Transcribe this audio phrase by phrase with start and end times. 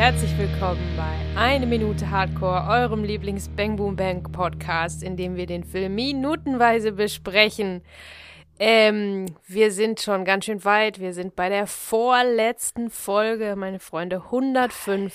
[0.00, 5.44] herzlich willkommen bei Eine Minute Hardcore, eurem Lieblings Bang Boom Bang Podcast, in dem wir
[5.44, 7.82] den Film minutenweise besprechen.
[8.58, 11.00] Ähm, wir sind schon ganz schön weit.
[11.00, 15.14] Wir sind bei der vorletzten Folge, meine Freunde, 105.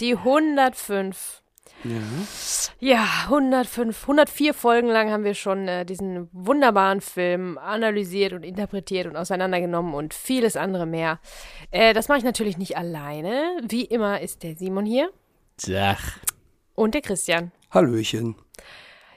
[0.00, 1.41] Die 105.
[1.84, 2.00] Ja.
[2.78, 9.06] Ja, 105, 104 Folgen lang haben wir schon äh, diesen wunderbaren Film analysiert und interpretiert
[9.06, 11.18] und auseinandergenommen und vieles andere mehr.
[11.70, 13.56] Äh, das mache ich natürlich nicht alleine.
[13.66, 15.10] Wie immer ist der Simon hier
[15.74, 16.18] Ach.
[16.74, 17.52] und der Christian.
[17.70, 18.36] Hallöchen.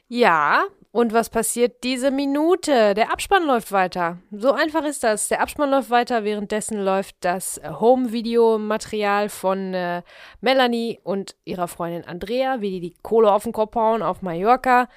[0.08, 2.94] Ja, und was passiert diese Minute?
[2.94, 4.20] Der Abspann läuft weiter.
[4.32, 5.28] So einfach ist das.
[5.28, 6.24] Der Abspann läuft weiter.
[6.24, 10.04] Währenddessen läuft das Home-Video-Material von äh,
[10.40, 14.88] Melanie und ihrer Freundin Andrea, wie die die Kohle auf den Kopf hauen auf Mallorca.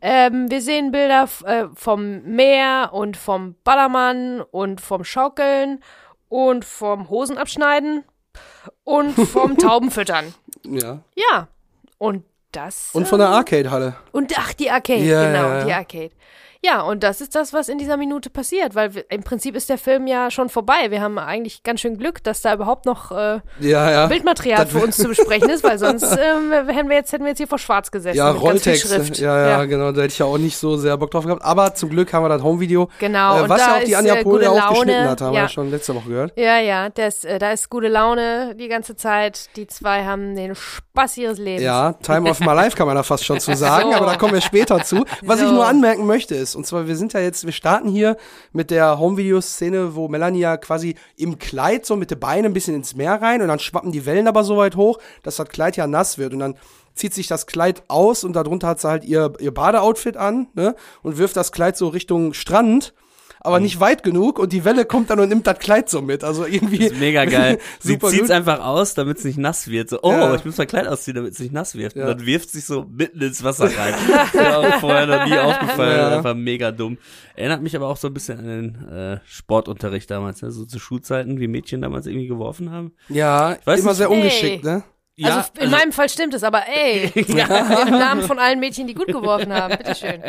[0.00, 5.82] Ähm, wir sehen Bilder äh, vom Meer und vom Ballermann und vom Schaukeln
[6.28, 8.04] und vom Hosenabschneiden
[8.84, 10.32] und vom Taubenfüttern.
[10.64, 11.00] Ja.
[11.16, 11.48] Ja,
[11.98, 12.22] und
[12.52, 12.90] das.
[12.92, 13.94] Und von der Arcade-Halle.
[14.12, 15.64] Und ach, die Arcade, Ja, genau, ja, ja.
[15.64, 16.10] die Arcade.
[16.62, 19.70] Ja, und das ist das, was in dieser Minute passiert, weil wir, im Prinzip ist
[19.70, 20.90] der Film ja schon vorbei.
[20.90, 24.06] Wir haben eigentlich ganz schön Glück, dass da überhaupt noch äh, Ja, ja.
[24.08, 27.30] Bildmaterial das für uns zu besprechen ist, weil sonst ähm, hätten wir jetzt hätten wir
[27.30, 28.18] jetzt hier vor Schwarz gesessen.
[28.18, 28.88] Ja, viel Rolltexte.
[28.88, 29.18] Schrift.
[29.18, 29.92] Ja, ja, genau.
[29.92, 31.42] Da hätte ich ja auch nicht so sehr Bock drauf gehabt.
[31.42, 32.88] Aber zum Glück haben wir das Home-Video.
[32.98, 35.36] Genau, Äh, was ja auch die Anja äh, Pohl ja auch geschnitten hat, haben wir
[35.38, 35.42] Ja.
[35.44, 36.32] ja schon letzte Woche gehört.
[36.36, 39.48] Ja, ja, das, äh, da ist gute Laune die ganze Zeit.
[39.56, 41.62] Die zwei haben den Spaß ihres Lebens.
[41.62, 43.96] Ja, Time of My Life kann man da fast schon zu sagen, So.
[43.96, 45.06] aber da kommen wir später zu.
[45.22, 45.54] Was ich So.
[45.54, 48.16] nur anmerken möchte ist, und zwar wir sind ja jetzt, wir starten hier
[48.52, 52.74] mit der Home-Video-Szene, wo Melanie ja quasi im Kleid so mit den Beinen ein bisschen
[52.74, 55.76] ins Meer rein und dann schwappen die Wellen aber so weit hoch, dass das Kleid
[55.76, 56.56] ja nass wird und dann
[56.94, 60.74] zieht sich das Kleid aus und darunter hat sie halt ihr, ihr Badeoutfit an, ne,
[61.02, 62.92] und wirft das Kleid so Richtung Strand.
[63.42, 63.64] Aber Mhm.
[63.64, 66.22] nicht weit genug und die Welle kommt dann und nimmt das Kleid so mit.
[66.24, 66.78] Also irgendwie.
[66.78, 67.58] Das ist mega geil.
[67.80, 68.30] Sie zieht's gut.
[68.30, 69.88] einfach aus, damit es nicht nass wird.
[69.90, 70.34] So, oh, Ja.
[70.34, 71.94] ich muss mein Kleid ausziehen, damit es nicht nass wird.
[71.94, 72.02] Ja.
[72.02, 73.94] Und dann wirft sich so mitten ins Wasser rein.
[74.34, 75.96] mir auch vorher noch nie aufgefallen.
[75.98, 76.16] Ja.
[76.18, 76.98] Einfach mega dumm.
[77.34, 80.50] Erinnert mich aber auch so ein bisschen an den äh, Sportunterricht damals, ne?
[80.50, 82.92] so zu Schulzeiten, wie Mädchen damals irgendwie geworfen haben.
[83.08, 83.96] Ja, weiß immer nicht.
[83.98, 84.82] sehr ungeschickt, ne?
[85.26, 88.94] Also f- in meinem Fall stimmt es, aber ey, im Namen von allen Mädchen, die
[88.94, 90.22] gut geworfen haben, bitteschön.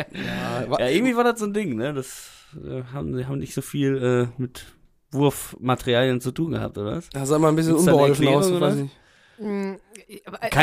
[0.78, 1.94] ja, irgendwie war das so ein Ding, ne?
[1.94, 2.30] Das
[2.62, 4.64] äh, haben, die haben nicht so viel äh, mit
[5.12, 7.08] Wurfmaterialien zu tun gehabt, oder was?
[7.10, 8.50] Da sah mal ein bisschen unbeholfen aus.
[8.50, 8.88] Weiß oder?
[9.42, 9.78] Kein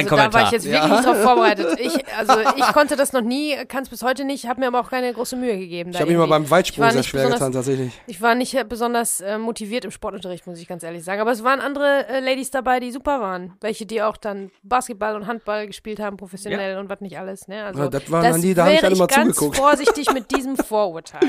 [0.05, 0.43] also Da war Kommentar.
[0.45, 0.87] ich jetzt wirklich Ja.
[0.89, 1.79] nicht drauf vorbereitet.
[1.79, 4.79] Ich, also ich konnte das noch nie, kann es bis heute nicht, habe mir aber
[4.79, 5.91] auch keine große Mühe gegeben.
[5.91, 7.93] Ich habe mich mal beim Weitsprung sehr nicht schwer besonders- getan, tatsächlich.
[8.07, 11.21] Ich war nicht besonders äh, motiviert im Sportunterricht, muss ich ganz ehrlich sagen.
[11.21, 13.53] Aber es waren andere äh, Ladies dabei, die super waren.
[13.61, 17.47] Welche, die auch dann Basketball und Handball gespielt haben, professionell und was nicht alles.
[17.47, 17.63] Ne?
[17.63, 19.57] Also, Ja, das waren dann die, da hab ich dann immer ganz zugeguckt.
[19.57, 21.27] vorsichtig mit diesem Vorurteil.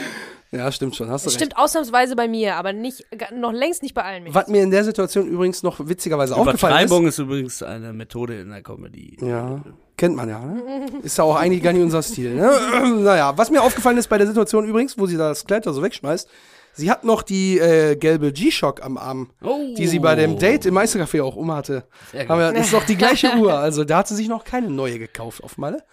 [0.52, 1.44] Ja, stimmt schon, hast du Das recht.
[1.44, 4.34] stimmt ausnahmsweise bei mir, aber nicht, noch längst nicht bei allen Mädchen.
[4.34, 6.80] Was mir in der Situation übrigens noch witzigerweise aufgefallen ist.
[6.82, 9.16] Übertreibung ist übrigens eine Methode in der Comedy.
[9.20, 9.60] Ja,
[9.96, 10.86] kennt man ja, ne?
[11.04, 12.50] Ist ja auch eigentlich gar nicht unser Stil, ne?
[13.00, 15.82] naja, was mir aufgefallen ist bei der Situation übrigens, wo sie das Kleid da so
[15.82, 16.28] wegschmeißt,
[16.72, 19.56] sie hat noch die äh, gelbe G-Shock am Arm, Oh.
[19.76, 21.84] die sie bei dem Date im Meistercafé auch umhatte.
[22.28, 24.68] Haben wir, das ist noch die gleiche Uhr, also da hat sie sich noch keine
[24.68, 25.84] neue gekauft auf Malle.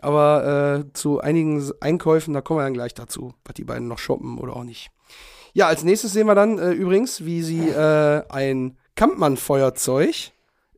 [0.00, 3.98] Aber äh, zu einigen Einkäufen, da kommen wir dann gleich dazu, was die beiden noch
[3.98, 4.90] shoppen oder auch nicht.
[5.54, 10.32] Ja, als nächstes sehen wir dann äh, übrigens, wie sie äh, ein Kampmann-Feuerzeug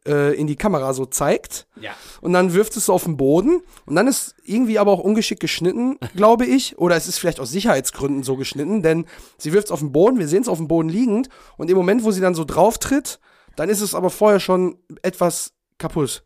[0.06, 1.66] äh, in die Kamera so zeigt.
[1.80, 1.92] Ja.
[2.20, 3.62] Und dann wirft es so auf den Boden.
[3.86, 6.78] Und dann ist irgendwie aber auch ungeschickt geschnitten, glaube ich.
[6.78, 9.06] Oder es ist vielleicht aus Sicherheitsgründen so geschnitten, denn
[9.38, 11.28] sie wirft es auf den Boden, wir sehen es auf dem Boden liegend.
[11.56, 13.20] Und im Moment, wo sie dann so drauf tritt,
[13.56, 16.22] dann ist es aber vorher schon etwas kaputt.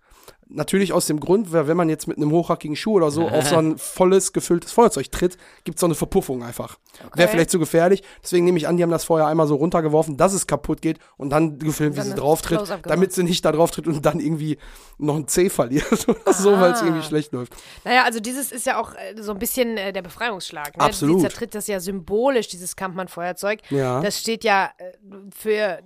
[0.48, 3.48] Natürlich aus dem Grund, weil wenn man jetzt mit einem hochhackigen Schuh oder so auf
[3.48, 6.78] so ein volles, gefülltes Feuerzeug tritt, gibt es so eine Verpuffung einfach.
[7.14, 8.02] Wäre vielleicht zu gefährlich.
[8.22, 10.98] Deswegen nehme ich an, die haben das vorher einmal so runtergeworfen, dass es kaputt geht
[11.16, 14.20] und dann gefilmt, wie sie drauf tritt, damit sie nicht da drauf tritt und dann
[14.20, 14.58] irgendwie
[14.98, 16.84] noch ein C verliert oder so, weil es Ah.
[16.86, 17.54] irgendwie schlecht läuft.
[17.84, 20.76] Naja, also dieses ist ja auch äh, so ein bisschen äh, der Befreiungsschlag.
[20.76, 20.84] Ne?
[20.84, 21.20] Absolut.
[21.20, 23.60] Sie zertritt das ja symbolisch, dieses Kampmann-Feuerzeug.
[23.70, 24.00] Ja.
[24.02, 24.92] Das steht ja äh,
[25.34, 25.78] für,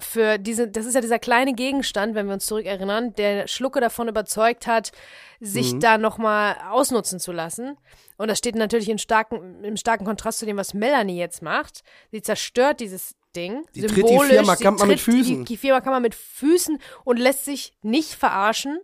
[0.00, 3.91] für diese, das ist ja dieser kleine Gegenstand, wenn wir uns zurückerinnern, der Schlucke davon
[4.08, 4.92] überzeugt hat,
[5.40, 7.76] sich da nochmal ausnutzen zu lassen.
[8.16, 11.82] Und das steht natürlich in starken, im starken Kontrast zu dem, was Melanie jetzt macht.
[12.10, 13.64] Sie zerstört dieses Ding.
[13.74, 15.38] Die tritt die Firma Kampmann mit tritt Füßen.
[15.38, 18.78] Die, die Firma Kampmann mit Füßen und lässt sich nicht verarschen.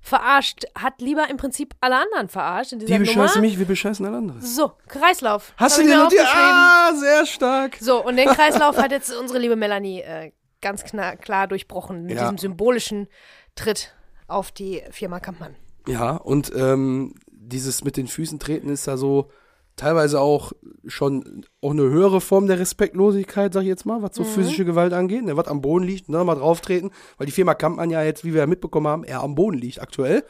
[0.00, 4.04] Verarscht, hat lieber im Prinzip alle anderen verarscht in dieser Die bescheißen mich, wir bescheißen
[4.04, 4.40] alle anderen.
[4.42, 5.52] So, Kreislauf.
[5.56, 6.22] Hast du mir notiert?
[6.22, 6.50] aufgeschrieben.
[6.50, 7.76] Ah, sehr stark.
[7.80, 12.16] So, und den Kreislauf hat jetzt unsere liebe Melanie äh, ganz klar, klar durchbrochen mit
[12.16, 12.22] Ja.
[12.22, 13.06] diesem symbolischen
[13.54, 13.94] Tritt
[14.26, 15.54] auf die Firma Kampmann.
[15.86, 19.30] Ja, und ähm, dieses mit den Füßen treten ist da so
[19.76, 20.52] teilweise auch
[20.86, 24.92] schon auch eine höhere Form der Respektlosigkeit, sag ich jetzt mal, was so physische Gewalt
[24.92, 25.24] angeht.
[25.24, 28.24] Ne, was am Boden liegt, ne, mal drauf treten, weil die Firma Kampmann ja jetzt,
[28.24, 30.24] wie wir ja mitbekommen haben, eher am Boden liegt aktuell.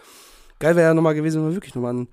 [0.61, 2.09] Geil wäre ja nochmal gewesen, wenn wir wirklich nochmal einen,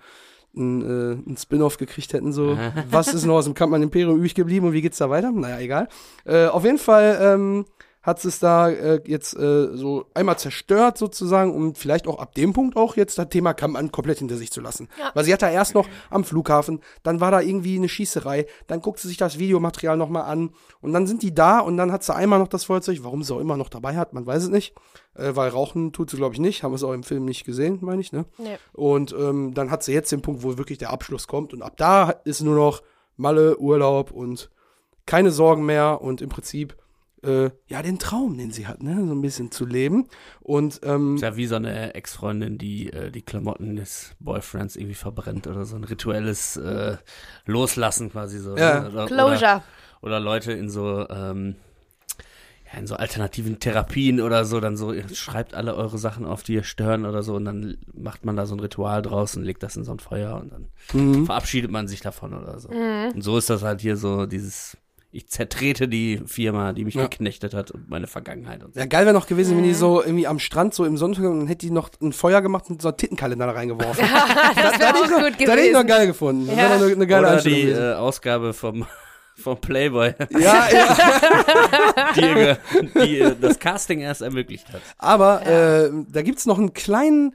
[0.56, 2.57] einen, äh, einen Spin-off gekriegt hätten, so,
[2.89, 5.31] was ist noch aus dem Kampmann Imperium übrig geblieben und wie geht's da weiter?
[5.31, 5.88] Naja, egal.
[6.25, 7.66] Äh, auf jeden Fall, ähm,
[8.01, 12.51] hat es da äh, jetzt äh, so einmal zerstört sozusagen, um vielleicht auch ab dem
[12.53, 14.89] Punkt auch jetzt das Thema Kampmann komplett hinter sich zu lassen.
[15.00, 15.12] Ja.
[15.13, 18.81] Weil sie hat da erst noch am Flughafen, dann war da irgendwie eine Schießerei, dann
[18.81, 20.51] guckt sie sich das Videomaterial nochmal an
[20.81, 23.36] und dann sind die da und dann hat sie einmal noch das Feuerzeug, warum sie
[23.36, 24.74] auch immer noch dabei hat, man weiß es nicht,
[25.13, 27.45] äh, weil rauchen tut sie glaube ich nicht, haben wir es auch im Film nicht
[27.45, 28.25] gesehen, meine ich, ne?
[28.39, 28.57] Nee.
[28.74, 31.77] Und ähm, dann hat sie jetzt den Punkt, wo wirklich der Abschluss kommt und ab
[31.77, 32.81] da ist nur noch
[33.15, 34.50] Malle, Urlaub und
[35.06, 36.75] keine Sorgen mehr und im Prinzip
[37.24, 40.08] äh, ja den Traum, den sie hat, ne, so ein bisschen zu leben
[40.42, 44.96] und ähm, Ist ja wie so eine Ex-Freundin, die äh, die Klamotten des Boyfriends irgendwie
[44.96, 46.98] verbrennt oder so ein rituelles äh,
[47.46, 48.58] Loslassen quasi so.
[48.58, 48.82] Ja.
[48.82, 48.90] ne?
[48.90, 49.36] Oder, Closure.
[49.36, 49.64] Oder,
[50.02, 51.56] oder Leute in so ähm,
[52.72, 56.44] ja, in so alternativen Therapien oder so, dann so, ihr schreibt alle eure Sachen auf,
[56.44, 59.44] die ihr stören oder so und dann macht man da so ein Ritual draus und
[59.44, 61.26] legt das in so ein Feuer und dann mhm.
[61.26, 62.70] verabschiedet man sich davon oder so.
[62.70, 63.12] Mhm.
[63.16, 64.78] Und so ist das halt hier so dieses,
[65.13, 67.04] ich zertrete die Firma, die mich Ja.
[67.04, 68.80] geknechtet hat und meine Vergangenheit und so.
[68.80, 71.48] Ja, geil wäre noch gewesen, wenn die so irgendwie am Strand so im Sonnenuntergang, dann
[71.48, 74.06] hätte die noch ein Feuer gemacht und so einen Tittenkalender da reingeworfen.
[74.56, 75.88] das wäre auch gut Das hätte ich noch gewesen.
[75.88, 76.48] geil gefunden.
[76.48, 76.62] Das Ja.
[76.63, 77.84] wäre noch eine, eine geile Oder die gewesen.
[77.84, 78.86] äh, Ausgabe vom,
[79.36, 80.98] vom Playboy, Ja, ja.
[82.16, 82.60] die,
[83.06, 84.81] die das Casting erst ermöglicht hat.
[84.98, 87.34] Aber äh, da gibt's noch einen kleinen,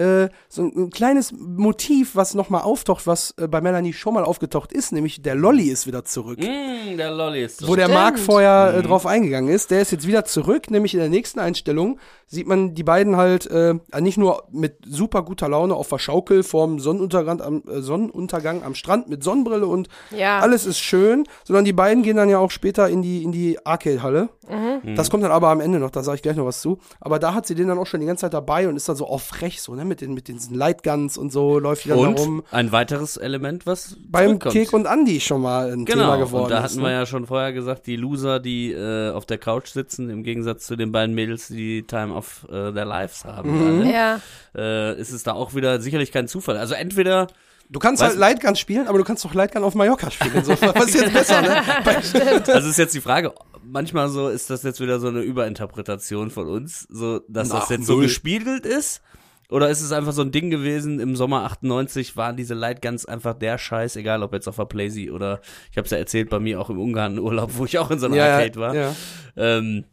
[0.00, 4.24] äh, so ein, ein kleines Motiv, was nochmal auftaucht, was äh, bei Melanie schon mal
[4.24, 6.38] aufgetaucht ist, nämlich der Lolly ist wieder zurück.
[6.38, 7.68] Mm, der Lolli ist so.
[7.68, 7.98] Wo der Stimmt.
[7.98, 11.38] Mark vorher äh, drauf eingegangen ist, der ist jetzt wieder zurück, nämlich in der nächsten
[11.38, 11.98] Einstellung
[12.32, 16.42] sieht man die beiden halt äh, nicht nur mit super guter Laune auf der Schaukel
[16.44, 20.38] vorm Sonnenuntergang am, äh, Sonnenuntergang am Strand mit Sonnenbrille und Ja.
[20.38, 23.58] alles ist schön, sondern die beiden gehen dann ja auch später in die, in die
[23.66, 24.28] Arcade-Halle.
[24.48, 24.94] Mhm.
[24.96, 26.78] Das kommt dann aber am Ende noch, da sage ich gleich noch was zu.
[27.00, 28.96] Aber da hat sie den dann auch schon die ganze Zeit dabei und ist dann
[28.96, 31.98] so auf frech, so, ne, mit den, mit diesen Lightguns und so, läuft die dann
[31.98, 32.42] und da rum.
[32.52, 34.38] ein weiteres Element, was Beim.
[34.38, 36.62] Kek und Andy schon mal ein Genau, Thema geworden und da ist.
[36.64, 36.82] hatten ne?
[36.84, 40.66] wir ja schon vorher gesagt, die Loser, die äh, auf der Couch sitzen, im Gegensatz
[40.66, 43.86] zu den beiden Mädels, die Time of äh, their Lives haben, Mhm.
[43.90, 44.20] Ja.
[44.54, 46.56] äh, ist es da auch wieder sicherlich kein Zufall.
[46.56, 47.26] Also entweder
[47.72, 50.42] Du kannst Weißt halt Lightgun spielen, aber du kannst auch Lightgun auf Mallorca spielen.
[50.44, 51.62] So, was ist jetzt besser, ne?
[52.52, 53.32] Also ist jetzt die Frage,
[53.62, 57.70] manchmal so ist das jetzt wieder so eine Überinterpretation von uns, so dass das Ach,
[57.70, 59.02] jetzt so gespiegelt ist.
[59.50, 63.34] Oder ist es einfach so ein Ding gewesen, im Sommer 98 waren diese Lightguns einfach
[63.34, 65.40] der Scheiß, egal ob jetzt auf der Playsee oder,
[65.70, 67.98] ich habe es ja erzählt, bei mir auch im Ungarn Urlaub, wo ich auch in
[68.00, 68.74] so einer Arcade war.
[68.74, 68.94] Ja.
[69.36, 69.84] Ähm,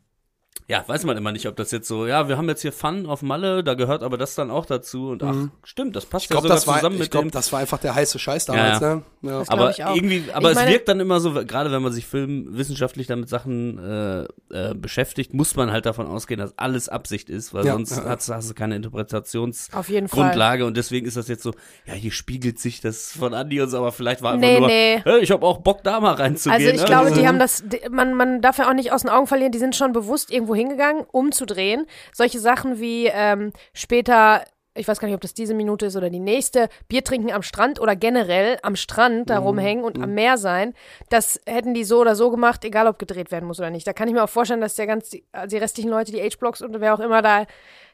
[0.68, 3.06] ja, weiß man immer nicht, ob das jetzt so, ja, wir haben jetzt hier Fun
[3.06, 6.38] auf Malle, da gehört aber das dann auch dazu und ach, stimmt, das passt Mhm.
[6.38, 7.31] Ich glaube, ja sogar das, war, zusammen ich mit glaub, dem.
[7.31, 9.01] das war einfach der heiße Scheiß damals, Ja, ne?
[9.21, 9.30] Ja.
[9.44, 9.95] glaub aber ich auch.
[9.95, 13.30] irgendwie, aber Ich es meine- wirkt dann immer so, gerade wenn man sich filmwissenschaftlich damit
[13.30, 14.24] Sachen äh,
[14.54, 18.03] äh, beschäftigt, muss man halt davon ausgehen, dass alles Absicht ist, weil Ja, sonst ja,
[18.03, 18.10] ja.
[18.10, 21.53] Hast, hast du keine Interpretationsgrundlage und deswegen ist das jetzt so,
[21.86, 24.68] ja, hier spiegelt sich das von Andi und so, aber vielleicht war einfach Nee, nur,
[24.68, 25.01] nee.
[25.03, 26.62] hey, ich habe auch Bock da mal reinzugehen.
[26.62, 26.86] Also ich ne?
[26.88, 29.27] glaube, Also- die haben das, die- man, man darf ja auch nicht aus den Augen
[29.27, 31.85] verlieren, die sind schon bewusst irgendwo hingegangen, um zu drehen.
[32.13, 34.44] Solche Sachen wie ähm, später,
[34.75, 37.41] ich weiß gar nicht, ob das diese Minute ist oder die nächste, Bier trinken am
[37.41, 39.25] Strand oder generell am Strand Mhm.
[39.25, 40.73] da rumhängen und am Meer sein,
[41.09, 43.88] das hätten die so oder so gemacht, egal ob gedreht werden muss oder nicht.
[43.88, 46.22] Da kann ich mir auch vorstellen, dass der ganz, die, also die restlichen Leute, die
[46.22, 47.45] H-Blocks und wer auch immer da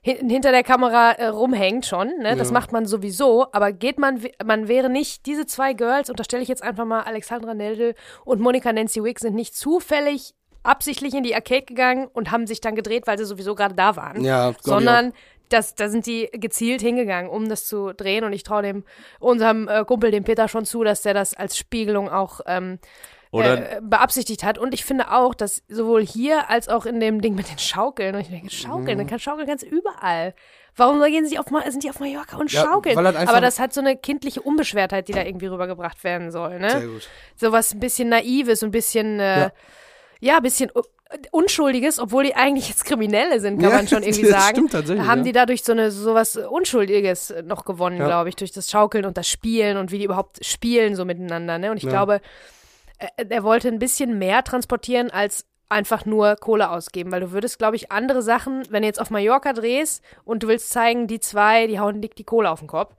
[0.02, 2.36] hin, hinter der Kamera äh, rumhängt schon, ne?
[2.36, 2.54] Das Ja.
[2.54, 6.62] macht man sowieso, aber geht man, man wäre nicht, diese zwei Girls, unterstelle ich jetzt
[6.62, 11.64] einfach mal, Alexandra Neldel und Monika Nancy Wick sind nicht zufällig absichtlich in die Arcade
[11.66, 14.24] gegangen und haben sich dann gedreht, weil sie sowieso gerade da waren.
[14.24, 15.14] Ja, sondern
[15.50, 18.24] das, da sind die gezielt hingegangen, um das zu drehen.
[18.24, 18.84] Und ich traue dem
[19.20, 22.80] unserem äh, Kumpel, dem Peter, schon zu, dass der das als Spiegelung auch ähm,
[23.34, 24.58] äh, beabsichtigt hat.
[24.58, 28.16] Und ich finde auch, dass sowohl hier als auch in dem Ding mit den Schaukeln,
[28.16, 28.98] und ich denke, Schaukeln, Mhm.
[29.00, 30.34] dann kann Schaukeln ganz überall.
[30.76, 32.98] Warum gehen sie auf, sind die auf Mallorca und Ja, schaukeln?
[32.98, 36.58] halt Aber das hat so eine kindliche Unbeschwertheit, die da irgendwie rübergebracht werden soll.
[36.60, 36.70] Ne?
[36.72, 37.10] Sehr gut.
[37.36, 39.52] sowas ein bisschen naives ein bisschen, äh, Ja.
[40.24, 40.72] Ja, ein bisschen
[41.32, 44.56] Unschuldiges, obwohl die eigentlich jetzt Kriminelle sind, kann Ja, man schon irgendwie das sagen.
[44.56, 45.24] stimmt tatsächlich, haben ja.
[45.26, 48.06] die dadurch so eine sowas Unschuldiges noch gewonnen, Ja.
[48.08, 51.58] glaube ich, durch das Schaukeln und das Spielen und wie die überhaupt spielen so miteinander.
[51.60, 51.72] Ne?
[51.72, 52.22] Und ich glaube,
[52.98, 57.58] äh, er wollte ein bisschen mehr transportieren als einfach nur Kohle ausgeben, weil du würdest,
[57.58, 61.20] glaube ich, andere Sachen, wenn du jetzt auf Mallorca drehst und du willst zeigen, die
[61.20, 62.96] zwei, die hauen dick die Kohle auf den Kopf,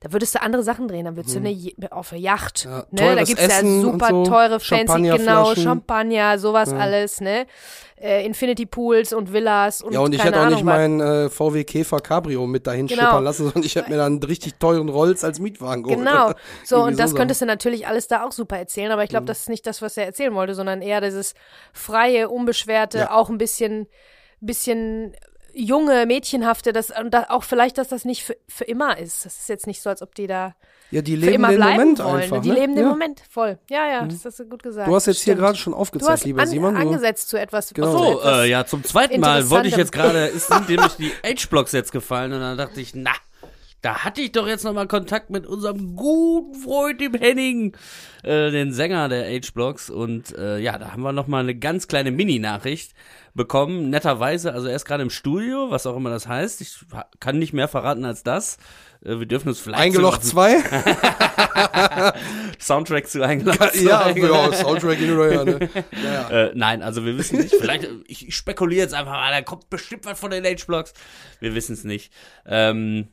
[0.00, 2.66] Da würdest du andere Sachen drehen, dann würdest du eine, Je- auf eine Yacht.
[2.66, 2.70] Mhm.
[2.70, 3.16] Ja, ne?
[3.16, 5.54] Da gibt's ja Essen und super so, teure, fancy, genau.
[5.56, 7.46] Champagner, sowas alles, ne?
[8.00, 11.28] Äh, Infinity Pools und Villas und Ja, und ich hätte auch Ahnung nicht meinen äh,
[11.28, 13.02] VW Käfer Cabrio mit dahin Genau.
[13.02, 15.98] schippern lassen, sondern ich hätte mir dann einen richtig teuren Rolls als Mietwagen geholt.
[15.98, 16.32] Genau.
[16.64, 19.14] So, und das so könntest du natürlich alles da auch super erzählen, aber ich Mhm.
[19.14, 21.34] glaube, das ist nicht das, was er erzählen wollte, sondern eher dieses
[21.72, 23.10] freie, unbeschwerte, Ja.
[23.10, 23.88] auch ein bisschen,
[24.40, 25.12] bisschen
[25.58, 29.24] junge, mädchenhafte, das, und da, auch vielleicht, dass das nicht für, für immer ist.
[29.26, 30.54] Das ist jetzt nicht so, als ob die da
[30.90, 32.22] Ja, die für leben immer den bleiben Moment wollen.
[32.22, 32.40] einfach.
[32.40, 32.54] die ne?
[32.54, 32.90] leben den ja.
[32.90, 33.58] Moment voll.
[33.68, 34.88] Ja, ja, das hast du gut gesagt.
[34.88, 35.40] Du hast jetzt hier Stimmt.
[35.40, 36.74] gerade schon Du aufgezeigt, hast lieber an, Simon.
[36.74, 37.72] Du, angesetzt zu etwas.
[37.74, 37.90] Genau.
[37.90, 41.12] So, etwas äh, ja, zum zweiten Mal wollte ich jetzt gerade, ist sind nämlich die
[41.24, 43.12] H-Blocks jetzt gefallen und dann dachte ich, na,
[43.82, 47.76] da hatte ich doch jetzt nochmal Kontakt mit unserem guten Freund, dem Henning,
[48.24, 52.10] äh, den Sänger der H-Blocks und äh, ja, da haben wir nochmal eine ganz kleine
[52.10, 52.92] Mini-Nachricht
[53.34, 56.78] bekommen, netterweise, also er ist gerade im Studio, was auch immer das heißt, ich
[57.20, 58.58] kann nicht mehr verraten als das.
[59.04, 62.12] Äh, Wir dürfen uns vielleicht Eingelocht sogar auf 2?
[62.12, 64.18] den Soundtrack zu Eingelocht ja, zwei.
[64.18, 65.68] ja, Soundtrack hin oder her, ne?
[66.02, 66.30] Ja, ja.
[66.30, 67.54] Äh, nein, also wir wissen nicht.
[67.54, 70.92] Vielleicht, ich, ich spekuliere jetzt einfach mal, da kommt bestimmt was von den H-Blocks.
[71.38, 72.12] Wir wissen es nicht.
[72.44, 73.08] Ähm,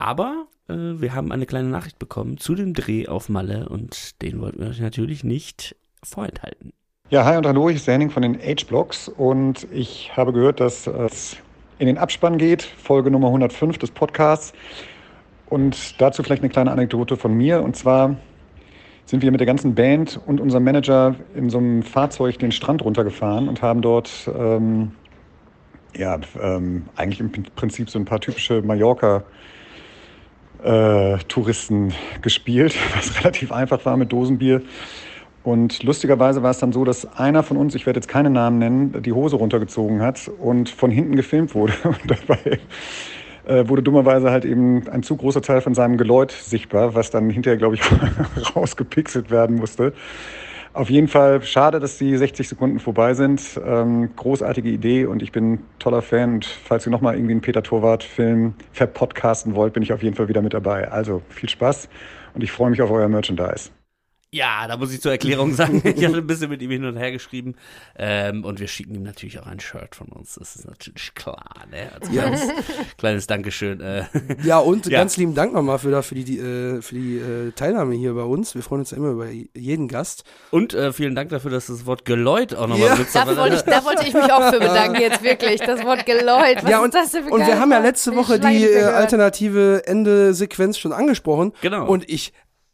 [0.00, 4.40] aber äh, wir haben eine kleine Nachricht bekommen zu dem Dreh auf Malle und den
[4.40, 6.72] wollten wir euch natürlich nicht vorenthalten.
[7.10, 10.86] Ja, hi und hallo, ich bin Henning von den H-Blocks und ich habe gehört, dass
[10.86, 11.36] es
[11.78, 14.52] in den Abspann geht, Folge Nummer 105 des Podcasts.
[15.46, 17.62] Und dazu vielleicht eine kleine Anekdote von mir.
[17.62, 18.16] Und zwar
[19.04, 22.84] sind wir mit der ganzen Band und unserem Manager in so einem Fahrzeug den Strand
[22.84, 24.92] runtergefahren und haben dort ähm,
[25.96, 29.24] ja, ähm, eigentlich im Prinzip so ein paar typische Mallorca
[30.64, 34.62] äh, Touristen gespielt, was relativ einfach war mit Dosenbier.
[35.42, 38.58] Und lustigerweise war es dann so, dass einer von uns, ich werde jetzt keine Namen
[38.58, 41.72] nennen, die Hose runtergezogen hat und von hinten gefilmt wurde.
[41.84, 42.58] Und dabei
[43.46, 47.30] äh, wurde dummerweise halt eben ein zu großer Teil von seinem Geläut sichtbar, was dann
[47.30, 47.82] hinterher, glaube ich,
[48.56, 49.94] rausgepixelt werden musste.
[50.72, 53.60] Auf jeden Fall schade, dass die 60 Sekunden vorbei sind.
[53.64, 56.34] Ähm, großartige Idee und ich bin toller Fan.
[56.34, 60.28] Und falls ihr nochmal irgendwie einen Peter Torwart-Film verpodcasten wollt, bin ich auf jeden Fall
[60.28, 60.88] wieder mit dabei.
[60.88, 61.88] Also viel Spaß
[62.34, 63.70] und ich freue mich auf euer Merchandise.
[64.32, 66.96] Ja, da muss ich zur Erklärung sagen, ich hatte ein bisschen mit ihm hin und
[66.96, 67.56] her geschrieben.
[67.98, 70.36] Ähm, und wir schicken ihm natürlich auch ein Shirt von uns.
[70.36, 71.90] Das ist natürlich klar, ne?
[71.92, 72.40] Als kleines,
[72.96, 73.80] kleines Dankeschön.
[73.80, 74.04] Äh,
[74.44, 74.98] ja, und Ja.
[75.00, 78.22] ganz lieben Dank nochmal für, für die, die, äh, für die äh, Teilnahme hier bei
[78.22, 78.54] uns.
[78.54, 80.22] Wir freuen uns ja immer über jeden Gast.
[80.52, 82.94] und äh, vielen Dank dafür, dass du das Wort Geläut auch nochmal Ja.
[82.94, 83.36] benutzt Da hast.
[83.36, 85.60] wollte, ich, da wollte ich mich auch für bedanken, jetzt wirklich.
[85.60, 86.62] Das Wort Geläut.
[86.62, 88.84] Was ja, ist und, das denn für und wir haben ja letzte Woche die äh,
[88.84, 91.52] alternative Ende-Sequenz schon angesprochen.
[91.62, 91.86] Genau.
[91.88, 92.32] Und ich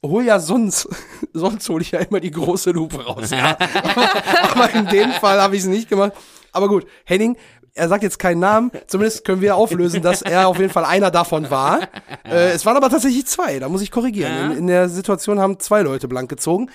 [0.08, 0.88] hol ja sonst,
[1.32, 3.30] sonst hole ich ja immer die große Lupe raus.
[3.30, 3.56] Ja.
[3.58, 6.12] aber, aber in dem Fall habe ich es nicht gemacht.
[6.52, 7.36] Aber gut, Henning,
[7.74, 8.70] er sagt jetzt keinen Namen.
[8.86, 11.80] Zumindest können wir auflösen, dass er auf jeden Fall einer davon war.
[12.24, 13.58] Äh, es waren aber tatsächlich zwei.
[13.58, 14.32] Da muss ich korrigieren.
[14.32, 14.46] Ja.
[14.46, 16.70] In, in der Situation haben zwei Leute blank gezogen.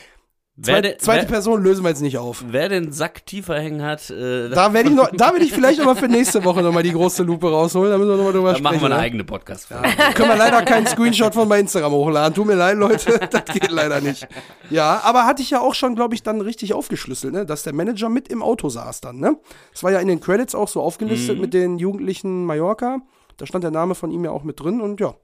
[0.56, 2.44] Wer, zweite wer, Person lösen wir jetzt nicht auf.
[2.48, 5.80] wer den Sack tiefer hängen hat, äh, Da werde ich noch, da will ich vielleicht
[5.80, 7.92] noch mal für nächste Woche noch mal die große Lupe rausholen.
[7.92, 8.64] Da müssen wir noch mal drüber da sprechen.
[8.64, 9.02] machen wir eine ne?
[9.02, 9.88] eigene Podcast-Folge.
[10.14, 12.34] Können wir leider keinen Screenshot von bei Instagram hochladen.
[12.34, 14.28] Tut mir leid, Leute, das geht leider nicht.
[14.70, 17.46] Ja, aber hatte ich ja auch schon, glaube ich, dann richtig aufgeschlüsselt, ne?
[17.46, 19.18] dass der Manager mit im Auto saß dann.
[19.20, 19.38] Ne?
[19.74, 21.42] Das war ja in den Credits auch so aufgelistet Mhm.
[21.42, 23.00] mit den Jugendlichen Mallorca.
[23.38, 25.16] Da stand der Name von ihm ja auch mit drin und ja,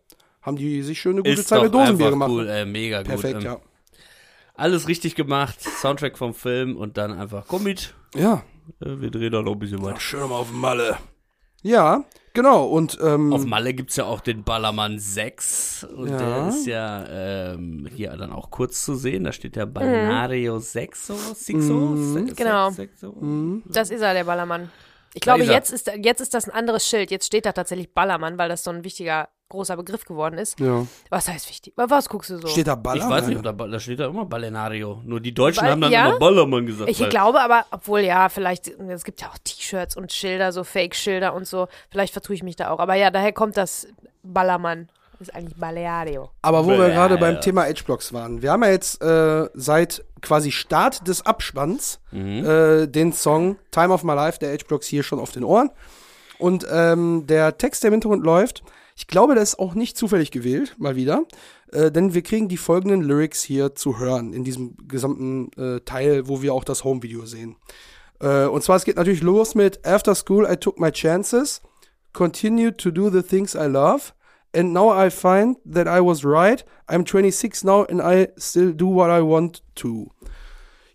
[0.41, 2.29] haben die sich schön eine gute Ist Zeit mit Dosenbier gemacht.
[2.31, 3.07] cool, äh, mega gut.
[3.09, 3.57] Perfekt, ähm, ja.
[4.57, 8.43] Alles richtig gemacht, Soundtrack vom Film und dann einfach, komm mit, Ja,
[8.81, 9.99] äh, wir drehen da noch ein bisschen weiter.
[9.99, 10.97] schön mal auf Malle.
[11.63, 12.65] Ja, genau.
[12.65, 16.17] Und ähm, Auf Malle gibt's ja auch den Ballermann 6 und Ja.
[16.17, 17.05] der ist ja
[17.53, 19.23] ähm, hier dann auch kurz zu sehen.
[19.23, 22.13] Da steht ja Balneario 6 so, Sixo, Mhm.
[22.27, 22.69] Se- Genau.
[22.71, 23.15] Sexo.
[23.65, 24.71] Das ist er, der Ballermann.
[25.13, 27.09] Ich glaube, ist jetzt ist, jetzt ist das ein anderes Schild.
[27.09, 30.59] Jetzt steht da tatsächlich Ballermann, weil das so ein wichtiger, großer Begriff geworden ist.
[30.59, 30.85] ja.
[31.09, 31.73] Was heißt wichtig?
[31.77, 32.47] Was guckst du so?
[32.47, 33.09] steht da Ich Baller?
[33.09, 35.01] weiß nicht, ob da, da steht da immer Balneario.
[35.05, 36.09] Nur die Deutschen Bal- haben dann ja?
[36.09, 36.89] immer Ballermann gesagt.
[36.89, 40.63] Ich weil- glaube aber, obwohl ja, vielleicht, es gibt ja auch T-Shirts und Schilder, so
[40.63, 41.67] Fake-Schilder und so.
[41.89, 42.79] Vielleicht vertue ich mich da auch.
[42.79, 43.87] Aber ja, daher kommt das
[44.23, 44.89] Ballermann.
[45.19, 46.29] Das ist eigentlich Baleario.
[46.43, 46.91] Aber wo wir Bäh.
[46.93, 48.43] gerade beim Thema H-Blocks waren.
[48.43, 52.45] Wir haben ja jetzt äh, seit quasi Start des Abspanns Mhm.
[52.45, 55.71] äh, den Song Time of My Life der H-Blocks hier schon auf den Ohren.
[56.37, 58.61] Und ähm, der Text, der im Hintergrund läuft,
[58.97, 61.25] ich glaube, der ist auch nicht zufällig gewählt, mal wieder.
[61.71, 66.27] Äh, denn wir kriegen die folgenden Lyrics hier zu hören in diesem gesamten äh, Teil,
[66.27, 67.57] wo wir auch das Home-Video sehen.
[68.19, 71.61] Äh, und zwar, es geht natürlich los mit After school I took my chances,
[72.11, 74.13] continued to do the things I love,
[74.55, 76.65] and now I find that I was right.
[76.89, 80.07] I'm 26 now and I still do what I want to.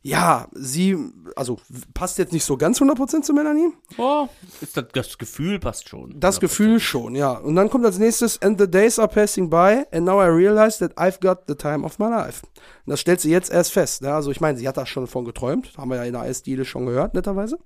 [0.02, 0.98] Ja, sie,
[1.36, 1.58] also
[1.94, 3.72] passt jetzt nicht so ganz 100% zu Melanie.
[3.98, 4.28] Oh,
[4.60, 6.18] ist das, das Gefühl passt schon.
[6.18, 7.32] Das Gefühl schon, ja.
[7.32, 10.78] Und dann kommt als nächstes, and the days are passing by, and now I realize
[10.78, 12.42] that I've got the time of my life.
[12.84, 14.02] Und das stellt sie jetzt erst fest.
[14.02, 14.12] Ne?
[14.12, 16.64] Also ich meine, sie hat da schon von geträumt, haben wir ja in der Eisdiele
[16.64, 17.58] schon gehört, netterweise.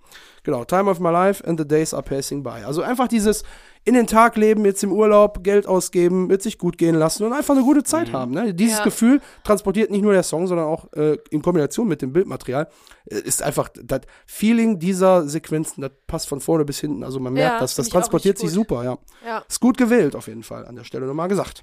[0.42, 2.62] Genau, time of my life, and the days are passing by.
[2.66, 3.42] Also einfach dieses
[3.84, 7.32] in den Tag leben, jetzt im Urlaub, Geld ausgeben, mit sich gut gehen lassen und
[7.32, 8.32] einfach eine gute Zeit haben.
[8.32, 8.52] Ne?
[8.52, 8.84] Dieses Ja.
[8.84, 12.68] Gefühl transportiert nicht nur der Song, sondern auch äh, in Kombination mit dem Bildmaterial,
[13.06, 17.04] äh, ist einfach das Feeling dieser Sequenzen, das passt von vorne bis hinten.
[17.04, 18.98] Also man merkt, Ja, dass das transportiert sich super, ja.
[19.24, 21.62] Ja, Ist gut gewählt auf jeden Fall, an der Stelle nochmal gesagt.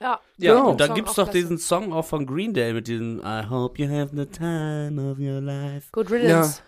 [0.00, 0.18] Ja.
[0.38, 0.70] Ja, Genau.
[0.70, 3.42] und dann Song gibt's auch doch diesen Song auch von Green Day mit diesem I
[3.48, 5.88] hope you have the time of your life.
[5.92, 6.60] Good Riddance.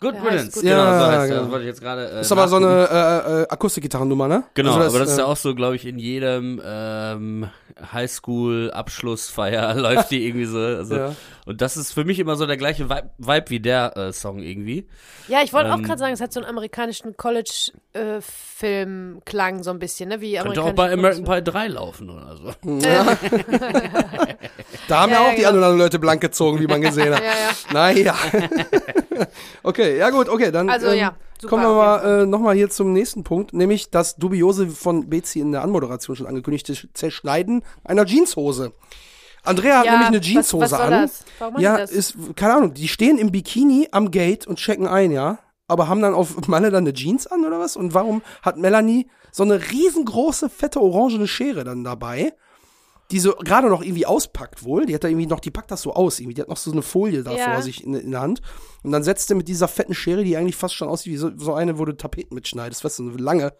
[0.00, 0.98] Good Der heißt Riddance, Good genau, Riddance.
[0.98, 1.28] so Ja, heißt der.
[1.28, 1.40] genau.
[1.42, 2.10] Das wollte ich jetzt gerade.
[2.10, 4.44] Äh, Ist aber so eine äh, äh, Akustikgitarrennummer, ne?
[4.54, 7.46] Genau, Also aber das ist ja äh, auch so, glaube ich, in jedem ähm,
[7.92, 10.58] Highschool-Abschlussfeier läuft die irgendwie so.
[10.58, 11.14] Also, Ja.
[11.44, 14.38] Und das ist für mich immer so der gleiche Vibe, Vibe wie der äh, Song
[14.38, 14.86] irgendwie.
[15.26, 19.80] Ja, ich wollte auch Ähm, gerade sagen, es hat so einen amerikanischen College-Film-Klang so ein
[19.80, 20.20] bisschen, ne?
[20.20, 22.52] Wie Könnte auch bei American Pie 3 laufen oder so.
[22.82, 23.04] Ja.
[24.88, 25.48] da haben ja, Ja, auch die genau.
[25.50, 27.22] anderen Leute blank gezogen, wie man gesehen hat.
[27.32, 27.50] Ja, ja.
[27.72, 28.14] Naja.
[29.62, 32.70] okay, ja gut, okay, dann Also, ähm, ja, super kommen wir mal äh, nochmal hier
[32.70, 38.04] zum nächsten Punkt, nämlich das dubiose von Bezi in der Anmoderation schon angekündigte Zerschneiden einer
[38.06, 38.72] Jeanshose.
[39.44, 40.90] Andrea hat Ja, nämlich eine Jeanshose an.
[40.90, 41.24] das?
[41.38, 45.10] Warum machen ja, ist, keine Ahnung, die stehen im Bikini am Gate und checken ein,
[45.10, 45.38] ja.
[45.68, 47.76] Aber haben dann auf Malle dann eine Jeans an oder was?
[47.76, 52.34] Und warum hat Melanie so eine riesengroße, fette, orangene Schere dann dabei?
[53.10, 54.86] Die so gerade noch irgendwie auspackt wohl.
[54.86, 56.34] Die hat da irgendwie noch, die packt das so aus irgendwie.
[56.34, 57.52] Die hat noch so eine Folie da Ja.
[57.52, 58.40] vor sich in, in der Hand.
[58.82, 61.30] Und dann setzt sie mit dieser fetten Schere, die eigentlich fast schon aussieht wie so,
[61.36, 63.52] so eine, wo du Tapeten mitschneidest, weißt du, so lange.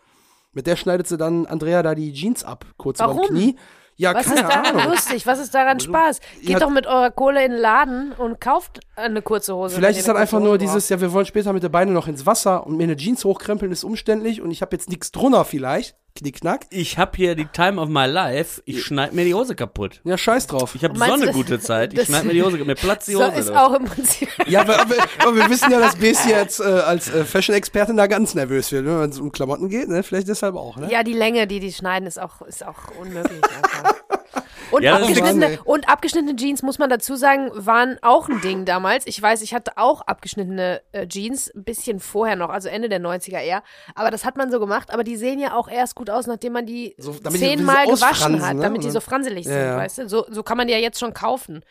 [0.52, 3.56] Mit der schneidet sie dann Andrea da die Jeans ab, kurz über dem Knie.
[3.96, 4.92] Ja, Was ist keine daran Ahnung.
[4.92, 5.26] lustig?
[5.26, 6.20] Was ist daran Spaß?
[6.40, 9.76] Geht Ja, doch mit eurer Kohle in den Laden und kauft eine kurze Hose.
[9.76, 12.24] Vielleicht ist eine einfach nur dieses, ja, wir wollen später mit der Beine noch ins
[12.26, 15.96] Wasser und mir eine Jeans hochkrempeln ist umständlich und ich habe jetzt nichts drunter vielleicht.
[16.14, 16.66] Knickknack.
[16.70, 18.62] Ich habe hier die Time of my life.
[18.66, 20.00] Ich schneid mir die Hose kaputt.
[20.04, 20.74] Ja, scheiß drauf.
[20.74, 21.92] Ich habe so eine das- gute Zeit.
[21.92, 23.38] Ich das- schneid mir die Hose, mir platzt die So Hose.
[23.40, 23.58] ist durch.
[23.58, 24.28] auch im Prinzip.
[24.46, 28.06] Ja, aber, aber, aber wir wissen ja, dass Besi jetzt äh, als äh, Fashion-Expertin da
[28.06, 30.02] ganz nervös wird, wenn es um Klamotten geht, ne?
[30.02, 30.90] Vielleicht deshalb auch, ne?
[30.90, 33.40] Ja, die Länge, die die schneiden, ist auch, ist auch unmöglich.
[34.70, 39.06] Und, Ja, abgeschnittene, und abgeschnittene Jeans, muss man dazu sagen, waren auch ein Ding damals.
[39.06, 43.00] Ich weiß, ich hatte auch abgeschnittene äh, Jeans, ein bisschen vorher noch, also Ende der
[43.00, 43.62] 90er eher.
[43.94, 44.92] Aber das hat man so gemacht.
[44.92, 48.44] Aber die sehen ja auch erst gut aus, nachdem man die So, die zehnmal gewaschen
[48.44, 48.62] hat, ne?
[48.62, 49.76] damit die so franselig sind, Ja, ja.
[49.76, 50.08] weißt du?
[50.08, 51.64] So, so kann man die ja jetzt schon kaufen.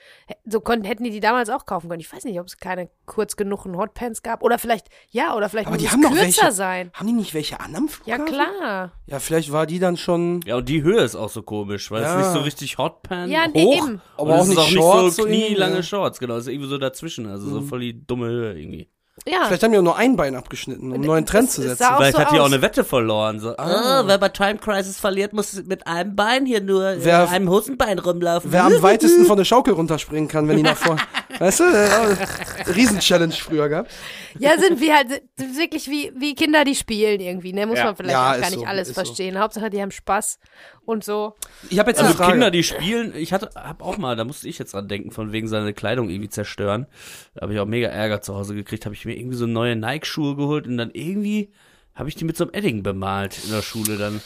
[0.46, 2.02] So konnten, hätten die die damals auch kaufen können.
[2.02, 4.44] Ich weiß nicht, ob es keine kurz genugen Hotpants gab.
[4.44, 6.52] Oder vielleicht, ja, oder vielleicht Aber die muss haben es doch kürzer welche.
[6.56, 6.92] sein.
[6.94, 8.26] Haben die nicht welche an am Ja, Flughafen?
[8.26, 8.92] klar.
[9.08, 10.42] Ja, vielleicht war die dann schon.
[10.46, 12.20] Ja, und die Höhe ist auch so komisch, weil Ja.
[12.20, 13.78] es nicht so richtig Hotpan Ja, nee, hoch.
[13.88, 14.02] eben.
[14.18, 15.84] Aber auch auch es nicht auch Shorts, nicht so so irgendwie, knielange ja.
[15.84, 16.36] Shorts, genau.
[16.36, 18.90] Es ist irgendwie so dazwischen, also so voll die dumme Höhe irgendwie.
[19.28, 19.44] Ja.
[19.46, 21.78] Vielleicht haben die auch nur ein Bein abgeschnitten, um einen neuen Trend das- zu es
[21.78, 21.94] setzen.
[21.98, 23.40] Vielleicht so hat die auch eine Wette verloren.
[23.40, 24.02] So, ah.
[24.06, 28.00] wer bei Time Crisis verliert, muss mit einem Bein hier nur Wer- in einem Hosenbein
[28.00, 28.52] rumlaufen.
[28.52, 31.02] Wer am weitesten von der Schaukel runterspringen kann, wenn die nach vorne.
[31.40, 31.64] weißt du?
[31.66, 33.92] Äh, Riesen-Challenge früher gehabt.
[34.40, 37.68] Ja, sind wir halt sind wirklich wie, wie Kinder, die spielen irgendwie, ne?
[37.68, 37.86] Muss Ja.
[37.86, 39.04] man vielleicht Ja, auch gar nicht so, alles ist so.
[39.04, 39.38] verstehen.
[39.40, 40.40] Hauptsache, die haben Spaß
[40.86, 41.36] und so.
[41.70, 42.32] Ich habe jetzt Also eine Frage.
[42.34, 45.32] Kinder, die spielen, ich hatte, hab auch mal, da musste ich jetzt dran denken, von
[45.32, 46.88] wegen seine Kleidung irgendwie zerstören.
[47.34, 49.76] Da habe ich auch mega Ärger zu Hause gekriegt, habe ich mir irgendwie so neue
[49.76, 51.52] Nike-Schuhe geholt und dann irgendwie
[51.94, 54.22] habe ich die mit so einem Edding bemalt in der Schule dann.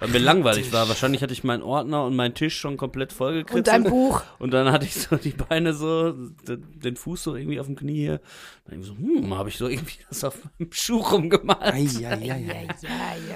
[0.00, 0.88] Weil mir langweilig war.
[0.88, 3.66] Wahrscheinlich hatte ich meinen Ordner und meinen Tisch schon komplett Und vollgekritzelt.
[3.66, 4.22] dein Buch.
[4.38, 7.94] Und dann hatte ich so die Beine so, den, Fuß so irgendwie auf dem Knie
[7.96, 8.20] hier.
[8.66, 11.74] Dann so, hm, habe ich so irgendwie das auf meinem Schuh rumgemalt.
[11.74, 12.68] Ei, ei, Ja, ei,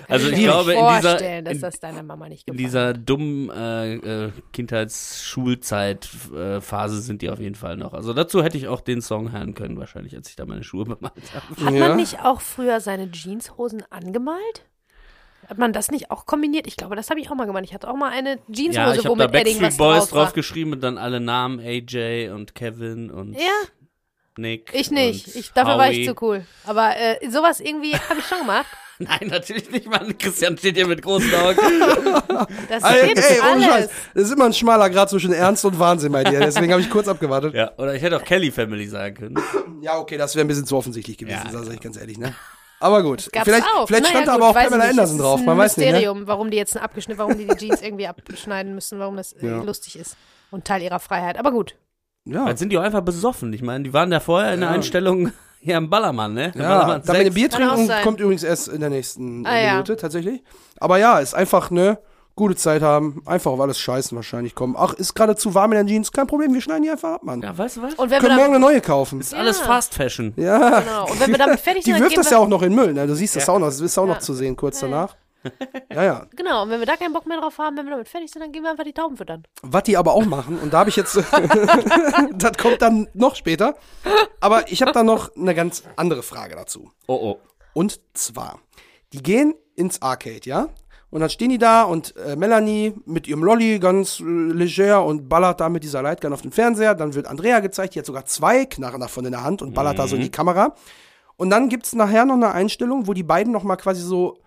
[0.09, 2.93] Also ich nicht glaube, in dieser- vorstellen, dass in- das deiner Mama nicht In dieser
[2.95, 3.95] dummen äh,
[4.27, 7.93] äh, Kindheitsschulzeit-Phase Phase sind die auf jeden Fall noch.
[7.93, 10.85] Also dazu hätte ich auch den Song hören können, wahrscheinlich, als ich da meine Schuhe
[10.85, 11.67] bemalt habe.
[11.67, 11.89] Hat Ja.
[11.89, 14.65] man nicht auch früher seine Jeanshosen angemalt?
[15.49, 16.67] Hat man das nicht auch kombiniert?
[16.67, 17.65] Ich glaube, das habe ich auch mal gemacht.
[17.65, 19.77] Ich hatte auch mal eine Jeanshose, Ja, ich wo habe da mit Edding Backstreet was
[19.77, 20.25] Boys drauf war.
[20.25, 23.41] draufgeschrieben und dann alle Namen AJ und Kevin und Ja,
[24.39, 24.71] Nick.
[24.73, 25.27] ich nicht.
[25.29, 26.17] und Ich, dafür war ich Howie.
[26.17, 26.47] zu cool.
[26.67, 28.67] Aber äh, sowas irgendwie habe ich schon gemacht.
[28.99, 30.17] Nein, natürlich nicht, Mann.
[30.17, 31.59] Christian steht hier mit großen Augen.
[32.69, 33.71] Das Ey, gibt's ey, Scheiß.
[33.73, 33.91] alles.
[34.15, 36.41] Das ist immer ein schmaler Grad zwischen Ernst und Wahnsinn bei dir.
[36.41, 37.55] Deswegen habe ich kurz abgewartet.
[37.55, 39.39] ja, oder ich hätte auch Kelly Family sagen können.
[39.83, 42.35] Ja, okay, das wäre ein bisschen zu offensichtlich gewesen, Ja, sag ich ganz ehrlich, ne?
[42.83, 43.29] Aber gut.
[43.33, 43.87] Gab's Vielleicht, auch.
[43.87, 44.91] vielleicht Naja, stand da gut, aber auch Pamela nicht.
[44.91, 45.41] Anderson drauf.
[45.41, 45.93] ein Man weiß nicht, ne?
[45.93, 49.63] Mysterium, warum die jetzt abgeschnitten, warum die die Jeans irgendwie abschneiden müssen, warum das Ja.
[49.63, 50.17] lustig ist
[50.51, 51.39] und Teil ihrer Freiheit.
[51.39, 51.77] Aber gut.
[52.25, 53.53] Ja, Dann sind die auch einfach besoffen.
[53.53, 54.75] Ich meine, die waren ja vorher in der Ja.
[54.75, 56.53] Einstellung hier am Ballermann, ne?
[56.55, 57.35] Ja Ballermann damit ein sechs.
[57.35, 59.71] Bier trinken kommt übrigens erst in der nächsten Ah, ja.
[59.73, 60.43] Minute, tatsächlich.
[60.79, 61.99] Aber ja, ist einfach, ne,
[62.35, 64.75] gute Zeit haben, einfach auf alles scheißen wahrscheinlich kommen.
[64.79, 67.23] Ach, ist gerade zu warm in den Jeans, kein Problem, wir schneiden die einfach ab,
[67.25, 67.43] Mann.
[67.43, 67.95] Ja, weißt du was?
[67.95, 69.21] Und wenn wir Können morgen dann, eine neue kaufen.
[69.21, 69.65] ist alles Ja.
[69.67, 70.33] Fast Fashion.
[70.37, 70.81] Ja.
[70.81, 71.11] genau.
[71.11, 72.71] Und wenn wir damit fertig Die sind, dann wirft das wir, ja auch noch in
[72.71, 73.07] den Müll, ne?
[73.07, 73.53] Du siehst das Ja.
[73.55, 75.17] auch noch, das ist auch noch zu sehen, kurz danach.
[75.93, 76.27] Ja, ja.
[76.37, 78.43] Genau, und wenn wir da keinen Bock mehr drauf haben, wenn wir damit fertig sind,
[78.43, 79.43] dann gehen wir einfach die Tauben füttern.
[79.63, 81.17] Was die aber auch machen, und da habe ich jetzt,
[82.37, 83.75] das kommt dann noch später,
[84.41, 86.93] aber ich habe da noch eine ganz andere Frage dazu.
[87.09, 87.41] Oh, oh.
[87.75, 88.61] Und zwar,
[89.13, 90.69] die gehen ins Arcade, ja?
[91.13, 95.29] Und dann stehen die da und äh, Melanie mit ihrem Lolly ganz äh, leger und
[95.29, 96.95] ballert da mit dieser Lightgun auf den Fernseher.
[96.95, 99.99] Dann wird Andrea gezeigt, die hat sogar zwei Knarren davon in der Hand und ballert
[99.99, 100.75] da so in die Kamera.
[101.37, 104.39] Und dann gibt's nachher noch eine Einstellung, wo die beiden noch mal quasi so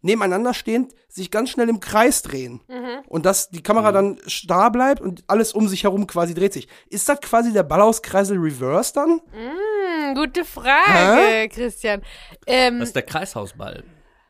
[0.00, 2.60] nebeneinander stehend sich ganz schnell im Kreis drehen.
[3.08, 6.68] Und dass die Kamera dann starr bleibt und alles um sich herum quasi dreht sich.
[6.88, 9.20] Ist das quasi der Ballauskreisel Reverse dann?
[9.32, 12.02] Hm, gute Frage, Christian.
[12.46, 13.82] Ähm, Das ist der Kreishausball.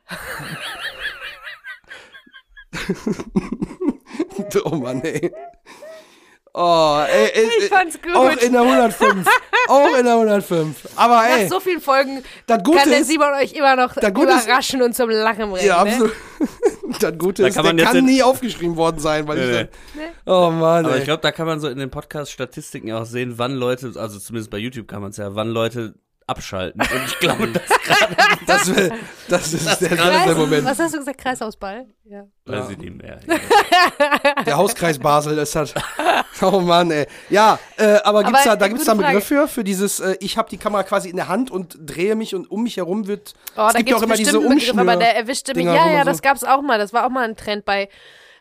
[4.64, 5.32] Oh Mann, ey.
[6.54, 8.14] Oh, ey, ey, Ich fand's gut.
[8.14, 9.26] Auch in der 105.
[9.68, 10.86] auch in der 105.
[10.96, 14.32] Aber nach ey, so vielen Folgen das Gute kann der Simon euch immer noch Gute
[14.32, 15.66] ist- überraschen und zum Lachen bringen.
[15.66, 15.90] ja, ne?
[15.90, 16.12] absolut.
[17.00, 19.44] das Gute Da ist, kann der man jetzt kann nie aufgeschrieben worden sein, weil Nee,
[19.62, 20.02] ich nee.
[20.26, 20.98] dann, Oh Mann, Aber ey.
[20.98, 24.50] ich glaube, da kann man so in den Podcast-Statistiken auch sehen, wann Leute, also zumindest
[24.50, 25.94] bei YouTube kann man es ja, wann Leute
[26.26, 26.80] abschalten.
[26.80, 27.62] Und ich glaube, das
[28.46, 28.92] das, wär-
[29.28, 30.64] das ist der, das der Kreis, Moment.
[30.64, 31.18] Was hast du gesagt?
[31.18, 31.86] Kreisausball?
[32.04, 32.24] Ja.
[32.46, 33.20] weiß ich nicht mehr.
[34.46, 35.72] Der Hauskreis Basel ist das.
[36.42, 37.06] Oh Mann, ey.
[37.30, 40.16] Ja, äh, aber gibt's Aber, da, da gibt's da einen Begriff für, für dieses, äh,
[40.20, 43.06] ich habe die Kamera quasi in der Hand und drehe mich und um mich herum
[43.06, 45.64] wird, Oh, es da gibt ja gibt's auch immer diese Begriff, aber der erwischte mich.
[45.64, 46.78] Dinger, Ja, ja, das so- gab's auch mal.
[46.78, 47.88] Das war auch mal ein Trend bei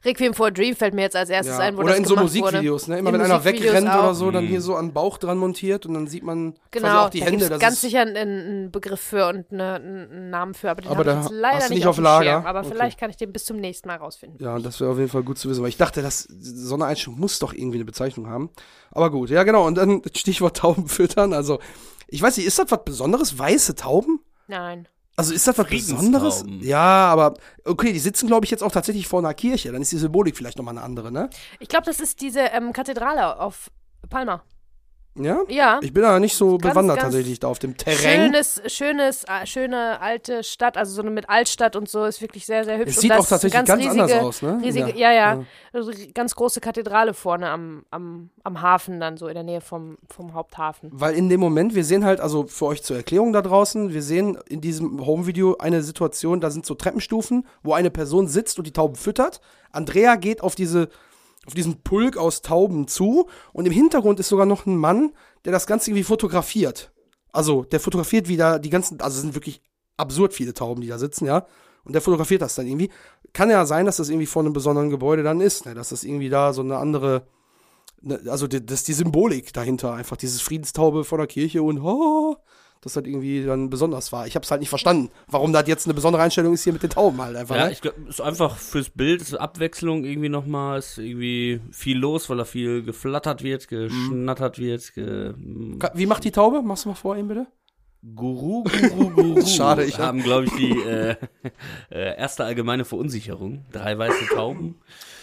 [0.04, 1.64] Requiem for a Dream, fällt mir jetzt als erstes Ja.
[1.64, 2.92] ein, wo Oder das in so Musikvideos, wurde.
[2.94, 3.00] ne?
[3.00, 4.14] Immer In wenn einer wegrennt oder auch.
[4.14, 4.32] so, Mhm.
[4.34, 7.10] dann hier so an den Bauch dran montiert und dann sieht man quasi Genau, auch
[7.10, 7.50] die da Hände.
[7.50, 10.98] Das ganz ist, sicher einen, Begriff für und eine, einen Namen für, aber den Aber
[11.00, 12.32] habe ich da jetzt leider hast du nicht nicht auf auf Lager?
[12.32, 12.46] Schirm.
[12.46, 12.70] Aber Okay.
[12.72, 14.44] vielleicht kann ich den bis zum nächsten Mal rausfinden.
[14.44, 16.86] ja, das wäre auf jeden Fall gut zu wissen, weil ich dachte, dass so eine
[16.86, 18.50] Einstellung muss doch irgendwie eine Bezeichnung haben.
[18.92, 19.66] Aber gut, ja genau.
[19.68, 21.34] Und dann Stichwort Tauben füttern.
[21.34, 21.60] Also,
[22.08, 23.38] ich weiß nicht, ist das was Besonderes?
[23.38, 24.20] Weiße Tauben?
[24.48, 24.88] Nein.
[25.16, 25.68] Also ist das was.
[25.68, 26.44] Besonderes?
[26.62, 29.72] Ja, aber okay, die sitzen, glaube ich, jetzt auch tatsächlich vor einer Kirche.
[29.72, 31.30] Dann ist die Symbolik vielleicht nochmal eine andere, ne?
[31.60, 33.70] Ich glaube, das ist diese ähm, Kathedrale auf
[34.10, 34.44] Palma.
[35.16, 35.42] Ja?
[35.50, 35.80] Ja.
[35.82, 38.32] Ich bin da nicht so Ganz, bewandert ganz tatsächlich da auf dem Terrain.
[38.32, 42.46] Schönes, schönes, äh, schöne alte Stadt, also so eine mit Altstadt und so, ist wirklich
[42.46, 42.92] sehr, sehr hübsch.
[42.92, 44.60] Es sieht auch tatsächlich eine ganz riesige, anders aus, ne?
[44.64, 45.12] Riesige, Ja.
[45.12, 45.44] ja, ja.
[45.74, 49.98] Also ganz große Kathedrale vorne am, am, am Hafen, dann so in der Nähe vom,
[50.10, 50.90] vom Haupthafen.
[50.94, 54.02] Weil in dem Moment, wir sehen halt, also für euch zur Erklärung da draußen, wir
[54.02, 58.66] sehen in diesem Home-Video eine Situation, da sind so Treppenstufen, wo eine Person sitzt und
[58.66, 59.42] die Tauben füttert.
[59.72, 60.90] Andrea geht auf diese,
[61.46, 65.14] auf diesen Pulk aus Tauben zu und im Hintergrund ist sogar noch ein Mann,
[65.46, 66.92] der das Ganze irgendwie fotografiert.
[67.32, 69.62] Also, der fotografiert wieder die ganzen, also es sind wirklich
[69.98, 71.46] absurd viele Tauben, die da sitzen, ja.
[71.84, 72.92] Und der fotografiert das dann irgendwie.
[73.34, 75.74] Kann ja sein, dass das irgendwie vor einem besonderen Gebäude dann ist, ne?
[75.74, 77.26] dass das irgendwie da so eine andere,
[78.02, 81.80] ne, also die, das ist die Symbolik dahinter, einfach dieses Friedenstaube vor der Kirche und
[81.80, 82.36] oh,
[82.82, 84.26] das halt irgendwie dann besonders war.
[84.28, 86.82] Ich habe es halt nicht verstanden, warum das jetzt eine besondere Einstellung ist hier mit
[86.84, 87.56] den Tauben halt einfach.
[87.56, 87.72] Ja, ne?
[87.72, 92.38] ich glaube, ist einfach fürs Bild, ist Abwechslung irgendwie nochmal, ist irgendwie viel los, weil
[92.38, 95.34] da viel geflattert wird, geschnattert wird, ge
[95.80, 96.62] Ka- Wie macht die Taube?
[96.64, 97.46] Machst du mal vor eben bitte?
[98.16, 99.46] Guru, Guru, Guru.
[99.46, 101.16] Schade, ich hab- haben, glaube ich, die äh,
[101.92, 103.64] äh, erste allgemeine Verunsicherung.
[103.72, 104.80] Drei weiße Tauben.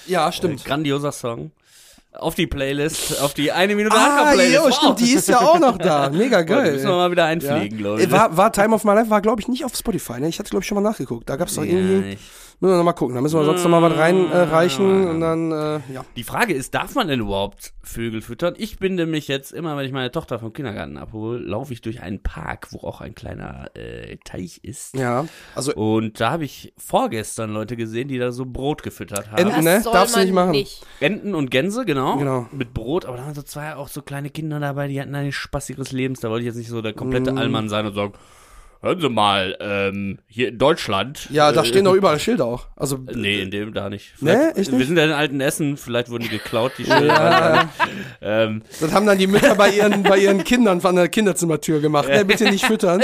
[0.06, 0.64] Ja, Äh, stimmt.
[0.64, 1.50] grandioser Song.
[2.18, 4.56] Auf die Playlist, auf die eine Minute ah, Hacker-Playlist.
[4.56, 6.10] jo, stimmt, die ist ja auch noch da.
[6.12, 6.62] Mega Geil.
[6.64, 6.72] geil.
[6.72, 7.78] Müssen wir mal wieder Ja.
[7.78, 8.10] glaube Äh, ich.
[8.10, 10.28] War, war Time of My Life, war glaube ich nicht auf Spotify, ne?
[10.28, 11.28] Ich hatte glaube ich schon mal nachgeguckt.
[11.30, 12.10] Da gab es doch Ja, irgendwie.
[12.14, 12.18] ich-
[12.60, 13.14] Müssen wir noch mal gucken.
[13.14, 16.04] Da müssen wir sonst noch mal was reinreichen äh, reichen und dann, äh, ja.
[16.16, 18.54] Die Frage ist, darf man denn überhaupt Vögel füttern?
[18.58, 22.02] Ich bin nämlich jetzt immer, wenn ich meine Tochter vom Kindergarten abhole, laufe ich durch
[22.02, 24.96] einen Park, wo auch ein kleiner äh, Teich ist.
[24.96, 25.26] Ja.
[25.54, 29.38] Also Und da habe ich vorgestern Leute gesehen, die da so Brot gefüttert haben.
[29.38, 29.80] Enten, Das ne?
[29.82, 30.50] soll Darfst du man nicht machen.
[30.50, 30.86] Nicht.
[30.98, 32.16] Enten und Gänse, genau.
[32.16, 32.48] Genau.
[32.50, 35.30] Mit Brot, aber da waren so zwei auch so kleine Kinder dabei, die hatten einen
[35.30, 36.18] Spaß ihres Lebens.
[36.20, 37.38] Da wollte ich jetzt nicht so der komplette Mm.
[37.38, 38.14] Allmann sein und sagen,
[38.80, 41.28] hören Sie mal, ähm, hier in Deutschland.
[41.30, 42.66] Ja, da äh, stehen doch überall Schilder auch.
[42.76, 44.12] Also Nee, in dem da nicht.
[44.20, 44.86] Nee, Vielleicht- echt Wir nicht?
[44.88, 47.68] sind ja in alten Essen, vielleicht wurden die geklaut, die Schilder.
[48.22, 52.08] ähm, das haben dann die Mütter bei ihren bei ihren Kindern von der Kinderzimmertür gemacht.
[52.08, 53.02] Ne, bitte nicht füttern.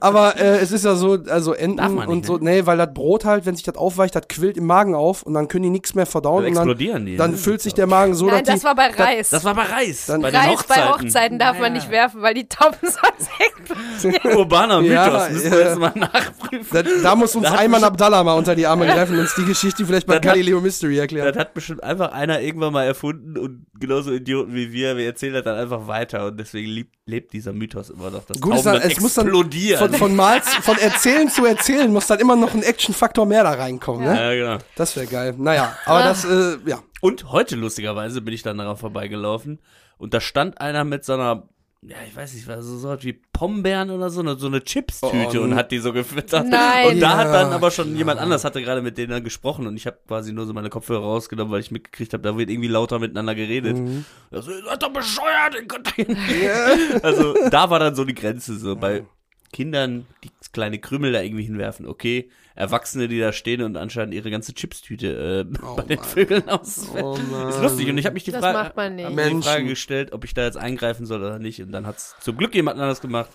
[0.00, 3.24] Aber äh, es ist ja so, also Enten nicht, und so, nee, weil das Brot
[3.24, 5.94] halt, wenn sich das aufweicht, das quillt im Magen auf und dann können die nichts
[5.94, 7.16] mehr verdauen dann und dann, explodieren die.
[7.16, 7.36] dann ne?
[7.36, 9.30] füllt sich der Magen so, Nein, dass das die war bei Reis.
[9.30, 10.06] Das war bei Reis.
[10.06, 10.82] Dann- bei den Reis Hochzeiten.
[10.82, 14.36] bei Hochzeiten darf man nicht werfen, weil die Tauben sonst explodieren.
[14.38, 15.52] Urbaner Mythos, Ja, müssen ja.
[15.52, 16.66] wir jetzt mal nachprüfen.
[16.72, 19.84] da, da muss uns Ayman Abdallah mal unter die Arme greifen und uns die Geschichte
[19.86, 21.28] vielleicht bei Das Galileo Mystery erklären.
[21.28, 25.34] Das hat bestimmt einfach einer irgendwann mal erfunden und genauso Idioten wie wir, wir erzählen
[25.34, 28.66] das dann einfach weiter und deswegen lebt, lebt dieser Mythos immer noch, dass Gut ist
[28.66, 29.78] dann, es muss dann explodieren.
[29.78, 33.52] von, von, Mal, von Erzählen zu Erzählen muss dann immer noch ein Action-Faktor mehr da
[33.52, 34.14] reinkommen, ne?
[34.14, 34.64] Ja, genau.
[34.76, 35.34] Das wäre geil.
[35.38, 36.80] Naja, aber das, äh, ja.
[37.00, 39.60] Und heute lustigerweise bin ich dann daran vorbeigelaufen
[39.98, 41.44] und da stand einer mit so einer,
[41.82, 44.62] ja, ich weiß nicht, was so so was wie Pombeeren oder so, eine, so eine
[44.64, 45.56] Chips-Tüte Oh, und ne.
[45.56, 46.46] hat die so gefüttert.
[46.48, 46.88] Nein.
[46.94, 49.66] Und da hat dann Ja, aber schon jemand anders hatte gerade mit denen dann gesprochen
[49.66, 52.50] und ich habe quasi nur so meine Kopfhörer rausgenommen, weil ich mitgekriegt habe, da wird
[52.50, 53.76] irgendwie lauter miteinander geredet.
[53.78, 54.04] Mhm.
[54.32, 56.10] Also, ihr seid doch bescheuert, ihr könnt nicht.
[57.04, 59.04] Also da war dann so die Grenze so bei
[59.52, 62.30] Kindern, die kleine Krümel da irgendwie hinwerfen, okay.
[62.54, 67.02] Erwachsene, die da stehen und anscheinend ihre ganze Chipstüte äh, bei den Vögeln auswerfen.
[67.04, 67.48] Oh Mann.
[67.50, 69.04] Ist lustig und ich habe mich die Das Frage, macht man nicht.
[69.06, 69.42] hab mir die.
[69.42, 72.54] Frage gestellt, ob ich da jetzt eingreifen soll oder nicht und dann hat's zum Glück
[72.54, 73.30] jemand anders gemacht,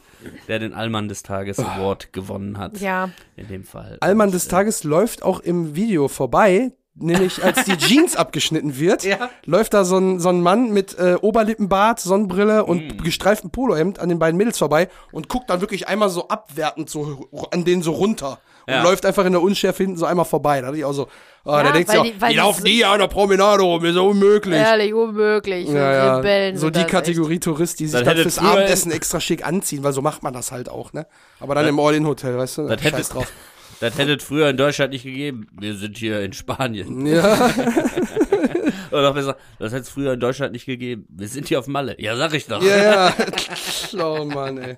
[0.48, 2.80] der den Allmann des Tages Award gewonnen hat.
[2.82, 3.12] Ja.
[3.38, 3.98] In dem Fall.
[4.02, 6.74] Allmann Und, des äh, Tages läuft auch im Video vorbei.
[6.96, 9.30] Nämlich als die Jeans abgeschnitten wird, Ja.
[9.46, 13.04] läuft da so ein, so ein Mann mit äh, Oberlippenbart, Sonnenbrille und Mm.
[13.04, 17.28] gestreiftem Polohemd an den beiden Mädels vorbei und guckt dann wirklich einmal so abwertend so
[17.52, 18.84] an denen so runter und Ja.
[18.84, 20.62] läuft einfach in der Unschärfe hinten so einmal vorbei.
[20.62, 21.08] Da dachte ich auch so,
[21.46, 23.84] ah, Ja, der denkt sich auch, die- die laufen so- nie an der Promenade rum,
[23.84, 24.54] ist ja unmöglich.
[24.60, 25.68] Ehrlich, unmöglich.
[25.70, 26.16] Ja, ja.
[26.18, 29.94] Rebellen So die Kategorie Tourist, die sich dann hätte fürs Abendessen extra schick anziehen, weil
[29.94, 31.08] so macht man das halt auch, ne?
[31.40, 32.68] Aber dann im All-In-Hotel, weißt du?
[32.68, 33.32] Das hätte- Scheiß drauf.
[33.84, 35.46] Das hätte es früher in Deutschland nicht gegeben.
[35.60, 37.06] Wir sind hier in Spanien.
[37.06, 37.50] Ja,
[38.92, 41.06] Oder noch besser, das hätte es früher in Deutschland nicht gegeben.
[41.10, 42.00] Wir sind hier auf Malle.
[42.00, 42.64] Ja, sag ich doch.
[42.64, 43.16] ja, ja.
[44.02, 44.78] Oh Mann, ey.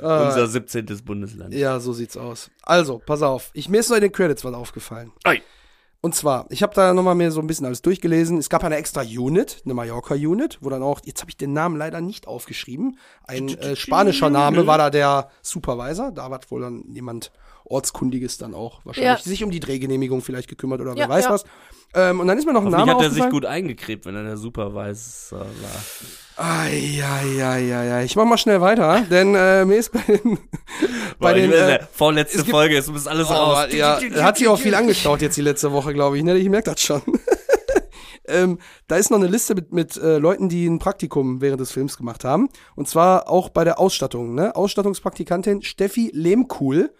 [0.00, 0.86] Ah, Unser 17.
[1.04, 1.52] Bundesland.
[1.52, 2.48] ja, so sieht's aus.
[2.62, 3.50] Also, pass auf.
[3.54, 5.10] Ich, mir ist noch in den Credits was aufgefallen.
[5.26, 5.42] Oi.
[6.00, 8.38] Und zwar, ich habe da nochmal mir so ein bisschen alles durchgelesen.
[8.38, 11.76] Es gab eine extra Unit, eine Mallorca-Unit, wo dann auch, jetzt habe ich den Namen
[11.76, 12.98] leider nicht aufgeschrieben.
[13.26, 16.12] Ein äh, spanischer Name war da der Supervisor.
[16.12, 17.32] Da hat wohl dann jemand
[17.70, 19.30] Ortskundiges dann auch wahrscheinlich Ja.
[19.30, 21.30] sich um die Drehgenehmigung vielleicht gekümmert oder wer Ja, weiß ja.
[21.32, 21.44] was.
[21.94, 24.22] Ähm, und dann ist mir noch ein Name hat er sich gut eingekrebt, wenn er
[24.22, 26.46] der Supervisor war.
[26.46, 28.04] Eieieiei.
[28.04, 30.38] Ich mach mal schnell weiter, denn äh, mir ist bei den,
[31.18, 33.68] bei Boah, den äh, vorletzte gibt- Folge, es muss alles Oh, raus.
[33.72, 36.24] ja, hat sich auch viel angeschaut jetzt die letzte Woche, glaube ich.
[36.24, 36.36] Ne?
[36.36, 37.02] Ich merke das schon.
[38.28, 41.70] ähm, da ist noch eine Liste mit, mit äh, Leuten, die ein Praktikum während des
[41.72, 42.48] Films gemacht haben.
[42.76, 44.34] Und zwar auch bei der Ausstattung.
[44.34, 44.54] Ne?
[44.54, 46.92] Ausstattungspraktikantin Steffi Lehmkuhl.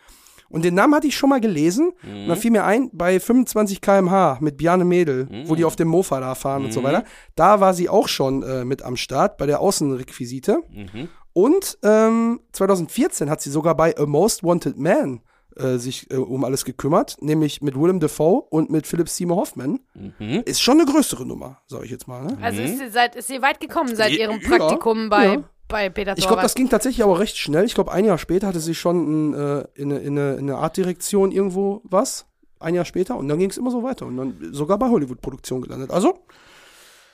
[0.51, 1.93] Und den Namen hatte ich schon mal gelesen.
[2.03, 5.89] Und dann fiel mir ein, bei 25 kmh mit Bjarne Mädel, wo die auf dem
[5.89, 7.05] Mofa da fahren und so weiter.
[7.37, 10.59] Da war sie auch schon äh, mit am Start bei der Außenrequisite.
[10.71, 11.09] Mhm.
[11.33, 15.21] Und ähm, 2014 hat sie sogar bei A Most Wanted Man
[15.57, 19.81] äh, sich äh, um alles gekümmert, nämlich mit Willem Dafoe und mit Philip Seymour Hoffman.
[19.95, 20.43] Mhm.
[20.45, 22.25] Ist schon eine größere Nummer, sag ich jetzt mal.
[22.25, 22.39] Ne?
[22.41, 25.45] Also ist sie, seit, ist sie weit gekommen seit Ja, ihrem Praktikum bei, ja.
[25.69, 27.65] Bei Peter Ich glaube, das ging tatsächlich aber recht schnell.
[27.65, 30.57] Ich glaube, ein Jahr später hatte sie schon äh, in, eine, in, eine, in eine
[30.57, 32.27] Artdirektion irgendwo was.
[32.61, 35.63] Ein Jahr später und dann ging es immer so weiter und dann sogar bei Hollywood-Produktion
[35.63, 35.93] gelandet.
[35.93, 36.19] Also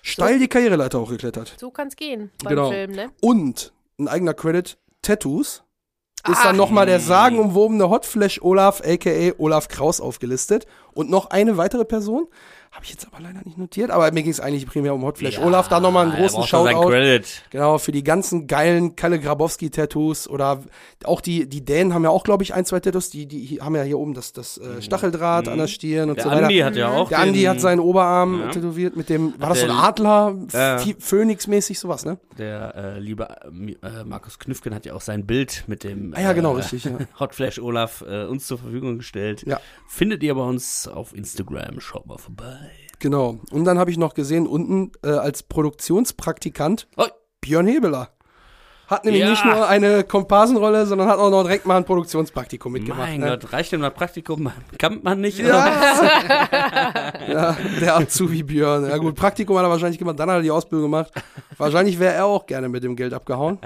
[0.02, 1.54] steil die Karriereleiter hochgeklettert.
[1.58, 2.70] So kann's gehen beim Genau.
[2.70, 3.10] Film, ne?
[3.20, 5.62] Und ein eigener Credit, Tattoos.
[6.26, 6.44] Ist Ah.
[6.44, 9.32] dann nochmal der sagenumwobene Hotflash Olaf, a.k.a.
[9.36, 10.66] Olaf Kraus, aufgelistet.
[10.94, 12.26] Und noch eine weitere Person.
[12.74, 15.38] Habe ich jetzt aber leider nicht notiert, aber mir ging es eigentlich primär um Hotflash.
[15.38, 16.90] Olaf, da nochmal einen großen Shoutout.
[17.50, 20.60] Genau, für die ganzen geilen Kalle Grabowski-Tattoos oder
[21.04, 23.76] auch die, die Dänen haben ja auch, glaube ich, ein, zwei Tattoos, die, die haben
[23.76, 26.42] ja hier oben das, das äh, Stacheldraht an der Stirn und Der so weiter.
[26.42, 28.48] Andi hat ja auch der Andi hat seinen Oberarm Ja.
[28.50, 30.76] tätowiert mit dem, war das so ein der- Adler, Ja.
[30.78, 32.18] Ph- Phönix-mäßig, sowas, ne?
[32.38, 33.28] Der äh, liebe
[33.82, 36.84] äh, Markus Knüffgen hat ja auch sein Bild mit dem Ah ja, genau, äh, richtig,
[36.86, 36.98] ja.
[37.20, 39.44] Hotflash Olaf äh, uns zur Verfügung gestellt.
[39.46, 39.60] Ja.
[39.86, 41.80] Findet ihr bei uns auf Instagram.
[41.80, 42.63] Schaut mal vorbei.
[42.98, 43.38] Genau.
[43.50, 47.04] Und dann habe ich noch gesehen, unten äh, als Produktionspraktikant Oh,
[47.40, 48.10] Björn Hebeler.
[48.86, 49.30] Hat nämlich Ja.
[49.30, 53.08] nicht nur eine Komparsenrolle, sondern hat auch noch direkt mal ein Produktionspraktikum mitgemacht.
[53.08, 53.38] mein ne?
[53.40, 54.52] Gott, reicht denn das Praktikum?
[54.78, 55.38] Kann man nicht?
[55.38, 55.66] Ja.
[57.28, 58.86] ja, der Azubi Björn.
[58.86, 61.12] Ja gut, Praktikum hat er wahrscheinlich gemacht, dann hat er die Ausbildung gemacht.
[61.56, 63.58] Wahrscheinlich wäre er auch gerne mit dem Geld abgehauen.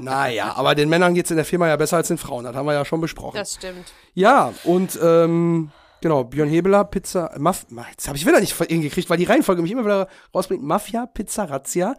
[0.00, 2.64] Naja, aber den Männern geht's in der Firma ja besser als den Frauen, das haben
[2.64, 3.36] wir ja schon besprochen.
[3.36, 3.92] Das stimmt.
[4.14, 5.70] Ja, und ähm,
[6.02, 9.70] genau, Björn Hebeler, Pizza, Maf jetzt habe ich wieder nicht hingekriegt, weil die Reihenfolge mich
[9.72, 10.62] immer wieder rausbringt.
[10.62, 11.94] Mafia, Pizza, Razzia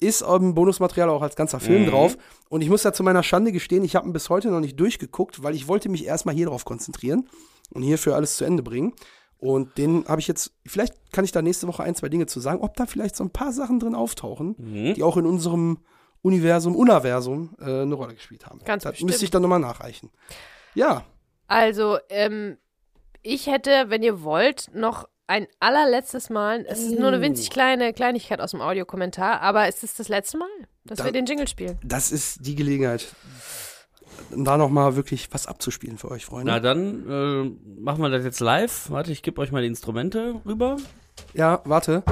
[0.00, 2.18] ist im Bonusmaterial auch als ganzer Film drauf.
[2.50, 4.78] Und ich muss da zu meiner Schande gestehen, ich habe ihn bis heute noch nicht
[4.78, 7.28] durchgeguckt, weil ich wollte mich erstmal hier drauf konzentrieren
[7.72, 8.92] und hierfür alles zu Ende bringen.
[9.38, 12.40] Und den habe ich jetzt, vielleicht kann ich da nächste Woche ein, zwei Dinge zu
[12.40, 14.94] sagen, ob da vielleicht so ein paar Sachen drin auftauchen, Mhm.
[14.94, 15.78] die auch in unserem
[16.22, 18.58] Universum, Universum äh, eine Rolle gespielt haben.
[18.64, 19.10] Ganz das bestimmt.
[19.10, 20.10] müsste ich dann nochmal nachreichen.
[20.74, 21.04] Ja,
[21.46, 22.56] Also, ähm,
[23.24, 27.92] ich hätte, wenn ihr wollt, noch ein allerletztes Mal, es ist nur eine winzig kleine
[27.94, 30.48] Kleinigkeit aus dem Audiokommentar, aber es ist das letzte Mal,
[30.84, 31.78] dass Da- wir den Jingle spielen.
[31.82, 33.06] das ist die Gelegenheit,
[34.36, 36.52] da nochmal wirklich was abzuspielen für euch, Freunde.
[36.52, 38.90] Na dann äh, machen wir das jetzt live.
[38.90, 40.76] Warte, ich gebe euch mal die Instrumente rüber.
[41.32, 42.02] ja, warte.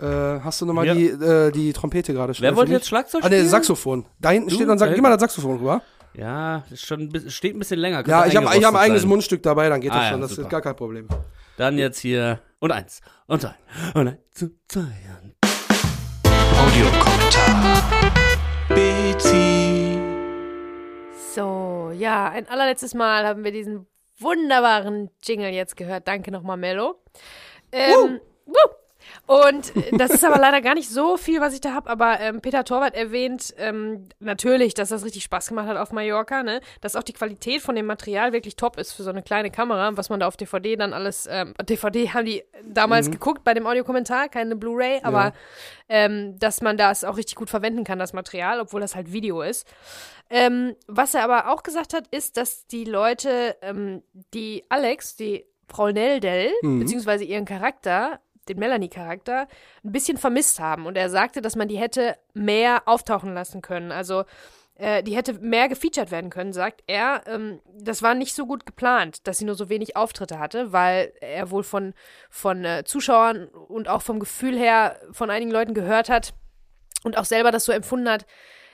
[0.00, 0.94] Äh, hast du nochmal Ja.
[0.94, 2.42] die, äh, die Trompete gerade schon?
[2.44, 3.50] Wer wollte jetzt Schlagzeug Ah, der spielen?
[3.50, 4.06] Saxophon.
[4.20, 4.54] Da hinten Du?
[4.54, 5.82] steht dann, Da Sax gib mal das Saxophon rüber.
[6.14, 7.98] Ja, ist schon steht ein bisschen länger.
[8.06, 9.08] Ja, könnte ich habe ich hab ein eigenes sein.
[9.08, 10.20] Mundstück dabei, dann geht das Ah, ja, schon.
[10.20, 10.42] Das super.
[10.42, 11.08] ist gar kein Problem.
[11.56, 13.54] Dann jetzt hier und eins und zwei
[13.94, 14.80] und eins und zwei.
[14.80, 15.34] Und
[16.58, 17.82] Audiokommentar.
[18.68, 19.98] Bezi.
[21.34, 23.86] So, ja, ein allerletztes Mal haben wir diesen
[24.18, 26.08] wunderbaren Jingle jetzt gehört.
[26.08, 27.00] Danke nochmal, Mello.
[27.70, 28.54] Ähm, wuh.
[29.26, 31.90] Und äh, das ist aber leider gar nicht so viel, was ich da habe.
[31.90, 36.42] Aber ähm, Peter Torwart erwähnt ähm, natürlich, dass das richtig Spaß gemacht hat auf Mallorca,
[36.42, 36.60] ne?
[36.80, 39.96] Dass auch die Qualität von dem Material wirklich top ist für so eine kleine Kamera,
[39.96, 41.28] was man da auf DVD dann alles.
[41.30, 45.32] Ähm, DVD haben die damals geguckt bei dem Audiokommentar, keine Blu-ray, aber
[45.88, 49.42] ähm, dass man das auch richtig gut verwenden kann, das Material, obwohl das halt Video
[49.42, 49.66] ist.
[50.30, 54.02] Ähm, was er aber auch gesagt hat, ist, dass die Leute, ähm,
[54.34, 59.48] die Alex, die Frau Neldel, beziehungsweise ihren Charakter, den Melanie-Charakter,
[59.84, 60.86] ein bisschen vermisst haben.
[60.86, 63.92] Und er sagte, dass man die hätte mehr auftauchen lassen können.
[63.92, 64.24] Also
[64.78, 67.22] äh, die hätte mehr gefeatured werden können, sagt er.
[67.26, 71.12] Ähm, das war nicht so gut geplant, dass sie nur so wenig Auftritte hatte, weil
[71.20, 71.94] er wohl von,
[72.30, 76.32] von äh, Zuschauern und auch vom Gefühl her von einigen Leuten gehört hat
[77.02, 78.26] und auch selber das so empfunden hat,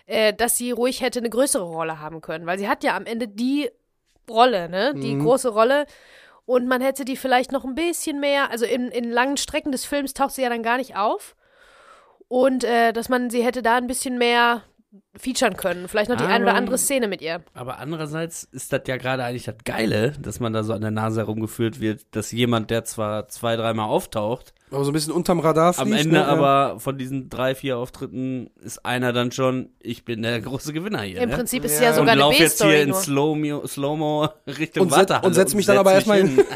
[0.07, 2.45] äh, dass sie ruhig hätte eine größere Rolle haben können.
[2.45, 3.71] Weil sie hat ja am Ende die
[4.29, 4.95] Rolle, ne?
[4.95, 5.87] Die große Rolle.
[6.47, 9.85] Und man hätte die vielleicht noch ein bisschen mehr, also in, in langen Strecken des
[9.85, 11.37] Films taucht sie ja dann gar nicht auf.
[12.29, 14.63] Und äh, dass man sie hätte da ein bisschen mehr
[15.17, 15.89] featuren können.
[15.89, 17.43] Vielleicht noch die eine oder andere Szene mit ihr.
[17.55, 20.91] Aber andererseits ist das ja gerade eigentlich das Geile, dass man da so an der
[20.91, 25.41] Nase herumgeführt wird, dass jemand, der zwar zwei, dreimal auftaucht, Aber so ein bisschen unterm
[25.41, 25.87] Radar fliegt.
[25.87, 26.19] am Ende ne?
[26.21, 26.27] Ja.
[26.27, 31.03] aber von diesen drei, vier Auftritten ist einer dann schon, ich bin der große Gewinner
[31.03, 31.21] hier.
[31.23, 31.37] Im ne?
[31.37, 31.85] Prinzip ist Ja.
[31.85, 32.93] ja und sogar eine lauf jetzt hier in.
[32.93, 36.45] Slow-Mo Slow Richtung Und set- Wartehalle und setz mich dann aber setz erstmal mich hin.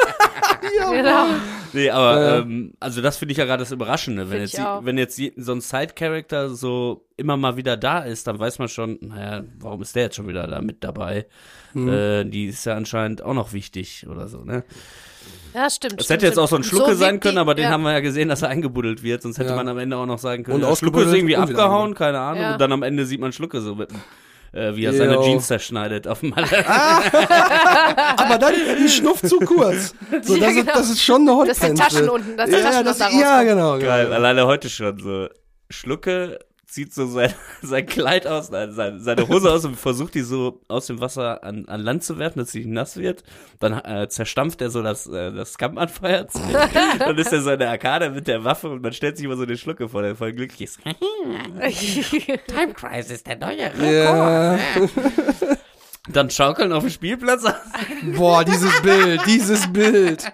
[0.90, 1.26] Genau.
[1.72, 2.38] Nee, aber Ja.
[2.38, 4.30] ähm, also das finde ich ja gerade das Überraschende.
[4.30, 8.38] Wenn jetzt, wenn jetzt je- so ein Side-Character so immer mal wieder da ist, dann
[8.38, 11.26] weiß man schon, naja, warum ist der jetzt schon wieder da mit dabei?
[11.74, 11.88] Mhm.
[11.88, 14.64] Äh, die ist ja anscheinend auch noch wichtig oder so, ne?
[15.54, 15.94] Ja, stimmt.
[15.98, 16.44] Es stimmt, hätte jetzt stimmt.
[16.44, 17.70] auch so ein Schlucke wirkt sein können, die- aber den ja.
[17.70, 19.22] haben wir ja gesehen, dass er eingebuddelt wird.
[19.22, 19.56] Sonst hätte Ja.
[19.56, 22.42] man am Ende auch noch sagen können, Und ja, Schlucke ist irgendwie abgehauen, keine Ahnung.
[22.42, 22.52] Ja.
[22.52, 23.90] Und dann am Ende sieht man Schlucke so mit,
[24.52, 25.22] äh, wie er seine Jo.
[25.24, 26.46] Jeans zerschneidet auf dem Malle.
[28.16, 29.94] Aber dann ein Schnuff zu kurz.
[30.22, 30.70] So, Ja, das, genau.
[30.72, 31.78] ist, das ist schon eine Das sind.
[31.78, 33.48] Taschen unten, das ja, Taschen, das, Ja, rauskommt.
[33.48, 33.78] genau.
[33.78, 34.16] Geil, genau.
[34.16, 35.28] alleine heute schon so.
[35.70, 40.20] Schlucke zieht so sein, sein Kleid aus, nein, sein, seine Hose aus und versucht die
[40.20, 43.24] so aus dem Wasser an, an Land zu werfen, dass sie nass wird.
[43.58, 46.42] Dann äh, zerstampft er so das, äh, das Kampfanfeuerzeug.
[46.98, 49.36] Dann ist er so in der Arkade mit der Waffe und man stellt sich immer
[49.36, 50.78] so eine Schlucke vor, der voll glücklich ist.
[52.46, 54.58] Time Crisis, der neue Ja.
[56.10, 57.44] Dann schaukeln auf dem Spielplatz.
[58.16, 60.24] Boah, dieses Bild, dieses Bild.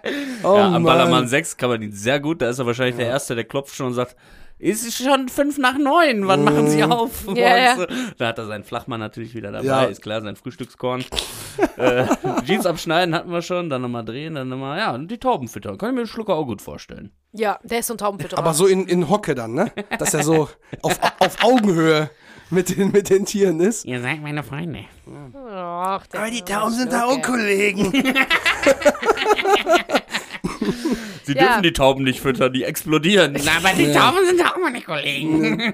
[0.45, 1.29] Oh ja, am Ballermann Mann.
[1.29, 2.43] 6 kann man ihn sehr gut.
[2.43, 4.15] Da ist er wahrscheinlich der Erste, der klopft schon und sagt,
[4.65, 7.27] ist schon fünf nach neun, wann machen Sie auf?
[7.35, 7.85] Ja, so.
[8.17, 9.85] Da hat er seinen Flachmann natürlich wieder dabei, Ja.
[9.85, 11.05] ist klar, sein Frühstückskorn.
[11.77, 12.07] äh,
[12.47, 15.77] Jeans abschneiden hatten wir schon, dann nochmal drehen, dann nochmal, ja, und die Tauben füttern.
[15.77, 17.11] Kann ich mir den Schlucker auch gut vorstellen.
[17.33, 18.39] Ja, der ist so ein Taubenfütterer.
[18.39, 19.71] Aber so in, in Hocke dann, ne?
[19.99, 20.49] Dass er so
[20.83, 22.11] auf, auf Augenhöhe
[22.51, 23.85] mit den, mit den Tieren ist.
[23.85, 24.85] Ihr seid meine Freunde.
[25.47, 27.93] Ach, Aber die Tauben sind da auch Kollegen.
[31.25, 31.43] Sie Ja.
[31.47, 33.35] dürfen die Tauben nicht füttern, die explodieren.
[33.45, 35.73] Na, aber die Tauben sind auch meine Kollegen.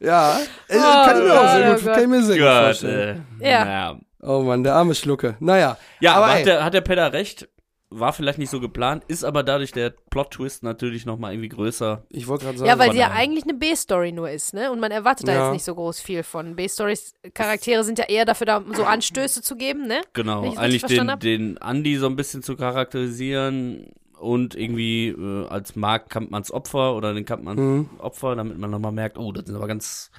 [0.00, 2.64] Ja, äh, kann ich mir auch sehr oh gut, kann ich mir sehr gut Gott,
[2.64, 3.26] vorstellen.
[3.40, 3.96] äh, Ja.
[4.20, 5.36] Oh Mann, der arme Schlucke.
[5.40, 5.76] Naja.
[6.00, 7.48] Ja, aber, aber hat, ey, der, hat der Pedder recht?
[7.96, 12.04] War vielleicht nicht so geplant, ist aber dadurch der Plot-Twist natürlich nochmal irgendwie größer.
[12.10, 12.68] ich wollte gerade sagen.
[12.68, 14.72] Ja, weil sie ja eigentlich eine B-Story nur ist, ne?
[14.72, 15.44] Und man erwartet da Ja.
[15.44, 16.56] jetzt nicht so groß viel von.
[16.56, 20.00] B-Stories, Charaktere sind ja eher dafür da, um so Anstöße zu geben, ne?
[20.12, 25.46] Genau, eigentlich richtig verstanden den, den Andy so ein bisschen zu charakterisieren und irgendwie äh,
[25.48, 27.90] als Mark Kampmanns Opfer oder den Kampmann Mhm.
[27.98, 30.10] Opfer, damit man nochmal merkt, oh, das sind aber ganz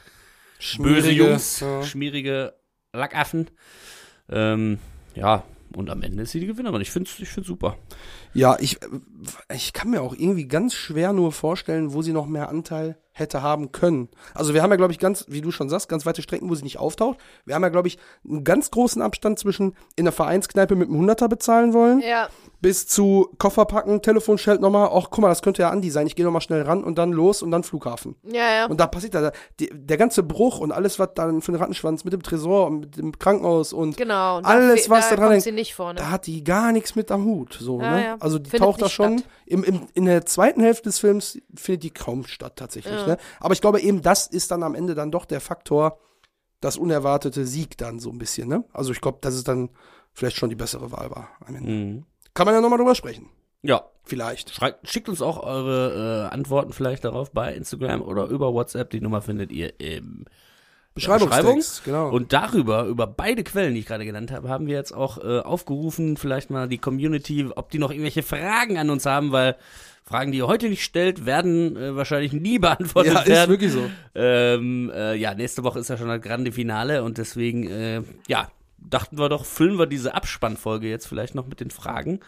[0.77, 1.83] böse Schmierige, Jungs, ja.
[1.83, 2.53] schmierige
[2.93, 3.49] Lackaffen.
[4.29, 4.79] Ähm,
[5.15, 5.43] ja,
[5.75, 6.81] und am Ende ist sie die Gewinnerin.
[6.81, 7.77] Ich finde ich find's super.
[8.35, 8.77] Ja, ich,
[9.53, 13.41] ich kann mir auch irgendwie ganz schwer nur vorstellen, wo sie noch mehr Anteil hätte
[13.41, 14.09] haben können.
[14.33, 16.55] Also wir haben ja, glaube ich, ganz, wie du schon sagst, ganz weite Strecken, wo
[16.55, 17.17] sie nicht auftaucht.
[17.45, 20.97] Wir haben ja, glaube ich, einen ganz großen Abstand zwischen in der Vereinskneipe mit einem
[20.97, 22.27] Hunderter bezahlen wollen, Ja.
[22.59, 26.07] bis zu Koffer packen, Telefon stellt nochmal, ach guck mal, das könnte ja Andi sein,
[26.07, 28.17] ich gehe nochmal schnell ran und dann los und dann Flughafen.
[28.23, 28.65] Ja, ja.
[28.65, 32.11] Und da passiert da, der ganze Bruch und alles, was dann für den Rattenschwanz mit
[32.11, 34.39] dem Tresor und mit dem Krankenhaus und genau.
[34.39, 35.97] Und alles, fe- was da dran hängt, sie nicht vorne.
[35.99, 37.57] da hat die gar nichts mit am Hut.
[37.61, 38.03] So, Ja, ne?
[38.03, 38.15] ja.
[38.25, 39.23] Also die Findet taucht da schon.
[39.45, 42.95] Im, im, in der zweiten Hälfte des Films findet die kaum statt tatsächlich.
[42.95, 43.05] Ja.
[43.05, 43.17] Ne?
[43.39, 45.99] Aber ich glaube eben, das ist dann am Ende dann doch der Faktor,
[46.59, 48.47] das unerwartete Sieg dann so ein bisschen.
[48.47, 48.63] Ne?
[48.73, 49.69] Also ich glaube, dass es dann
[50.11, 51.29] vielleicht schon die bessere Wahl war.
[51.45, 51.69] Am Ende.
[51.69, 52.05] Mhm.
[52.33, 53.29] Kann man ja nochmal drüber sprechen.
[53.61, 54.51] Ja, Vielleicht.
[54.51, 58.91] Schreibt, schickt uns auch eure äh, Antworten vielleicht darauf bei Instagram oder über WhatsApp.
[58.91, 60.26] Die Nummer findet ihr im
[60.95, 62.09] Beschreibungstext, genau.
[62.09, 65.39] Und darüber, über beide Quellen, die ich gerade genannt habe, haben wir jetzt auch äh,
[65.39, 69.57] aufgerufen, vielleicht mal die Community, ob die noch irgendwelche Fragen an uns haben, weil
[70.05, 73.49] Fragen, die ihr heute nicht stellt, werden äh, wahrscheinlich nie beantwortet ja, ist werden.
[73.49, 73.89] wirklich so.
[74.15, 78.49] Ähm, äh, ja, nächste Woche ist ja schon das grande Finale und deswegen, äh, ja,
[78.77, 82.21] dachten wir doch, füllen wir diese Abspannfolge jetzt vielleicht noch mit den Fragen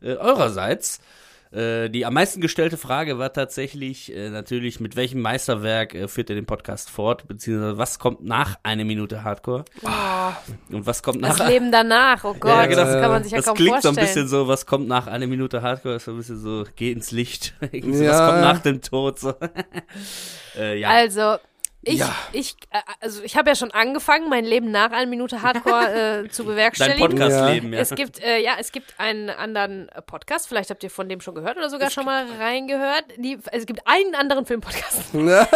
[0.00, 1.00] äh, eurerseits.
[1.50, 6.28] Äh, die am meisten gestellte Frage war tatsächlich äh, natürlich, mit welchem Meisterwerk äh, führt
[6.28, 9.64] ihr den Podcast fort, beziehungsweise was kommt nach eine Minute Hardcore
[10.70, 12.84] und was kommt nach Das Leben danach, oh Gott, Ja, genau.
[12.84, 13.98] das kann man sich ja das kaum klingt so vorstellen.
[13.98, 16.92] ein bisschen so, was kommt nach einer Minute Hardcore, ist so ein bisschen so, geh
[16.92, 17.54] ins Licht.
[17.72, 18.10] Ja.
[18.10, 19.18] Was kommt nach dem Tod?
[19.18, 19.34] So.
[20.58, 20.90] äh, ja.
[20.90, 21.36] Also,
[21.82, 22.14] ich, Ja.
[22.32, 26.28] ich, äh, also ich habe ja schon angefangen, mein Leben nach einer Minute Hardcore äh,
[26.28, 27.00] zu Dein bewerkstelligen.
[27.00, 27.78] Podcast-Leben, ja.
[27.78, 31.34] Es gibt, äh, ja, es gibt einen anderen Podcast, vielleicht habt ihr von dem schon
[31.34, 33.04] gehört oder sogar schon mal reingehört.
[33.16, 35.14] Die, es gibt einen anderen Filmpodcast.
[35.14, 35.46] Nein,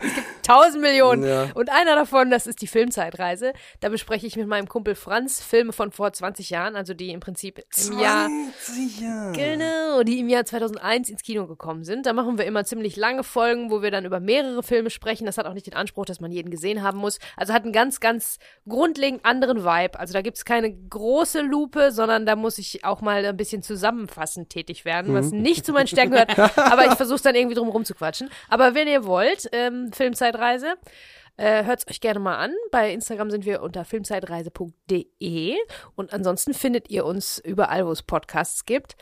[0.00, 1.24] es gibt tausend Millionen.
[1.26, 1.48] Ja.
[1.54, 3.52] Und einer davon, das ist die Filmzeitreise.
[3.80, 7.20] Da bespreche ich mit meinem Kumpel Franz Filme von vor 20 Jahren, also die im
[7.20, 8.28] Prinzip im Jahr
[8.60, 9.32] 20 Jahre.
[9.32, 12.06] Genau, die im Jahr 2001 ins Kino gekommen sind.
[12.06, 15.23] Da machen wir immer ziemlich lange Folgen, wo wir dann über mehrere Filme sprechen.
[15.26, 17.18] Das hat auch nicht den Anspruch, dass man jeden gesehen haben muss.
[17.36, 19.98] Also hat einen ganz, ganz grundlegend anderen Vibe.
[19.98, 23.62] Also da gibt es keine große Lupe, sondern da muss ich auch mal ein bisschen
[23.62, 26.38] zusammenfassend tätig werden, was nicht zu meinen Stärken gehört.
[26.58, 28.30] Aber ich versuche dann irgendwie drum rumzuquatschen.
[28.48, 30.74] Aber wenn ihr wollt, ähm, Filmzeitreise,
[31.36, 32.52] äh, Hört es euch gerne mal an.
[32.70, 35.56] Bei Instagram sind wir unter filmzeitreise.de
[35.96, 38.96] und ansonsten findet ihr uns überall, wo es Podcasts gibt.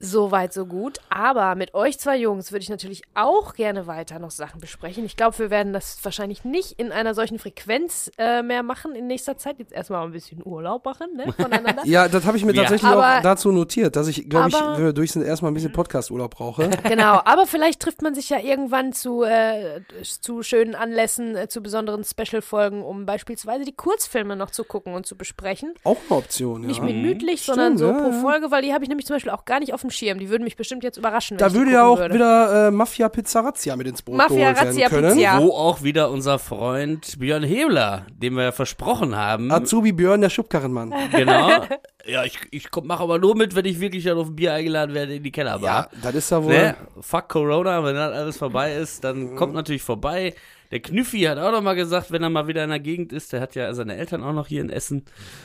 [0.00, 0.98] So weit, so gut.
[1.08, 5.04] Aber mit euch zwei Jungs würde ich natürlich auch gerne weiter noch Sachen besprechen.
[5.04, 9.06] Ich glaube, wir werden das wahrscheinlich nicht in einer solchen Frequenz äh, mehr machen in
[9.06, 9.58] nächster Zeit.
[9.58, 11.32] Jetzt erstmal ein bisschen Urlaub machen, ne?
[11.36, 11.82] Voneinander.
[11.86, 12.62] Ja, das habe ich mir Ja.
[12.62, 16.70] tatsächlich Aber- auch dazu notiert, dass ich, glaube ich, durch erstmal ein bisschen Podcast-Urlaub brauche.
[16.84, 19.80] Genau, aber vielleicht trifft man sich ja irgendwann zu, äh,
[20.20, 25.06] zu schönen Anlässen, äh, zu besonderen Special-Folgen, um beispielsweise die Kurzfilme noch zu gucken und
[25.06, 25.72] zu besprechen.
[25.82, 26.68] Auch eine Option, ja.
[26.68, 28.12] Nicht minütlich, Stimmt, sondern so ja, pro.
[28.20, 30.18] Folge, weil die habe ich nämlich zum Beispiel auch gar nicht auf dem Schirm.
[30.18, 32.14] Die würden mich bestimmt jetzt überraschen, wenn Da würde ja auch würde.
[32.14, 35.16] wieder äh, Mafia Pizza Razzia mit ins Boot Mafia geholt werden Razzia können.
[35.16, 35.40] Pizza.
[35.40, 39.50] Wo auch wieder unser Freund Björn Hebler, dem wir ja versprochen haben.
[39.50, 40.92] Azubi Björn, der Schubkarrenmann.
[41.12, 41.50] Genau.
[42.06, 44.94] Ja, ich, ich mache aber nur mit, wenn ich wirklich dann auf ein Bier eingeladen
[44.94, 45.88] werde in die Kellerbar.
[45.90, 46.52] Ja, das ist ja wohl.
[46.52, 46.76] Ne?
[47.00, 50.34] Fuck Corona, wenn das alles vorbei ist, dann kommt natürlich vorbei.
[50.74, 53.32] Der Knüffi hat auch noch mal gesagt, wenn er mal wieder in der Gegend ist,
[53.32, 55.04] der hat ja seine Eltern auch noch hier in Essen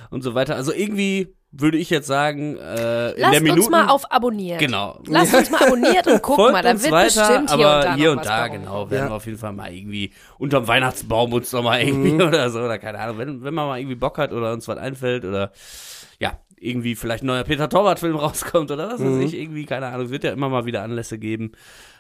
[0.10, 0.56] und so weiter.
[0.56, 4.58] Also irgendwie würde ich jetzt sagen, äh, in Lasst der Minute uns mal auf abonniert.
[4.60, 5.00] Genau.
[5.06, 7.78] Lasst uns mal abonniert und guckt Folgt mal, da uns wird weiter, bestimmt hier aber
[7.78, 8.60] und da hier und da, kommen.
[8.62, 9.12] genau, werden Ja.
[9.12, 12.22] wir auf jeden Fall mal irgendwie unterm Weihnachtsbaum uns noch mal irgendwie Mhm.
[12.28, 14.80] oder so, oder keine Ahnung, wenn, wenn man mal irgendwie Bock hat oder uns was
[14.80, 15.52] einfällt oder
[16.20, 19.20] ja, irgendwie vielleicht ein neuer Peter Torwart-Film rauskommt oder was Mhm.
[19.22, 21.52] weiß ich, irgendwie, keine Ahnung, es wird ja immer mal wieder Anlässe geben.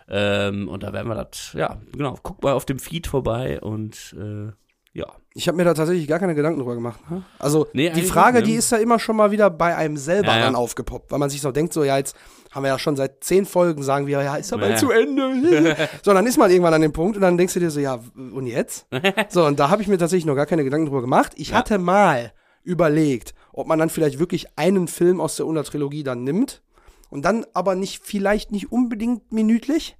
[0.09, 4.15] Ähm, und da werden wir das, ja, genau, guckt mal auf dem Feed vorbei und
[4.19, 4.51] äh,
[4.91, 5.05] ja.
[5.35, 6.99] Ich habe mir da tatsächlich gar keine Gedanken drüber gemacht.
[7.11, 7.21] Ne?
[7.37, 8.51] Also Nee, die Frage, nicht, ne?
[8.53, 10.45] die ist ja immer schon mal wieder bei einem selber Ja, ja.
[10.45, 12.15] dann aufgepoppt, weil man sich so denkt, so ja, jetzt
[12.51, 14.77] haben wir ja schon seit zehn Folgen, sagen wir, ja, ist ja bald Ja.
[14.77, 15.75] zu Ende.
[16.01, 17.99] so, dann ist man irgendwann an dem Punkt und dann denkst du dir so, ja,
[18.15, 18.87] und jetzt?
[19.29, 21.33] so, und da habe ich mir tatsächlich noch gar keine Gedanken drüber gemacht.
[21.35, 21.57] Ich Ja.
[21.57, 22.33] hatte mal
[22.63, 26.63] überlegt, ob man dann vielleicht wirklich einen Film aus der Unter-Trilogie dann nimmt
[27.11, 29.95] und dann aber nicht, vielleicht nicht unbedingt minütlich,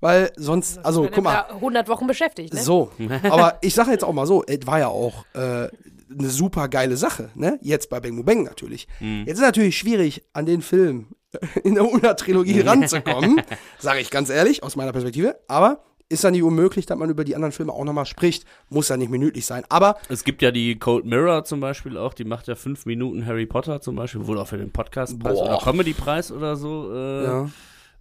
[0.00, 2.60] weil sonst, also guck mal, da 100 Wochen beschäftigt, ne?
[2.60, 2.90] so,
[3.24, 6.96] aber ich sage jetzt auch mal so, es war ja auch äh, eine super geile
[6.96, 7.58] Sache, ne?
[7.62, 8.88] Jetzt bei Bang Bang natürlich.
[9.00, 11.08] Jetzt ist natürlich schwierig, an den Film
[11.64, 13.40] in der Una-Trilogie ranzukommen,
[13.78, 15.38] sage ich ganz ehrlich, aus meiner Perspektive.
[15.46, 18.44] Aber ist ja nicht unmöglich, dass man über die anderen Filme auch nochmal spricht.
[18.68, 19.62] Muss ja nicht minütlich sein.
[19.68, 23.24] Aber Es gibt ja die Cold Mirror zum Beispiel auch, die macht ja fünf Minuten
[23.26, 27.50] Harry Potter zum Beispiel, wurde auch für den Podcastpreis oder Comedy-Preis oder so äh, ja.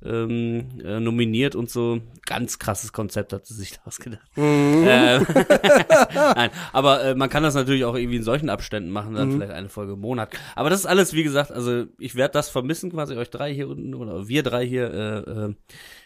[0.03, 1.99] Ähm, äh, nominiert und so.
[2.25, 4.21] Ganz krasses Konzept hat sie sich da ausgedacht.
[4.35, 4.85] Mhm.
[4.87, 5.25] Ähm,
[6.13, 9.15] Nein, aber äh, man kann das natürlich auch irgendwie in solchen Abständen machen, Mhm.
[9.17, 10.29] dann vielleicht eine Folge im Monat.
[10.55, 13.67] Aber das ist alles, wie gesagt, also ich werde das vermissen, quasi euch drei hier
[13.67, 15.53] unten oder wir drei hier äh, äh,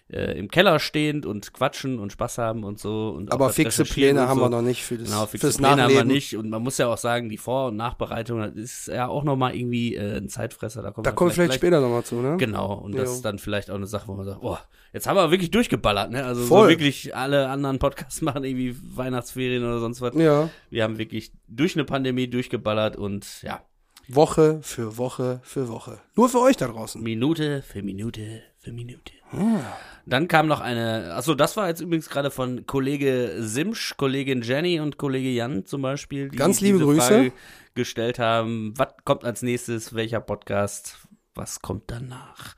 [0.10, 3.10] äh, im Keller stehend und quatschen und Spaß haben und so.
[3.10, 4.46] Und aber das fixe Pläne und haben so.
[4.46, 6.08] wir noch nicht für das, Genau, fixe fürs Pläne haben Nachleben.
[6.10, 6.36] wir nicht.
[6.38, 9.56] Und man muss ja auch sagen, die Vor- und Nachbereitung, das ist ja auch nochmal
[9.56, 10.82] irgendwie äh, ein Zeitfresser.
[10.82, 12.38] Da kommt Da kommen wir vielleicht später nochmal zu, ne?
[12.38, 13.16] Genau, und das Jo.
[13.16, 14.58] ist dann vielleicht auch eine Sache, wo man sagt, oh,
[14.92, 16.26] jetzt haben wir wirklich durchgeballert, ne?
[16.26, 16.64] Also Voll.
[16.66, 20.14] so wirklich alle anderen Podcasts machen irgendwie Weihnachtsferien oder sonst was.
[20.16, 20.50] Ja.
[20.70, 23.62] Wir haben wirklich durch eine Pandemie durchgeballert und ja,
[24.10, 26.00] Woche für Woche für Woche.
[26.16, 27.02] Nur für euch da draußen.
[27.02, 29.12] Minute für Minute für Minute.
[29.32, 29.60] Ah.
[30.06, 34.80] Dann kam noch eine, achso, das war jetzt übrigens gerade von Kollege Simsch, Kollegin Jenny
[34.80, 37.02] und Kollege Jan zum Beispiel, die Ganz liebe diese Grüße.
[37.02, 37.34] Frage
[37.76, 42.56] gestellt haben, was kommt als nächstes, welcher Podcast, was kommt danach?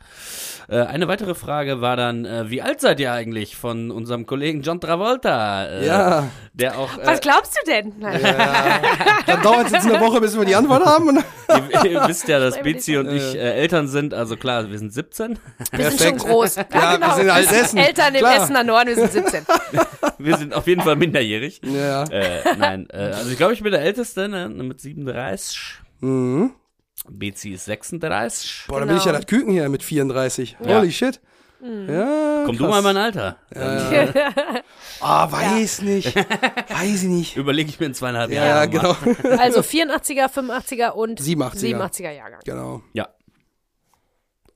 [0.67, 4.61] Äh, eine weitere Frage war dann, äh, wie alt seid ihr eigentlich von unserem Kollegen
[4.63, 5.65] John Travolta?
[5.65, 6.27] Äh, Ja.
[6.53, 7.93] Der auch, Was äh, glaubst du denn?
[7.99, 8.21] Nein.
[9.27, 11.23] Dann dauert es jetzt eine Woche, bis wir die Antwort haben.
[11.83, 14.91] Ihr, ihr wisst ja, dass Bezi und ich äh, Eltern sind, also klar, wir sind
[14.93, 15.37] 17.
[15.71, 16.55] Wir sind schon groß.
[16.55, 17.77] Ja, wir sind halt Essen.
[17.77, 18.43] Eltern im Klar.
[18.43, 19.45] Essener Norden, wir sind 17.
[20.17, 21.59] Wir sind auf jeden Fall minderjährig.
[21.63, 22.03] ja.
[22.05, 25.59] Äh, nein, äh, also ich glaube, ich bin der Älteste, ne, mit 37.
[25.99, 26.53] Mhm.
[27.09, 28.65] Bezi ist 36.
[28.67, 29.21] Boah, dann bin ich ja Genau.
[29.21, 30.57] das Küken hier mit 34.
[30.65, 30.79] Ja.
[30.79, 31.19] Holy shit.
[31.61, 32.69] Ja, Komm du krass.
[32.71, 33.37] mal in mein Alter.
[33.49, 34.13] Dann
[34.99, 36.15] Ah, weiß nicht.
[36.15, 37.37] Weiß ich nicht.
[37.37, 38.69] überlege ich mir in zweieinhalb Ja, Jahren.
[38.71, 38.89] genau.
[38.89, 39.39] nochmal.
[39.39, 41.77] Also 84er, 85er und 87er.
[41.77, 42.39] 87er Jahrgang.
[42.45, 42.81] Genau.
[42.93, 43.07] Ja.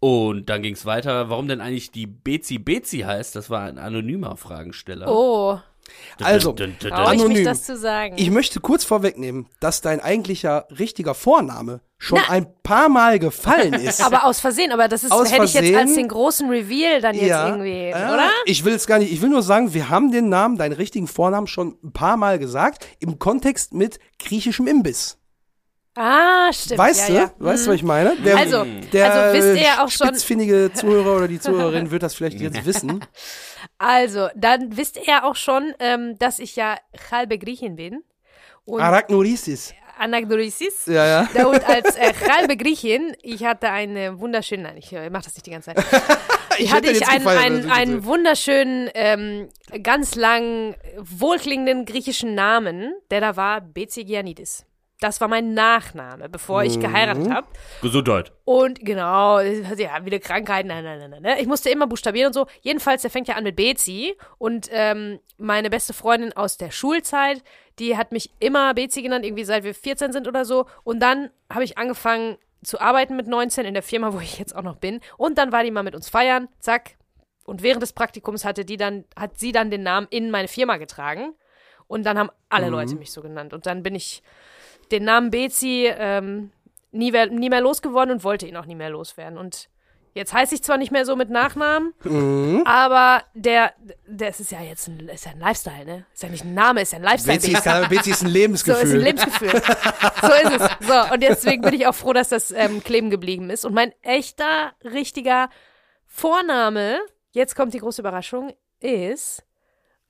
[0.01, 1.29] Und dann ging es weiter.
[1.29, 5.07] Warum denn eigentlich die Bezi Bezi heißt, das war ein anonymer Fragensteller.
[5.09, 5.59] Oh,
[6.21, 7.33] Also, Dun, dun, dun, ich Anonym.
[7.37, 8.15] mich das zu sagen.
[8.17, 14.01] Ich möchte kurz vorwegnehmen, dass dein eigentlicher richtiger Vorname schon ein paar Mal gefallen ist.
[14.01, 15.77] aber aus Versehen, aber das ist, Aus hätte ich jetzt Versehen?
[15.89, 18.29] als den großen Reveal dann jetzt irgendwie, Äh, oder?
[18.45, 19.11] Ich will es gar nicht.
[19.11, 22.39] Ich will nur sagen, wir haben den Namen, deinen richtigen Vornamen schon ein paar Mal
[22.39, 25.17] gesagt, im Kontext mit griechischem Imbiss.
[25.95, 26.77] Ah, stimmt.
[26.77, 27.21] Weißt ja, du?
[27.21, 27.31] ja.
[27.39, 28.15] Weißt du, was ich meine?
[28.23, 32.03] Der, Also, der also wisst ihr ja auch schon- spitzfindige Zuhörer oder die Zuhörerin wird
[32.03, 33.03] das vielleicht jetzt wissen.
[33.79, 36.77] Also, dann wisst ihr ja auch schon, ähm, dass ich ja
[37.11, 38.03] halbe Griechin bin.
[38.65, 39.73] Und Arachnoisis.
[39.99, 40.85] Anagnoresis.
[40.85, 41.45] Ja, ja.
[41.45, 45.45] Und als äh, halbe Griechin, ich hatte eine wunderschöne, nein, ich äh, mach das nicht
[45.45, 45.85] die ganze Zeit.
[46.61, 49.47] Ich hatte hätte ich einen, einen, ist einen wunderschönen, ähm,
[49.81, 54.65] ganz langen, wohlklingenden griechischen Namen, der da war Bezigianidis.
[54.99, 57.47] Das war mein Nachname, bevor ich geheiratet habe.
[57.81, 58.33] Gesundheit.
[58.43, 61.21] Und genau, ja, wieder Krankheiten, nein, nein, nein, nein.
[61.21, 61.41] ne?
[61.41, 62.47] Ich musste immer buchstabieren und so.
[62.61, 64.17] Jedenfalls, der fängt ja an mit Bezi.
[64.37, 67.41] Und ähm, meine beste Freundin aus der Schulzeit,
[67.79, 70.65] die hat mich immer Bezi genannt, irgendwie seit wir 14 sind oder so.
[70.83, 74.53] Und dann habe ich angefangen zu arbeiten mit 19 in der Firma, wo ich jetzt
[74.53, 74.99] auch noch bin.
[75.15, 76.97] Und dann war die mal mit uns feiern, zack.
[77.45, 80.75] Und während des Praktikums hatte die dann, hat sie dann den Namen in meine Firma
[80.75, 81.35] getragen.
[81.87, 83.53] Und dann haben alle Leute mich so genannt.
[83.53, 84.21] Und dann bin ich
[84.91, 86.51] den Namen Bezi ähm,
[86.91, 89.37] nie, nie mehr losgeworden und wollte ihn auch nie mehr loswerden.
[89.37, 89.69] Und
[90.13, 91.93] jetzt heiße ich zwar nicht mehr so mit Nachnamen,
[92.65, 93.73] aber der,
[94.07, 96.05] das ist ja jetzt ein, ist ja ein Lifestyle, ne?
[96.13, 97.37] Ist ja nicht ein Name, ist ja ein Lifestyle.
[97.37, 98.83] Bezi ist, Bezi ist ein so Lebensgefühl.
[98.83, 99.49] ist ein Lebensgefühl.
[99.51, 100.87] so ist es.
[100.87, 103.65] So, und deswegen bin ich auch froh, dass das ähm, kleben geblieben ist.
[103.65, 105.49] Und mein echter, richtiger
[106.05, 106.99] Vorname,
[107.31, 109.43] jetzt kommt die große Überraschung, ist,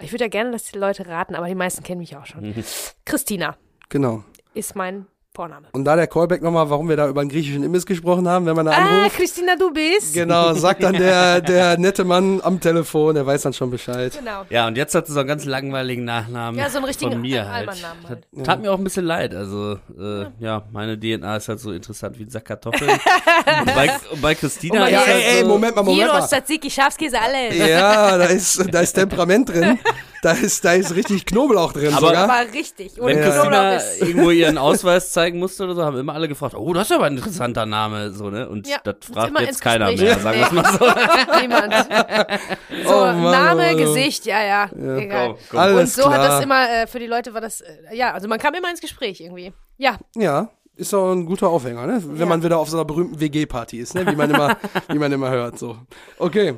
[0.01, 2.63] ich würde ja gerne, dass die Leute raten, aber die meisten kennen mich auch schon.
[3.03, 3.57] Christina
[3.89, 4.23] genau.
[4.53, 5.05] Ist mein
[5.35, 5.67] Vorname.
[5.73, 8.55] Und da der Callback nochmal, warum wir da über einen griechischen Imbiss gesprochen haben, wenn
[8.55, 9.15] man da Ah, anruft.
[9.15, 10.13] Christina, du bist.
[10.13, 14.11] Genau, sagt dann der, der nette Mann am Telefon, der weiß dann schon Bescheid.
[14.17, 14.43] Genau.
[14.49, 16.59] Ja, und jetzt hat sie so einen ganz langweiligen Nachnamen.
[16.59, 17.69] Ja, so einen richtigen von mir Al- halt.
[17.69, 18.23] Albernamen halt.
[18.37, 19.35] Tat- Tat mir auch ein bisschen leid.
[19.35, 20.63] Also, äh, ja.
[20.71, 22.89] meine DNA ist halt so interessant wie ein Sack Kartoffeln.
[23.59, 26.01] und, bei, und bei Christina Und ist bei- halt Ey, ey, so, Moment mal, Moment
[26.07, 26.27] Gyros, mal.
[26.27, 27.55] Tzatziki, Schafskäse, alles.
[27.55, 29.77] Ja, da ist, da ist Temperament drin.
[30.21, 32.29] Da ist, da ist richtig Knoblauch drin Aber- sogar.
[32.29, 32.99] Aber richtig.
[32.99, 34.01] Und Wenn Knoblauch Christina ist.
[34.01, 37.05] irgendwo ihren Ausweis zeigen musste oder so, haben immer alle gefragt, oh, das ist aber
[37.05, 38.47] ein interessanter Name, so, ne?
[38.47, 40.09] Und Ja, das fragt jetzt keiner Gespräch.
[40.09, 40.85] mehr, sagen wir es mal so.
[41.41, 41.73] Niemand.
[42.85, 43.77] So, Oh Mann, Name, oh.
[43.77, 44.69] Gesicht, ja, ja.
[44.97, 45.27] Egal.
[45.29, 45.59] Komm, komm.
[45.59, 46.27] Alles Und so hat klar.
[46.29, 48.79] das immer, äh, für die Leute war das, äh, ja, also man kam immer ins
[48.81, 49.51] Gespräch irgendwie.
[49.77, 52.01] Ja, Ja, ist doch ein guter Aufhänger, ne?
[52.05, 52.25] Wenn Ja.
[52.25, 54.07] man wieder auf so einer berühmten WG-Party ist, ne?
[54.07, 54.57] Wie man immer,
[54.89, 55.77] wie man immer hört, so.
[56.17, 56.55] Okay.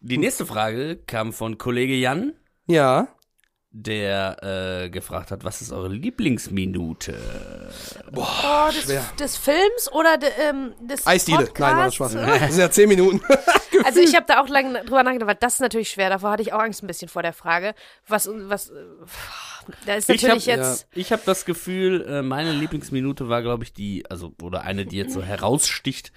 [0.00, 2.34] Die nächste Frage kam von Kollege Jan,
[2.66, 3.08] Ja.
[3.76, 7.14] Der äh, gefragt hat, was ist eure Lieblingsminute?
[8.14, 8.24] oh,
[8.72, 9.04] des, schwer.
[9.18, 11.38] des Films oder de, ähm, des Eisdiele.
[11.46, 11.58] Podcasts?
[11.60, 12.12] Nein, war das Spaß.
[12.40, 13.20] Das sind ja zehn Minuten.
[13.84, 16.08] Also ich habe da auch lange drüber nachgedacht, weil das ist natürlich schwer.
[16.08, 17.74] Davor hatte ich auch Angst ein bisschen vor der Frage.
[18.06, 18.74] Was, was, äh,
[19.84, 23.64] da ist Ich natürlich hab- jetzt, Ich habe das Gefühl, äh, meine Lieblingsminute war, glaube
[23.64, 26.12] ich, die, also, oder eine, die jetzt so heraussticht.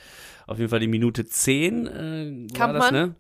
[0.46, 2.04] Auf jeden Fall die Minute 10 äh, war
[2.48, 2.94] das, Kampmann?
[2.94, 3.16] ne?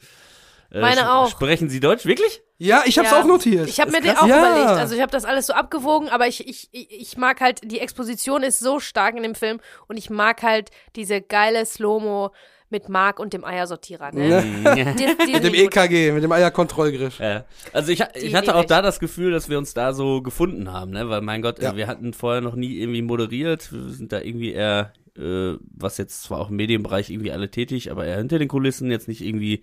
[0.71, 1.29] Äh, Meine sch- auch.
[1.31, 2.05] Sprechen Sie Deutsch?
[2.05, 2.43] Wirklich?
[2.59, 3.21] Ja, ich hab's Ja.
[3.21, 3.69] auch notiert.
[3.69, 4.37] Ich habe mir den auch ja.
[4.39, 4.79] überlegt.
[4.79, 7.79] Also ich habe das alles so abgewogen, aber ich, ich, ich ich mag halt, die
[7.79, 12.31] Exposition ist so stark in dem Film und ich mag halt diese geile Slow-Mo
[12.69, 14.11] mit Mark und dem Eiersortierer.
[14.11, 14.43] Ne?
[14.43, 17.19] Die, die, Mit dem EKG, mit dem Eierkontrollgriff.
[17.19, 17.45] Ja.
[17.71, 20.91] Also ich, ich hatte auch da das Gefühl, dass wir uns da so gefunden haben,
[20.91, 21.07] ne?
[21.07, 21.77] Weil mein Gott, Ja.
[21.77, 23.71] wir hatten vorher noch nie irgendwie moderiert.
[23.71, 27.89] Wir sind da irgendwie eher, äh, was jetzt zwar auch im Medienbereich irgendwie alle tätig,
[27.89, 29.61] aber eher hinter den Kulissen, jetzt nicht irgendwie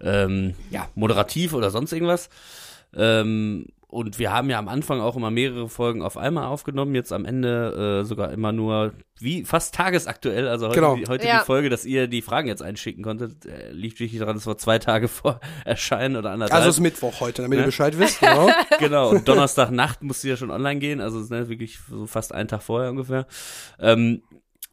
[0.00, 2.28] ähm, ja, moderativ oder sonst irgendwas.
[2.94, 7.10] Ähm, und wir haben ja am Anfang auch immer mehrere Folgen auf einmal aufgenommen, jetzt
[7.10, 10.96] am Ende äh, sogar immer nur wie fast tagesaktuell, also heute, Genau.
[10.96, 11.38] die, heute Ja.
[11.40, 14.58] die Folge, dass ihr die Fragen jetzt einschicken konntet, äh, liegt wirklich daran, dass wir
[14.58, 16.58] zwei Tage vor Erscheinen oder anderthalb.
[16.58, 17.66] Also ist Mittwoch heute, damit ihr Ne?
[17.66, 18.20] Bescheid wisst.
[18.20, 18.50] Genau.
[18.78, 22.62] genau, und Donnerstagnacht musste ja schon online gehen, also ne, wirklich so fast einen Tag
[22.62, 23.26] vorher ungefähr.
[23.80, 24.22] Ähm,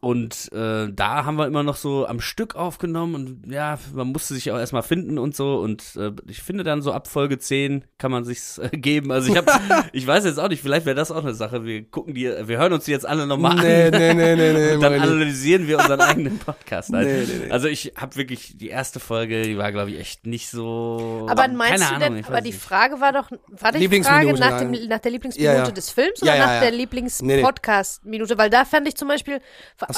[0.06, 4.36] und äh, da haben wir immer noch so am Stück aufgenommen und ja, man musste
[4.36, 5.56] sich auch erstmal finden und so.
[5.56, 9.12] Und äh, ich finde dann so ab Folge 10 kann man sich's äh, geben.
[9.12, 9.52] Also ich habe,
[9.94, 11.66] ich weiß jetzt auch nicht, vielleicht wäre das auch eine Sache.
[11.66, 13.92] Wir gucken die, wir hören uns die jetzt alle nochmal Nee, an.
[13.94, 14.72] nee, nee, nee, nee.
[14.76, 16.94] Und dann analysieren wir unseren eigenen Podcast.
[16.94, 17.08] Halt.
[17.08, 17.52] Nee, nee, nee.
[17.52, 21.26] Also ich habe wirklich die erste Folge, die war glaube ich echt nicht so.
[21.28, 22.52] Aber meinst keine du Ahnung, denn, aber die.
[22.52, 25.72] Frage war doch, war die Frage nach, dem, nach der Lieblingsminute Ja, ja.
[25.72, 26.84] des Films Ja, oder ja, nach der Nee, nee.
[26.84, 28.38] Lieblings-Podcast-Minute?
[28.38, 29.40] Weil da fand ich zum Beispiel,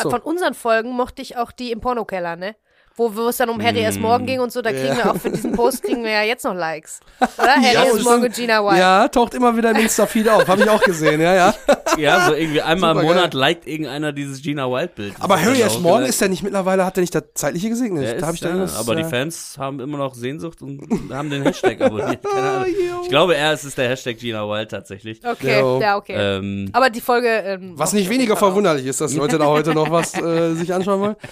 [0.04, 0.10] so.
[0.10, 2.56] von unseren Folgen mochte ich auch die im Pornokeller, ne?
[2.98, 3.86] Wo, wo es dann um Harry Mm.
[3.86, 4.00] S.
[4.00, 6.44] Morgan ging und so, da kriegen wir auch für diesen Post kriegen wir ja jetzt
[6.44, 7.00] noch Likes.
[7.38, 7.54] Oder?
[7.56, 7.94] Harry Ja, S.
[7.94, 8.80] das Morgan Gina White.
[8.80, 10.48] Ja, taucht immer wieder im Insta-Feed auf.
[10.48, 11.54] Habe ich auch gesehen, ja, ja.
[11.98, 13.16] Ja, so irgendwie einmal im Supergeil.
[13.16, 15.14] Monat liked irgendeiner dieses Gina Wild-Bild.
[15.20, 15.80] Aber Das Harry S.
[15.80, 18.04] Morgan ist ja nicht mittlerweile, hat er nicht das zeitliche gesegnet.
[18.04, 20.82] Der da ist, ich ja, irgendwas, aber die äh, Fans haben immer noch Sehnsucht und
[21.14, 22.24] haben den Hashtag abonniert.
[22.24, 22.66] Keine Ahnung.
[23.04, 25.22] Ich glaube, er ist es der Hashtag Gina Wild tatsächlich.
[25.24, 25.80] Okay, Jo.
[25.80, 26.16] ja, okay.
[26.18, 27.28] Ähm, aber die Folge.
[27.30, 30.74] Ähm, Was nicht ich weniger verwunderlich ist, dass Leute da heute noch was äh, sich
[30.74, 31.16] anschauen wollen.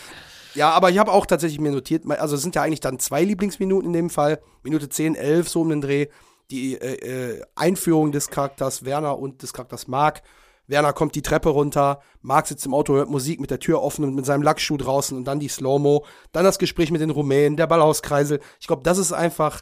[0.56, 3.24] Ja, aber ich habe auch tatsächlich mir notiert, also es sind ja eigentlich dann zwei
[3.24, 4.40] Lieblingsminuten in dem Fall.
[4.64, 6.08] Minute 10, 11, so um den Dreh.
[6.52, 10.22] Die äh, äh, Einführung des Charakters Werner und des Charakters Mark.
[10.68, 14.04] Werner kommt die Treppe runter, Mark sitzt im Auto, hört Musik mit der Tür offen
[14.04, 17.56] und mit seinem Lackschuh draußen und dann die Slow-Mo, dann das Gespräch mit den Rumänen,
[17.56, 18.40] der Ballhauskreisel.
[18.60, 19.62] Ich glaube, das ist einfach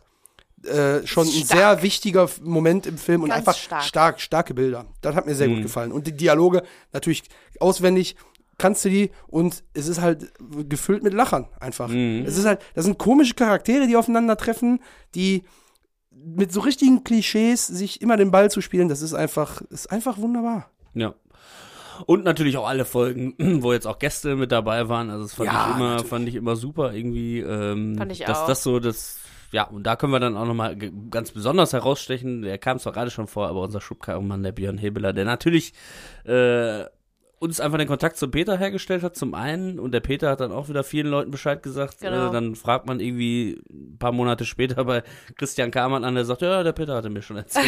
[0.66, 1.58] äh, schon ein Stark.
[1.60, 3.84] sehr wichtiger Moment im Film und Ganz einfach stark.
[3.84, 4.86] stark, starke Bilder.
[5.02, 5.56] Das hat mir sehr Mhm.
[5.56, 5.92] gut gefallen.
[5.92, 6.64] Und die Dialoge
[6.94, 7.24] natürlich
[7.60, 8.16] auswendig
[8.58, 10.32] kannst du die und es ist halt
[10.70, 11.88] gefüllt mit Lachern einfach.
[11.90, 12.24] Mhm.
[12.26, 14.80] Es ist halt, das sind komische Charaktere, die aufeinandertreffen,
[15.16, 15.44] die
[16.12, 20.18] mit so richtigen Klischees sich immer den Ball zu spielen, das ist einfach, ist einfach
[20.18, 20.70] wunderbar.
[20.94, 21.14] ja.
[22.08, 25.12] Und natürlich auch alle Folgen, wo jetzt auch Gäste mit dabei waren.
[25.12, 26.10] Also das fand Ja, ich immer, natürlich.
[26.10, 27.40] fand ich immer super irgendwie.
[27.42, 28.48] Ähm, Fand ich dass auch.
[28.48, 29.20] das so das
[29.52, 33.12] ja, und da können wir dann auch nochmal ganz besonders herausstechen, der kam zwar gerade
[33.12, 35.74] schon vor, aber unser Schubkarrenmann, der Björn Hebeler, der natürlich
[36.26, 36.86] äh,
[37.44, 40.54] uns einfach den Kontakt zum Peter hergestellt hat, zum einen, und der Peter hat dann
[40.54, 42.00] auch wieder vielen Leuten Bescheid gesagt.
[42.00, 42.30] Genau.
[42.30, 45.04] Äh, dann fragt man irgendwie ein paar Monate später bei
[45.36, 47.66] Christian Kamann an, der sagt, ja, der Peter hatte mir schon erzählt.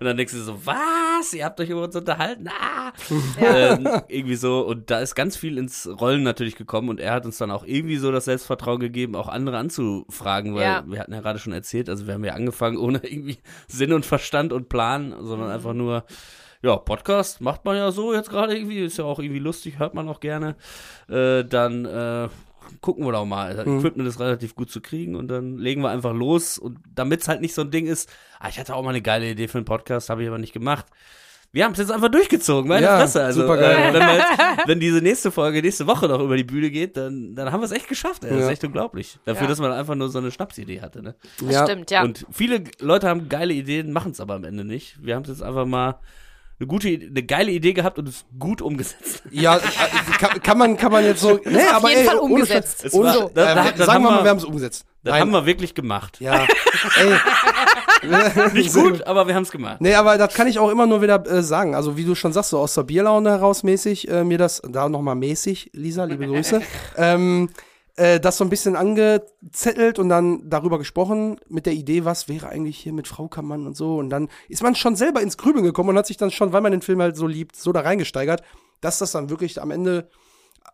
[0.00, 1.32] und dann denkst du so, was?
[1.32, 2.46] Ihr habt euch über uns unterhalten?
[2.48, 2.92] Ah!
[3.40, 7.26] ähm, irgendwie so, und da ist ganz viel ins Rollen natürlich gekommen und er hat
[7.26, 10.84] uns dann auch irgendwie so das Selbstvertrauen gegeben, auch andere anzufragen, weil Ja.
[10.86, 14.06] wir hatten ja gerade schon erzählt, also wir haben ja angefangen ohne irgendwie Sinn und
[14.06, 16.04] Verstand und Plan, sondern einfach nur,
[16.62, 19.94] ja, Podcast macht man ja so jetzt gerade irgendwie, ist ja auch irgendwie lustig, hört
[19.94, 20.56] man auch gerne.
[21.08, 22.28] Äh, dann äh,
[22.80, 23.54] gucken wir doch mal.
[23.54, 26.58] Das Equipment ist relativ gut zu kriegen und dann legen wir einfach los.
[26.58, 29.02] Und damit es halt nicht so ein Ding ist, ah, ich hatte auch mal eine
[29.02, 30.86] geile Idee für einen Podcast, habe ich aber nicht gemacht.
[31.52, 33.22] Wir haben es jetzt einfach durchgezogen, meine Ja, Fresse.
[33.22, 36.96] Also, äh, wenn, jetzt, wenn diese nächste Folge nächste Woche noch über die Bühne geht,
[36.98, 38.24] dann, dann haben wir es echt geschafft.
[38.24, 38.30] Ey.
[38.30, 38.50] Das ist Ja.
[38.50, 39.18] echt unglaublich.
[39.24, 39.48] Dafür, Ja.
[39.48, 41.02] dass man einfach nur so eine Schnapsidee hatte.
[41.02, 41.14] Ne?
[41.40, 42.02] Das stimmt, ja.
[42.02, 44.98] Und viele Leute haben geile Ideen, machen es aber am Ende nicht.
[45.02, 45.98] Wir haben es jetzt einfach mal
[46.58, 49.22] eine gute, eine geile Idee gehabt und es gut umgesetzt.
[49.30, 49.60] Ja, äh,
[50.18, 51.38] kann, kann man, kann man jetzt so.
[51.44, 52.84] Nee, auf aber jeden ey, Fall umgesetzt.
[52.84, 54.84] Es ohne war- Scheiß- das- äh, sagen wir mal, wir- wir haben es umgesetzt.
[55.02, 55.20] Das Nein.
[55.20, 56.18] haben wir wirklich gemacht.
[56.20, 56.44] Ja,
[56.96, 58.52] ey.
[58.54, 59.80] Nicht gut, aber wir haben es gemacht.
[59.80, 61.74] Nee, aber das kann ich auch immer nur wieder äh, sagen.
[61.74, 64.88] Also wie du schon sagst, so aus der Bierlaune heraus mäßig, äh, mir das, da
[64.88, 66.60] nochmal mäßig, Lisa, liebe Grüße,
[66.96, 67.50] ähm,
[67.96, 72.48] äh, das so ein bisschen angezettelt und dann darüber gesprochen mit der Idee, was wäre
[72.48, 73.96] eigentlich hier mit Frau Kammann und so.
[73.96, 76.60] Und dann ist man schon selber ins Grübeln gekommen und hat sich dann schon, weil
[76.60, 78.42] man den Film halt so liebt, so da reingesteigert,
[78.80, 80.08] dass das dann wirklich am Ende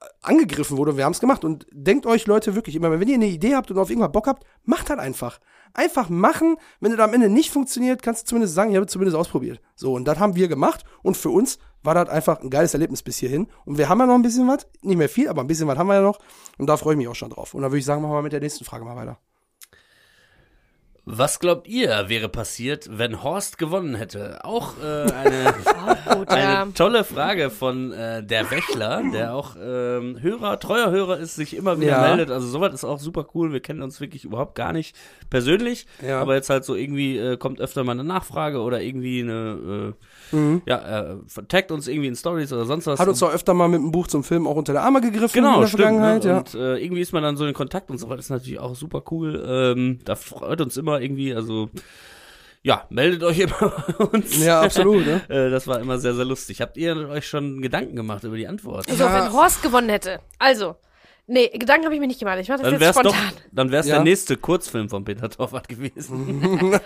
[0.00, 1.44] äh, angegriffen wurde und wir haben es gemacht.
[1.44, 4.26] Und denkt euch, Leute, wirklich immer, wenn ihr eine Idee habt und auf irgendwas Bock
[4.26, 5.38] habt, macht halt einfach.
[5.74, 6.56] Einfach machen.
[6.80, 9.60] Wenn das am Ende nicht funktioniert, kannst du zumindest sagen, ich habe es zumindest ausprobiert.
[9.74, 10.84] So, und das haben wir gemacht.
[11.02, 13.48] Und für uns war das einfach ein geiles Erlebnis bis hierhin.
[13.64, 14.66] Und wir haben ja noch ein bisschen was.
[14.82, 16.18] Nicht mehr viel, aber ein bisschen was haben wir ja noch.
[16.58, 17.54] Und da freue ich mich auch schon drauf.
[17.54, 19.18] Und da würde ich sagen, machen wir mit der nächsten Frage mal weiter.
[21.05, 24.44] Was glaubt ihr, wäre passiert, wenn Horst gewonnen hätte?
[24.44, 25.53] Auch äh, eine,
[26.16, 26.62] Gut, ja.
[26.62, 31.57] eine tolle Frage von äh, der Wächler, der auch ähm, Hörer, treuer Hörer ist, sich
[31.57, 32.03] immer wieder Ja.
[32.03, 32.30] meldet.
[32.30, 33.53] Also sowas ist auch super cool.
[33.53, 34.94] Wir kennen uns wirklich überhaupt gar nicht
[35.28, 36.20] persönlich, Ja.
[36.20, 39.94] aber jetzt halt so irgendwie äh, kommt öfter mal eine Nachfrage oder irgendwie eine,
[40.32, 41.16] äh, ja, äh,
[41.48, 43.00] taggt uns irgendwie in Stories oder sonst was.
[43.00, 43.03] Mhm.
[43.03, 45.38] Hat uns auch öfter mal mit dem Buch zum Film auch unter der Arme gegriffen
[45.38, 45.80] in Genau, der stimmt.
[45.80, 45.84] Ne?
[45.88, 46.24] Vergangenheit.
[46.24, 46.38] Ja.
[46.38, 48.18] Und äh, irgendwie ist man dann so in Kontakt und so weiter.
[48.18, 49.42] Das ist natürlich auch super cool.
[49.44, 51.70] Ähm, da freut uns immer irgendwie, also
[52.62, 54.45] ja, meldet euch immer bei uns.
[54.45, 55.05] ja, absolut.
[55.05, 55.20] Ne?
[55.28, 56.61] Äh, das war immer sehr, sehr lustig.
[56.61, 58.88] Habt ihr euch schon Gedanken gemacht über die Antwort?
[58.88, 59.12] So, Ja.
[59.14, 60.20] wenn Horst gewonnen hätte.
[60.38, 60.76] Also,
[61.26, 62.38] nee, Gedanken habe ich mir nicht gemacht.
[62.40, 63.42] Ich mache das Dann jetzt wär's doch, spontan.
[63.52, 63.94] dann wär's Ja.
[63.96, 66.72] der nächste Kurzfilm von Peter Torwart gewesen.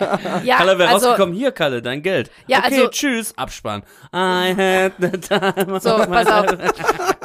[0.44, 2.30] Ja, Kalle wäre also, rausgekommen, hier Kalle, dein Geld.
[2.46, 3.82] Ja, okay, also- tschüss, Abspann.
[4.14, 6.46] I had the time of So, pass auf.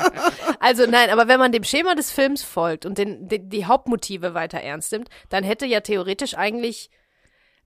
[0.60, 4.36] Also nein, aber wenn man dem Schema des Films folgt und den, die, die Hauptmotive
[4.36, 6.92] weiter ernst nimmt, dann hätte ja theoretisch eigentlich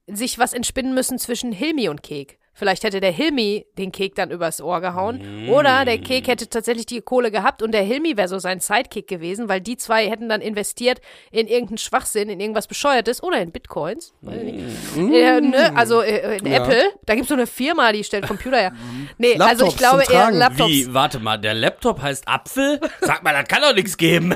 [0.06, 2.38] sich was entspinnen müssen zwischen Hilmi und Kek.
[2.58, 5.46] Vielleicht hätte der Hilmi den Kek dann übers Ohr gehauen.
[5.50, 9.06] Oder der Kek hätte tatsächlich die Kohle gehabt und der Hilmi wäre so sein Sidekick
[9.08, 11.00] gewesen, weil die zwei hätten dann investiert
[11.30, 14.14] in irgendeinen Schwachsinn, in irgendwas Bescheuertes oder in Bitcoins.
[14.22, 15.14] Weiß ich nicht.
[15.14, 15.72] Äh, ne?
[15.76, 16.64] Also äh, in Ja.
[16.64, 18.72] Apple, da gibt es so eine Firma, die stellt Computer her.
[19.18, 20.30] Nee, also Laptops ich glaube eher.
[20.30, 20.70] Laptops.
[20.70, 22.80] Wie, warte mal, der Laptop heißt Apfel?
[23.02, 24.34] Sag mal, das kann doch nichts geben.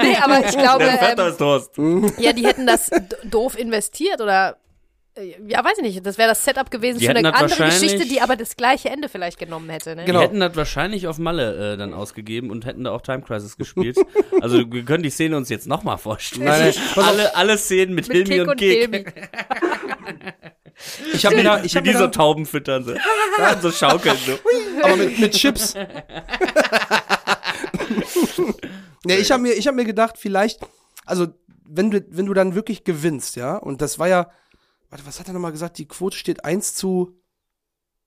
[0.00, 1.70] Nee, aber ich glaube, Der Vater ähm, ist Durst.
[2.18, 2.88] ja, die hätten das
[3.24, 4.54] doof investiert oder äh,
[5.46, 6.06] ja, weiß ich nicht.
[6.06, 9.10] Das wäre das Setup gewesen Die für eine andere Geschichte, die aber das gleiche Ende
[9.10, 9.94] vielleicht genommen hätte.
[9.94, 10.04] Ne?
[10.04, 10.20] Genau.
[10.20, 13.58] Die hätten das wahrscheinlich auf Malle äh, dann ausgegeben und hätten da auch Time Crisis
[13.58, 13.98] gespielt.
[14.40, 16.46] also wir können die Szene uns jetzt nochmal vorstellen.
[16.46, 19.30] Nein, nein, alle, alle Szenen mit, Mit Hilmi Kek und und Kek.
[21.12, 22.82] Ich habe mir da, ich hab mir so da, Tauben füttern.
[22.82, 22.94] So,
[23.38, 24.16] Ja, so schaukeln.
[24.26, 24.32] So.
[24.82, 25.74] aber mit, mit Chips.
[29.04, 30.60] nee, ich habe mir, ich hab mir gedacht, vielleicht,
[31.04, 31.28] also
[31.64, 34.30] wenn du, wenn du dann wirklich gewinnst, ja, und das war ja,
[34.92, 35.78] warte, was hat er nochmal gesagt?
[35.78, 37.16] Die Quote steht 1 zu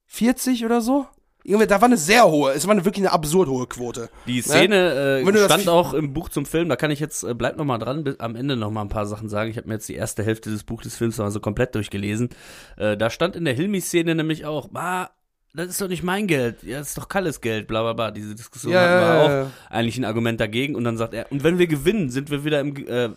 [0.05, 1.07] 40 oder so?
[1.43, 4.09] Irgendwie, da war eine sehr hohe, es war eine wirklich eine absurd hohe Quote.
[4.25, 7.23] Die Szene Wenn du äh, stand auch im Buch zum Film, da kann ich jetzt,
[7.23, 9.51] äh, bleib noch mal dran, bis, am Ende noch mal ein paar Sachen sagen.
[9.51, 11.75] Ich habe mir jetzt die erste Hälfte des Buch des Films noch mal so komplett
[11.75, 12.29] durchgelesen.
[12.77, 15.09] Äh, da stand in der Hilmi-Szene nämlich auch, ah,
[15.53, 18.11] das ist doch nicht mein Geld, ja, das ist doch Kalles Geld, bla bla bla.
[18.11, 19.29] Diese Diskussion Ja, hatten wir ja, auch.
[19.29, 19.51] ja, ja.
[19.69, 20.75] Eigentlich ein Argument dagegen.
[20.75, 23.09] Und dann sagt er, und wenn wir gewinnen, sind wir wieder im, äh,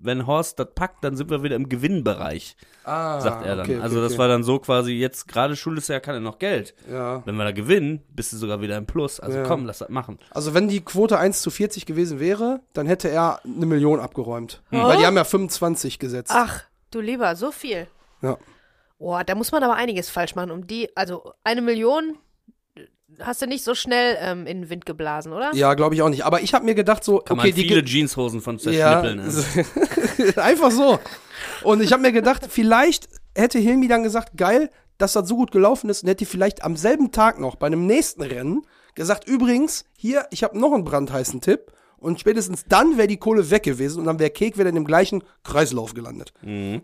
[0.00, 3.64] wenn Horst das packt, dann sind wir wieder im Gewinnbereich, Ah, sagt er dann.
[3.66, 4.18] okay, okay, also das okay.
[4.20, 6.74] war dann so quasi, jetzt gerade Schuljahr kann er noch Geld.
[6.90, 7.22] Ja.
[7.26, 9.20] Wenn wir da gewinnen, bist du sogar wieder im Plus.
[9.20, 9.44] Also Ja.
[9.44, 10.18] komm, lass das machen.
[10.30, 14.62] Also wenn die Quote 1 zu 40 gewesen wäre, dann hätte er eine Million abgeräumt.
[14.70, 16.32] Weil die haben ja 25 gesetzt.
[16.34, 17.86] Ach, du lieber, so viel.
[18.22, 18.38] Ja.
[18.98, 20.50] Boah, da muss man aber einiges falsch machen.
[20.50, 22.16] Um die, also eine Million
[23.20, 25.54] hast du nicht so schnell ähm, in den Wind geblasen, oder?
[25.54, 26.24] Ja, glaube ich auch nicht.
[26.24, 29.02] Aber ich habe mir gedacht so, Kann okay, man die viele ge- Jeanshosen von ja,
[29.02, 29.26] zerschnippeln.
[30.36, 30.36] ne?
[30.42, 30.98] einfach so.
[31.62, 35.50] Und ich habe mir gedacht, vielleicht hätte Hilmi dann gesagt, geil, dass das so gut
[35.52, 38.62] gelaufen ist und hätte vielleicht am selben Tag noch bei einem nächsten Rennen
[38.94, 41.72] gesagt, übrigens, hier, ich habe noch einen brandheißen Tipp.
[42.00, 44.84] Und spätestens dann wäre die Kohle weg gewesen und dann wäre Kek wieder in dem
[44.84, 46.32] gleichen Kreislauf gelandet.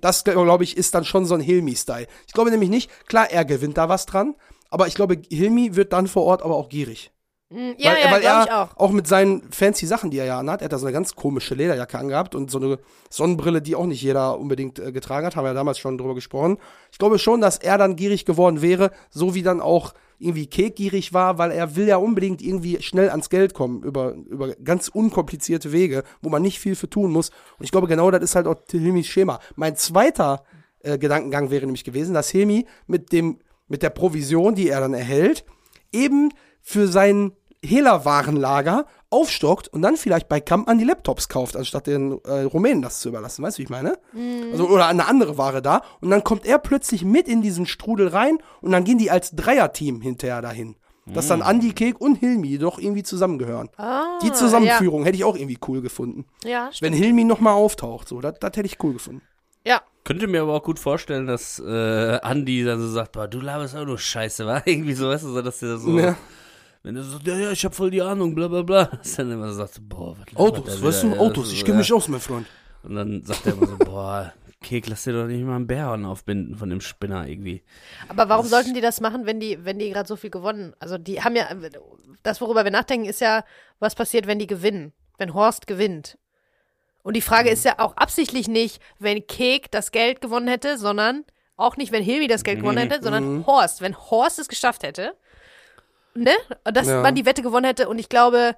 [0.00, 2.08] Das, glaube ich, ist dann schon so ein Hilmi-Style.
[2.26, 4.34] Ich glaube nämlich nicht, klar, er gewinnt da was dran,
[4.74, 7.12] aber ich glaube, Hilmi wird dann vor Ort aber auch gierig.
[7.52, 8.76] Hm, Ja, weil, ja, weil er auch.
[8.76, 11.14] auch mit seinen fancy Sachen, die er ja anhat, er hat da so eine ganz
[11.14, 15.36] komische Lederjacke angehabt und so eine Sonnenbrille, die auch nicht jeder unbedingt äh, getragen hat,
[15.36, 16.58] haben wir ja damals schon drüber gesprochen.
[16.90, 20.74] Ich glaube schon, dass er dann gierig geworden wäre, so wie dann auch irgendwie Kek
[20.74, 24.88] gierig war, weil er will ja unbedingt irgendwie schnell ans Geld kommen über, über ganz
[24.88, 27.30] unkomplizierte Wege, wo man nicht viel für tun muss.
[27.58, 29.38] Und ich glaube, genau das ist halt auch Hilmis Schema.
[29.54, 30.42] Mein zweiter
[30.80, 33.38] äh, Gedankengang wäre nämlich gewesen, dass Hilmi mit dem,
[33.74, 35.44] mit der Provision, die er dann erhält,
[35.90, 42.20] eben für sein Hehlerwarenlager aufstockt und dann vielleicht bei Kampmann die Laptops kauft, anstatt den
[42.24, 43.42] äh, Rumänen das zu überlassen.
[43.42, 43.98] Weißt du, wie ich meine?
[44.52, 45.82] Also, oder eine andere Ware da.
[46.00, 49.32] Und dann kommt er plötzlich mit in diesen Strudel rein und dann gehen die als
[49.32, 50.76] Dreierteam hinterher dahin.
[51.06, 53.70] Dass dann Andi, Kek und Hilmi doch irgendwie zusammengehören.
[53.76, 56.26] Ah, die Zusammenführung hätte ich auch irgendwie cool gefunden.
[56.44, 59.20] Ja, ja Wenn Hilmi nochmal auftaucht, so, das hätte ich cool gefunden.
[59.66, 59.82] Ja.
[60.04, 63.74] Könnte mir aber auch gut vorstellen, dass äh, Andi dann so sagt, boah, du laberst
[63.74, 64.62] auch nur Scheiße, wa?
[64.66, 66.16] Irgendwie so, weißt du, so, dass der so, Ja.
[66.82, 69.30] wenn er so, ja, ja, ich hab voll die Ahnung, bla bla bla, dass dann
[69.30, 72.20] immer so sagt, boah, was Autos, weißt du, Autos, das ich kenne mich aus, mein
[72.20, 72.46] Freund.
[72.82, 76.04] Und dann sagt er immer so, boah, Kek, lass dir doch nicht mal einen Bären
[76.04, 77.62] aufbinden von dem Spinner irgendwie.
[78.08, 80.74] Aber warum sollten die das machen, wenn die, wenn die gerade so viel gewonnen?
[80.78, 81.48] Also die haben ja,
[82.22, 83.44] das worüber wir nachdenken, ist ja,
[83.78, 86.18] was passiert, wenn die gewinnen, wenn Horst gewinnt.
[87.04, 91.24] Und die Frage ist ja auch absichtlich nicht, wenn Kek das Geld gewonnen hätte, sondern
[91.56, 93.80] auch nicht, wenn Hilmi das Geld gewonnen hätte, sondern Horst.
[93.82, 95.14] Wenn Horst es geschafft hätte,
[96.14, 96.32] ne,
[96.64, 97.02] dass Ja.
[97.02, 97.88] man die Wette gewonnen hätte.
[97.88, 98.56] Und ich glaube,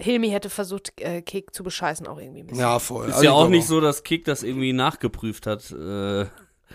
[0.00, 2.62] Hilmi hätte versucht, äh, Kek zu bescheißen auch irgendwie ein bisschen.
[2.62, 3.08] Ja, voll.
[3.08, 5.70] Ist Also ja auch glaub nicht so, dass Kek das irgendwie nachgeprüft hat.
[5.72, 6.20] Äh,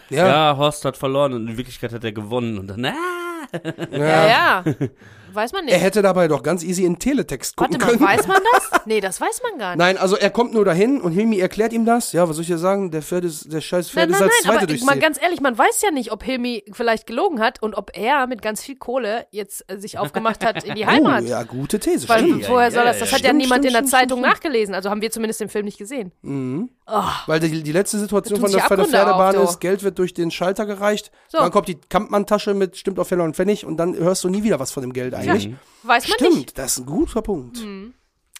[0.09, 0.57] Ja, ja.
[0.57, 2.57] Horst hat verloren und in Wirklichkeit hat er gewonnen.
[2.59, 2.93] Und dann, ah,
[3.91, 4.63] Ja, ja.
[5.33, 5.73] Weiß man nicht.
[5.73, 8.17] Er hätte dabei doch ganz easy in Teletext gucken Warte mal, können.
[8.19, 8.69] weiß man das?
[8.85, 9.77] Nee, das weiß man gar nicht.
[9.79, 12.11] Nein, also er kommt nur dahin und Hilmi erklärt ihm das.
[12.11, 12.91] Ja, was soll ich dir sagen?
[12.91, 14.99] Der Pferd ist, der scheiß Pferd Nein, ist nein, als nein, Zweite aber durchs mal
[14.99, 18.41] ganz ehrlich, man weiß ja nicht, ob Hilmi vielleicht gelogen hat und ob er mit
[18.41, 21.23] ganz viel Kohle jetzt äh, sich aufgemacht hat in die Heimat.
[21.23, 22.49] Oh, ja, gute These, Weil stimmt.
[22.49, 22.99] woher soll das?
[22.99, 24.33] Das hat ja niemand stimmt, in der stimmt, Zeitung stimmt.
[24.33, 24.75] nachgelesen.
[24.75, 26.11] Also haben wir zumindest im Film nicht gesehen.
[27.27, 30.13] Weil die, die letzte Situation von der, von der Pferdebahn auf, ist, Geld wird durch
[30.13, 31.37] den Schalter gereicht, So.
[31.37, 34.43] dann kommt die Kampmann-Tasche mit stimmt auf Heller und Pfennig und dann hörst du nie
[34.43, 35.55] wieder was von dem Geld eigentlich.
[35.83, 36.57] Weiß man Stimmt, nicht.
[36.57, 37.59] das ist ein guter Punkt.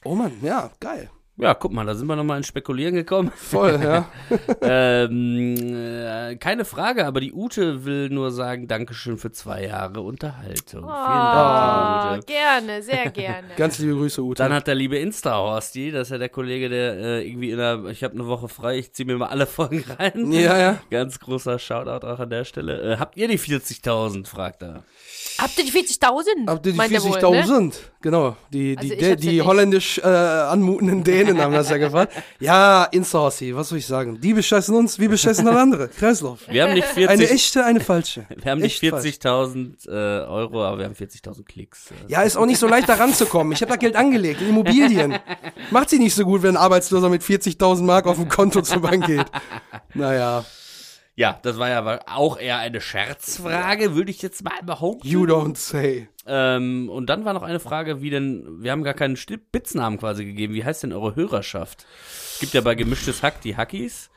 [0.06, 1.10] Oh Mann, ja, geil.
[1.36, 3.32] Ja, guck mal, da sind wir nochmal ins Spekulieren gekommen.
[3.36, 4.08] Voll, ja.
[4.62, 10.82] ähm, äh, keine Frage, aber die Ute will nur sagen, Dankeschön für zwei Jahre Unterhaltung.
[10.82, 12.26] Vielen Dank, Oh, Ute.
[12.28, 13.48] gerne, sehr gerne.
[13.58, 14.44] Ganz liebe Grüße, Ute.
[14.44, 17.84] Dann hat der liebe Insta-Horsti, das ist ja der Kollege, der äh, irgendwie in der,
[17.86, 20.32] ich habe eine Woche frei, ich ziehe mir mal alle Folgen rein.
[20.32, 20.80] ja, ja.
[20.92, 22.94] Ganz großer Shoutout auch an der Stelle.
[22.94, 24.84] Äh, habt ihr die 40.000, fragt er.
[25.38, 26.48] Habt ihr die 40.000?
[26.48, 27.60] Habt ihr die Meint er wohl, 40.000?
[27.62, 27.72] ne?
[28.02, 28.36] Genau.
[28.52, 29.46] Die, Also die, ich die, ja die nicht.
[29.46, 32.14] holländisch äh, anmutenden Dänen haben das ja gefragt.
[32.40, 34.20] Ja, Insta-Hossi, was soll ich sagen?
[34.20, 35.88] Die bescheißen uns, wir bescheißen alle andere.
[35.88, 36.42] Kreislauf.
[36.50, 38.26] Wir haben nicht Eine 40, echte, eine falsche.
[38.36, 39.06] wir haben nicht echt falsch.
[39.06, 41.86] 40.000 äh, Euro, aber wir haben 40.000 Klicks.
[42.08, 43.54] Ja, ist auch nicht so leicht da ranzukommen.
[43.54, 45.16] Ich habe da Geld angelegt in Immobilien.
[45.72, 48.82] Macht sie nicht so gut, wenn ein Arbeitsloser mit 40.000 Mark auf dem Konto zur
[48.82, 49.26] Bank geht.
[49.94, 50.44] Naja,
[51.16, 55.07] Ja, das war ja auch eher eine Scherzfrage, würde ich jetzt mal behaupten.
[55.07, 56.07] you don't say.
[56.26, 60.26] Ähm, und dann war noch eine Frage, wie denn, wir haben gar keinen Spitznamen quasi
[60.26, 60.53] gegeben.
[60.55, 61.86] Wie heißt denn eure Hörerschaft?
[62.34, 64.09] Es gibt ja bei Gemischtes Hack die Hackies.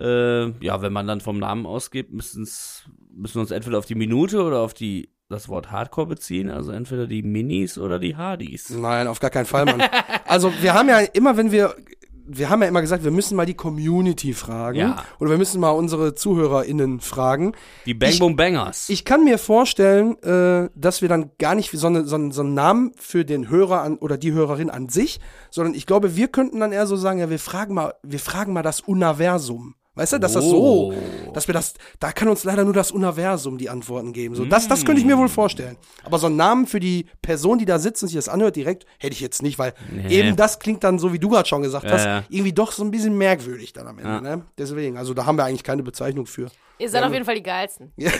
[0.00, 3.94] Äh, ja, wenn man dann vom Namen ausgeht, müssen's, müssen wir uns entweder auf die
[3.94, 6.50] Minute oder auf die, das Wort Hardcore beziehen.
[6.50, 8.70] Also entweder die Minis oder die Hardys.
[8.70, 9.82] Nein, auf gar keinen Fall, Mann.
[10.26, 11.76] Also wir haben ja immer, wenn wir,
[12.32, 14.78] wir haben ja immer gesagt, wir müssen mal die Community fragen.
[14.78, 15.04] Ja.
[15.18, 17.52] Oder wir müssen mal unsere ZuhörerInnen fragen.
[17.86, 18.88] Die Bang Ich- Boom Bangers.
[18.88, 22.42] Ich kann mir vorstellen, äh, dass wir dann gar nicht so, eine, so, einen- so
[22.42, 25.20] einen Namen für den Hörer an, oder die Hörerin an sich,
[25.50, 28.52] sondern ich glaube, wir könnten dann eher so sagen, ja, wir fragen mal, wir fragen
[28.52, 29.74] mal das Universum.
[29.96, 30.94] Weißt du, dass das so, Oh.
[31.34, 34.34] dass wir das, da kann uns leider nur das Universum die Antworten geben.
[34.36, 35.76] So, das, das könnte ich mir wohl vorstellen.
[36.04, 38.86] Aber so einen Namen für die Person, die da sitzt und sich das anhört, direkt,
[38.98, 40.08] hätte ich jetzt nicht, weil Nee.
[40.20, 42.22] eben das klingt dann so, wie du gerade schon gesagt Ja, hast, ja.
[42.28, 44.10] irgendwie doch so ein bisschen merkwürdig dann am Ende.
[44.10, 44.20] Ja.
[44.36, 44.42] Ne?
[44.56, 46.46] Deswegen, also da haben wir eigentlich keine Bezeichnung für.
[46.78, 47.92] Ihr seid auf jeden Fall die geilsten.
[47.96, 48.10] Ihr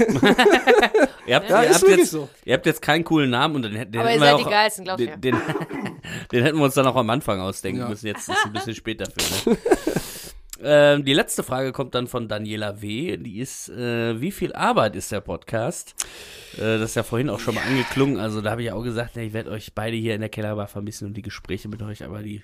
[1.36, 2.28] habt, Ja, ihr habt jetzt, so.
[2.44, 4.38] Ihr habt jetzt keinen coolen Namen und den, hätten- den Aber ihr wir seid auch,
[4.44, 5.16] die geilsten, glaub den, mir.
[5.16, 5.36] den,
[6.32, 7.88] den hätten wir uns dann auch am Anfang ausdenken Ja.
[7.88, 8.06] müssen.
[8.08, 9.50] Jetzt ist es ein bisschen später für.
[9.50, 9.56] Ne?
[10.62, 13.16] ähm, die letzte Frage kommt dann von Daniela W.
[13.16, 15.94] Die ist, äh, wie viel Arbeit ist der Podcast?
[16.54, 18.18] Äh, das ist ja vorhin auch schon mal angeklungen.
[18.18, 20.66] Also da habe ich auch gesagt, ne, ich werde euch beide hier in der Kellerbar
[20.68, 22.42] vermissen und die Gespräche mit euch, aber die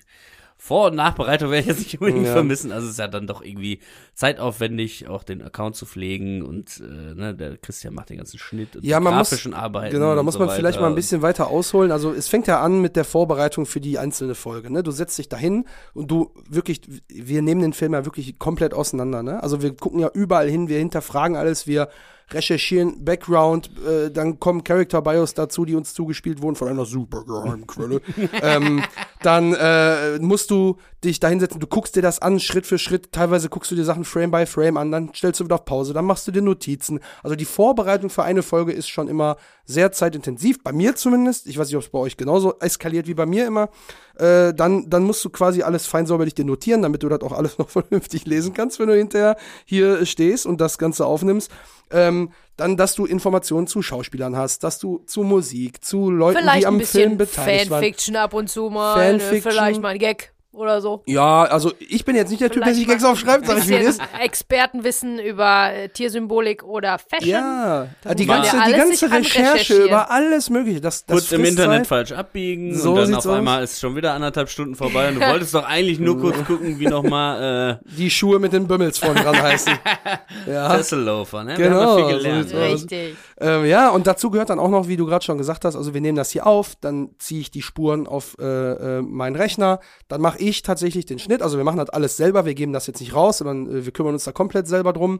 [0.59, 2.33] vor- und Nachbereitung werde ich jetzt nicht unbedingt Ja.
[2.33, 2.71] vermissen.
[2.71, 3.79] Also es ist ja dann doch irgendwie
[4.15, 8.75] zeitaufwendig, auch den Account zu pflegen und äh, ne, der Christian macht den ganzen Schnitt
[8.75, 9.93] und Ja, die man muss- grafischen Arbeiten.
[9.93, 10.81] Genau, da muss so man vielleicht weiter.
[10.81, 11.91] mal ein bisschen weiter ausholen.
[11.91, 14.71] Also es fängt ja an mit der Vorbereitung für die einzelne Folge.
[14.71, 14.83] Ne?
[14.83, 19.23] Du setzt dich dahin und du wirklich, wir nehmen den Film ja wirklich komplett auseinander.
[19.23, 19.41] Ne?
[19.41, 21.87] Also wir gucken ja überall hin, wir hinterfragen alles, wir
[22.31, 27.23] recherchieren Background, äh, dann kommen Character Bios dazu, die uns zugespielt wurden von einer super
[27.23, 28.01] geheimen Quelle.
[28.41, 28.83] ähm,
[29.21, 33.11] dann äh, musst du dich da hinsetzen, du guckst dir das an, Schritt für Schritt,
[33.11, 35.93] teilweise guckst du dir Sachen Frame by Frame an, dann stellst du wieder auf Pause,
[35.93, 36.99] dann machst du dir Notizen.
[37.23, 39.37] Also die Vorbereitung für eine Folge ist schon immer
[39.67, 43.13] sehr zeitintensiv, bei mir zumindest, ich weiß nicht, ob es bei euch genauso eskaliert wie
[43.13, 43.69] bei mir immer,
[44.17, 47.33] äh, dann, dann musst du quasi alles fein säuberlich dir notieren, damit du das auch
[47.33, 51.51] alles noch vernünftig lesen kannst, wenn du hinterher hier stehst und das Ganze aufnimmst.
[51.91, 56.63] Ähm, dann, dass du Informationen zu Schauspielern hast, dass du zu Musik, zu Leuten, Vielleicht
[56.63, 57.81] die am ein Film bisschen beteiligt waren.
[57.81, 59.13] Fanfiction ab und zu mal.
[59.13, 59.19] Ne?
[59.19, 59.51] Fanfiction.
[59.51, 61.03] Vielleicht mal ein Gag oder so.
[61.05, 63.69] Ja, also ich bin jetzt nicht der Typ, der Vielleicht sich Gags aufschreibt, sag ich
[63.69, 64.01] wie es ist.
[64.21, 67.29] Expertenwissen über äh, Tiersymbolik oder Fashion.
[67.29, 70.81] Ja, Das die ganze, die ganze Recherche über alles Mögliche.
[70.81, 71.87] Das, das kurz im Internet Zeit.
[71.87, 73.27] falsch abbiegen So und dann auf aus.
[73.27, 76.79] einmal ist schon wieder anderthalb Stunden vorbei und du wolltest doch eigentlich nur kurz gucken,
[76.79, 79.73] wie nochmal äh, Die Schuhe mit den Bömmels vorne dran heißen.
[80.47, 80.77] ja.
[80.77, 81.53] Ne?
[81.55, 82.53] Genau, viel gelernt.
[82.53, 83.15] Richtig.
[83.39, 85.93] Ähm, ja, und dazu gehört dann auch noch, wie du gerade schon gesagt hast, also
[85.93, 89.79] wir nehmen das hier auf, dann ziehe ich die Spuren auf äh, äh, meinen Rechner,
[90.07, 92.87] dann mache ich tatsächlich den Schnitt, also wir machen das alles selber, wir geben das
[92.87, 95.19] jetzt nicht raus, sondern äh, wir kümmern uns da komplett selber drum.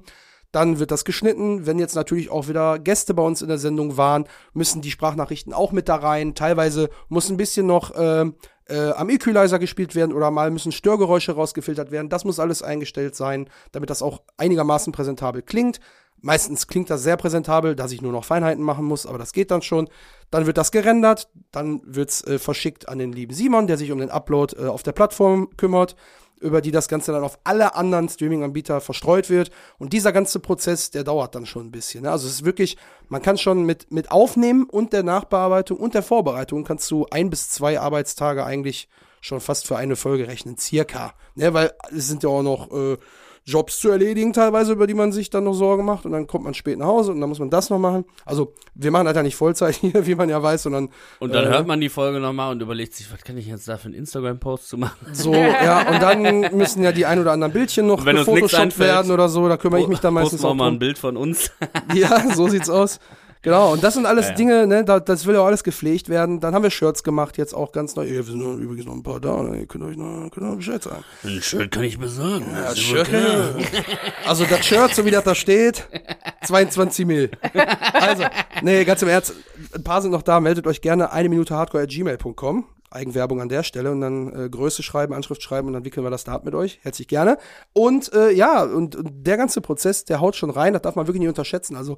[0.53, 1.65] Dann wird das geschnitten.
[1.65, 5.53] Wenn jetzt natürlich auch wieder Gäste bei uns in der Sendung waren, müssen die Sprachnachrichten
[5.53, 6.35] auch mit da rein.
[6.35, 8.31] Teilweise muss ein bisschen noch äh,
[8.69, 12.09] äh, am Equalizer gespielt werden oder mal müssen Störgeräusche rausgefiltert werden.
[12.09, 15.79] Das muss alles eingestellt sein, damit das auch einigermaßen präsentabel klingt.
[16.21, 19.51] Meistens klingt das sehr präsentabel, dass ich nur noch Feinheiten machen muss, aber das geht
[19.51, 19.87] dann schon.
[20.31, 23.99] Dann wird das gerendert, dann wird's äh, verschickt an den lieben Simon, der sich um
[23.99, 25.95] den Upload äh, auf der Plattform kümmert,
[26.39, 29.51] über die das Ganze dann auf alle anderen Streaming-Anbieter verstreut wird.
[29.77, 32.03] Und dieser ganze Prozess, der dauert dann schon ein bisschen.
[32.03, 32.11] Ne?
[32.11, 32.77] Also es ist wirklich,
[33.09, 37.29] man kann schon mit, mit Aufnehmen und der Nachbearbeitung und der Vorbereitung kannst du ein
[37.29, 38.89] bis zwei Arbeitstage eigentlich
[39.21, 41.13] schon fast für eine Folge rechnen, circa.
[41.35, 41.53] Ne?
[41.53, 42.97] Weil es sind ja auch noch äh,
[43.47, 46.43] Jobs zu erledigen teilweise, über die man sich dann noch Sorgen macht und dann kommt
[46.43, 48.03] man spät nach Hause und dann muss man das noch machen.
[48.25, 50.89] Also wir machen halt ja nicht Vollzeit hier, wie man ja weiß, sondern
[51.19, 53.65] Und dann äh, hört man die Folge nochmal und überlegt sich, was kann ich jetzt
[53.69, 54.97] da für einen Instagram-Post zu machen?
[55.13, 59.29] so, ja, und dann müssen ja die ein oder anderen Bildchen noch gefotoshoppt werden oder
[59.29, 60.79] so, da kümmere ich mich dann meistens auch mal ein.
[60.79, 61.51] Bild von uns.
[61.93, 62.99] Ja, so sieht's aus.
[63.41, 64.37] Genau, und das sind alles Ja, ja.
[64.37, 66.39] Dinge, ne, da, das will ja auch alles gepflegt werden.
[66.39, 68.05] Dann haben wir Shirts gemacht, jetzt auch ganz neu.
[68.05, 70.47] Ja, wir sind noch, übrigens noch ein paar da, ne, ihr könnt euch noch, könnt
[70.47, 71.03] noch Bescheid sagen.
[71.23, 72.45] Ein Shirt kann ich besorgen.
[72.51, 73.09] Ja, das Shirt.
[74.25, 75.87] Also das Shirt, so wie das da steht,
[76.45, 77.31] 22 Mil.
[77.93, 78.23] Also,
[78.61, 79.33] nee, ganz im Ernst,
[79.73, 82.65] ein paar sind noch da, meldet euch gerne eine Minute hardcore at gmail.com.
[82.89, 86.09] Eigenwerbung an der Stelle und dann äh, Größe schreiben, Anschrift schreiben und dann wickeln wir
[86.09, 86.79] das da ab mit euch.
[86.83, 87.37] Herzlich gerne.
[87.73, 91.05] Und äh, ja, und, und der ganze Prozess, der haut schon rein, das darf man
[91.05, 91.75] wirklich nicht unterschätzen.
[91.75, 91.97] Also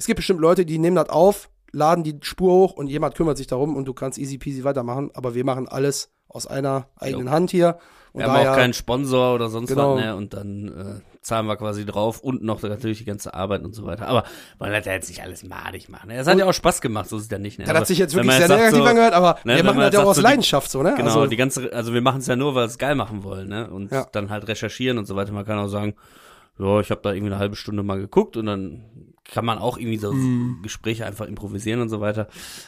[0.00, 3.36] es gibt bestimmt Leute, die nehmen das auf, laden die Spur hoch und jemand kümmert
[3.36, 7.30] sich darum und du kannst easy peasy weitermachen, aber wir machen alles aus einer eigenen
[7.30, 7.78] Hand hier.
[8.12, 9.94] Und Wir haben auch keinen Sponsor oder sonst Genau.
[9.96, 10.16] was, ne?
[10.16, 13.84] Und dann äh, zahlen wir quasi drauf und noch natürlich die ganze Arbeit und so
[13.84, 14.08] weiter.
[14.08, 14.24] Aber
[14.58, 16.08] wollen das ja jetzt nicht alles madig machen.
[16.08, 16.16] Ne?
[16.16, 17.58] Es hat Und- ja auch Spaß gemacht, so ist es ja nicht.
[17.58, 17.66] Ne?
[17.66, 19.84] Das hat sich jetzt wirklich man sehr negativ so, angehört, aber ne, wir machen man
[19.86, 20.94] das ja auch aus so Leidenschaft so, ne?
[20.96, 23.22] Genau, also, die ganze, also wir machen es ja nur, weil wir es geil machen
[23.22, 23.70] wollen, ne?
[23.70, 24.06] Und Ja.
[24.10, 25.32] dann halt recherchieren und so weiter.
[25.32, 25.94] Man kann auch sagen,
[26.60, 28.82] ja, ich habe da irgendwie eine halbe Stunde mal geguckt und dann
[29.24, 30.58] kann man auch irgendwie so Mhm.
[30.62, 32.26] Gespräche einfach improvisieren und so weiter.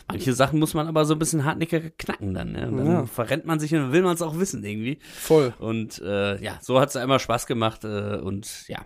[0.09, 2.61] Manche Sachen muss man aber so ein bisschen hartnäckiger knacken dann, ne?
[2.74, 3.07] Dann Ja.
[3.07, 4.99] verrennt man sich und dann will man es auch wissen irgendwie.
[5.12, 5.53] voll.
[5.59, 8.78] Und äh, ja, so hat es einmal Spaß gemacht äh, und ja,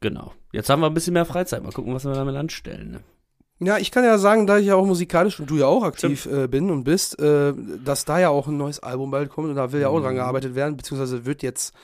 [0.00, 0.32] genau.
[0.52, 1.62] Jetzt haben wir ein bisschen mehr Freizeit.
[1.62, 2.90] Mal gucken, was wir damit anstellen.
[2.90, 3.00] Ne?
[3.58, 6.26] Ja, ich kann ja sagen, da ich ja auch musikalisch und du ja auch aktiv
[6.26, 9.54] äh, bin und bist, äh, dass da ja auch ein neues Album bald kommt und
[9.56, 10.02] da will ja auch Mhm.
[10.04, 11.74] dran gearbeitet werden, beziehungsweise wird jetzt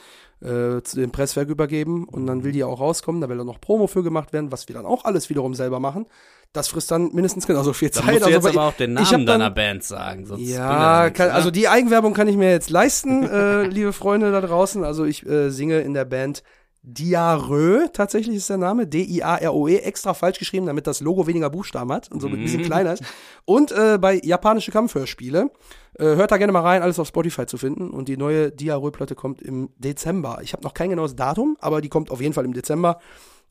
[0.43, 3.47] äh, zu dem Presswerk übergeben und dann will die ja auch rauskommen, da will dann
[3.47, 6.07] noch Promo für gemacht werden, was wir dann auch alles wiederum selber machen.
[6.53, 8.13] Das frisst dann mindestens genauso viel Da Zeit.
[8.15, 10.27] musst du jetzt Also, aber auch den Namen dann- deiner Band sagen.
[10.27, 11.35] Sonst Ja, kann, ne?
[11.35, 14.85] also die Eigenwerbung kann ich mir jetzt leisten, äh, liebe Freunde da draußen.
[14.85, 16.43] Also ich äh, singe in der Band
[16.85, 22.11] Diarö, tatsächlich ist der Name, D-I-A-R-O-E, extra falsch geschrieben, damit das Logo weniger Buchstaben hat
[22.11, 22.67] und so ein bisschen Mhm.
[22.67, 23.05] kleiner ist.
[23.45, 25.51] Und äh, bei japanische Kampfhörspiele,
[25.99, 27.91] äh, hört da gerne mal rein, alles auf Spotify zu finden.
[27.91, 30.41] Und die neue Diarö-Platte kommt im Dezember.
[30.43, 32.99] Ich habe noch kein genaues Datum, aber die kommt auf jeden Fall im Dezember.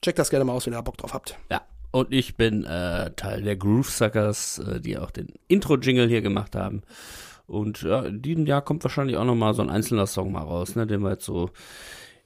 [0.02, 1.38] Checkt das gerne mal aus, wenn ihr Bock drauf habt.
[1.50, 1.62] Ja,
[1.92, 6.56] und ich bin äh, Teil der Groove Suckers, äh, die auch den Intro-Jingle hier gemacht
[6.56, 6.82] haben.
[7.48, 10.42] Und ja, in diesem Jahr kommt wahrscheinlich auch noch mal so ein einzelner Song mal
[10.44, 11.50] raus, ne, den wir jetzt so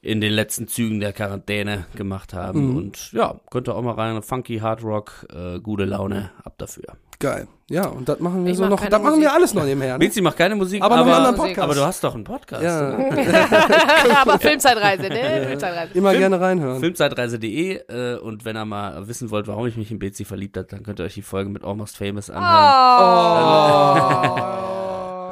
[0.05, 2.69] in den letzten Zügen der Quarantäne gemacht haben.
[2.69, 2.77] Mhm.
[2.77, 4.21] Und ja, könnt ihr auch mal rein.
[4.21, 6.83] Funky Hard Rock, äh, gute Laune, ab dafür.
[7.19, 7.47] Geil.
[7.69, 9.93] Ja, und das machen wir Ich so mach noch, das machen wir alles noch nebenher.
[9.93, 9.99] Ne?
[9.99, 11.59] Bezi macht keine Musik, Aber noch einen aber, anderen Podcast.
[11.63, 12.61] aber du hast doch einen Podcast.
[12.61, 12.97] Ja.
[14.21, 15.45] Aber Filmzeitreise, ne?
[15.47, 15.93] Filmzeitreise.
[15.93, 16.79] Immer Film- gerne reinhören.
[16.81, 20.67] Filmzeitreise.de äh, und wenn ihr mal wissen wollt, warum ich mich in Bezi verliebt habe,
[20.67, 22.45] dann könnt ihr euch die Folge mit Almost Famous anhören.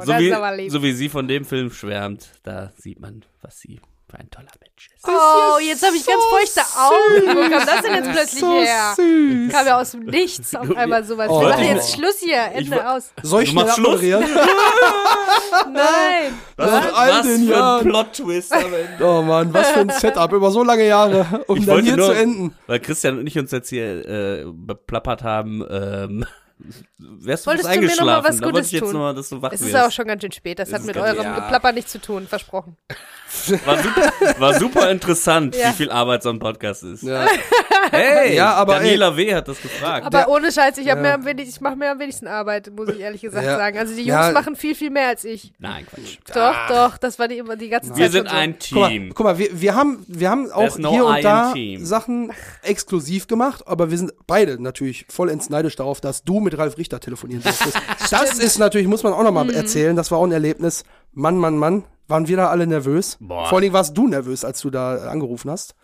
[0.04, 3.78] so, das wie, so wie sie von dem Film schwärmt, da sieht man, was sie
[4.10, 5.06] für ein toller Mensch ist.
[5.08, 7.36] Oh, jetzt habe ich ganz feuchte Augen.
[7.36, 8.92] Wo kam das denn jetzt plötzlich so her?
[8.96, 9.52] süß.
[9.52, 11.28] Kam ja aus dem Nichts auf einmal sowas.
[11.30, 11.40] Oh.
[11.40, 12.42] Wir machen Ich- jetzt Schluss hier.
[12.52, 13.12] Ende wo- aus.
[13.22, 14.00] Soll ich machst Schluss?
[15.72, 16.34] Nein.
[16.56, 17.80] All was den für Jahren.
[17.80, 19.04] ein Plot-Twist am Ende.
[19.04, 21.96] Oh Mann, was für ein Setup über so lange Jahre, um Ich dann wollte hier
[21.96, 22.54] nur- zu enden.
[22.66, 26.24] Weil Christian und ich uns jetzt hier äh, beplappert haben, ähm,
[26.98, 28.24] wärst du Wolltest du mir noch mal eingeschlafen.
[28.24, 28.92] was Gutes tun?
[28.92, 29.74] noch mal, dass du wach Es wirst.
[29.74, 30.58] ist auch schon ganz schön spät.
[30.58, 31.34] Das Es hat ist mit eurem ja.
[31.34, 32.26] Geplapper nichts zu tun.
[32.26, 32.76] Versprochen.
[33.64, 35.70] war, super, war super interessant, Ja.
[35.70, 37.02] wie viel Arbeit so ein Podcast ist.
[37.02, 37.26] Ja.
[37.90, 39.34] Hey, Ja, aber Daniela W.
[39.34, 40.06] hat das gefragt.
[40.06, 40.94] Aber ohne Scheiß, ich, Ja.
[40.94, 43.56] mir am wenig, ich mache mir am wenigsten Arbeit, muss ich ehrlich gesagt Ja.
[43.56, 43.76] sagen.
[43.78, 44.22] Also die Ja.
[44.24, 45.52] Jungs machen viel, viel mehr als ich.
[45.58, 46.18] Nein, Quatsch.
[46.34, 48.34] Doch, doch, das war die immer die ganze Zeit Wir sind so.
[48.34, 49.12] ein Guck mal, Team.
[49.14, 51.84] guck mal wir, wir haben, wir haben auch no hier I und da team.
[51.84, 52.32] Sachen
[52.62, 57.00] exklusiv gemacht, aber wir sind beide natürlich vollends neidisch darauf, dass du mit Ralf Richter
[57.00, 57.76] telefonieren durftest.
[58.10, 59.50] das ist natürlich, muss man auch nochmal Mhm.
[59.54, 60.84] erzählen, das war auch ein Erlebnis.
[61.12, 63.16] Mann, Mann, Mann, waren wir da alle nervös.
[63.20, 63.46] Boah.
[63.46, 65.74] Vor allen Dingen warst du nervös, als du da äh, angerufen hast.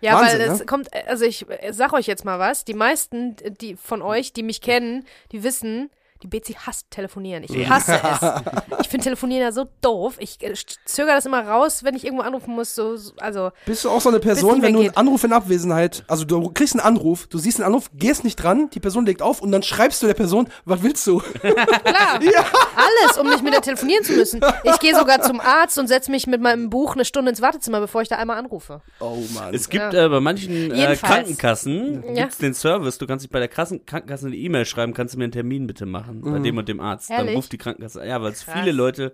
[0.00, 0.66] Ja, Wahnsinn, weil es ne?
[0.66, 4.42] kommt, also ich äh, sag euch jetzt mal was, die meisten die von euch, die
[4.42, 5.90] mich kennen, die wissen,
[6.22, 7.44] die Betsy hasst telefonieren.
[7.44, 8.80] Ich hasse es.
[8.80, 10.16] Ich finde telefonieren ja so doof.
[10.18, 10.52] Ich äh,
[10.84, 12.74] zögere das immer raus, wenn ich irgendwo anrufen muss.
[12.74, 14.96] So, so, also, Bist du auch so eine Person, wenn du einen.
[14.96, 18.68] Anruf in Abwesenheit, also du kriegst einen Anruf, du siehst einen Anruf, gehst nicht dran,
[18.70, 21.18] die Person legt auf und dann schreibst du der Person, was willst du?
[21.40, 24.40] klar, alles, um nicht mit der telefonieren zu müssen.
[24.64, 27.80] Ich gehe sogar zum Arzt und setze mich mit meinem Buch eine Stunde ins Wartezimmer,
[27.80, 28.82] bevor ich da einmal anrufe.
[28.98, 29.54] Oh Mann.
[29.54, 30.06] Es gibt Ja.
[30.06, 30.96] äh, bei manchen äh.
[30.96, 32.24] Krankenkassen Ja.
[32.24, 35.18] gibt's den Service, du kannst dich bei der Kassen Krankenkasse eine E-Mail schreiben, kannst du
[35.18, 37.10] mir einen Termin bitte machen, bei dem und dem Arzt.
[37.10, 37.36] Dann Ehrlich?
[37.36, 39.12] ruft die Krankenkasse, ja, weil es viele Leute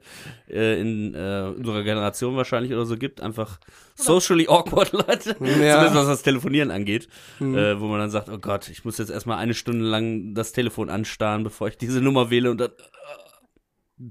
[0.49, 3.59] äh, in äh, unserer Generation wahrscheinlich oder so gibt, einfach
[3.95, 5.37] socially awkward Leute, Ja.
[5.37, 7.09] zumindest was das Telefonieren angeht,
[7.41, 10.53] äh, wo man dann sagt, oh Gott, ich muss jetzt erstmal eine Stunde lang das
[10.53, 12.73] Telefon anstarren, bevor ich diese Nummer wähle und dann äh,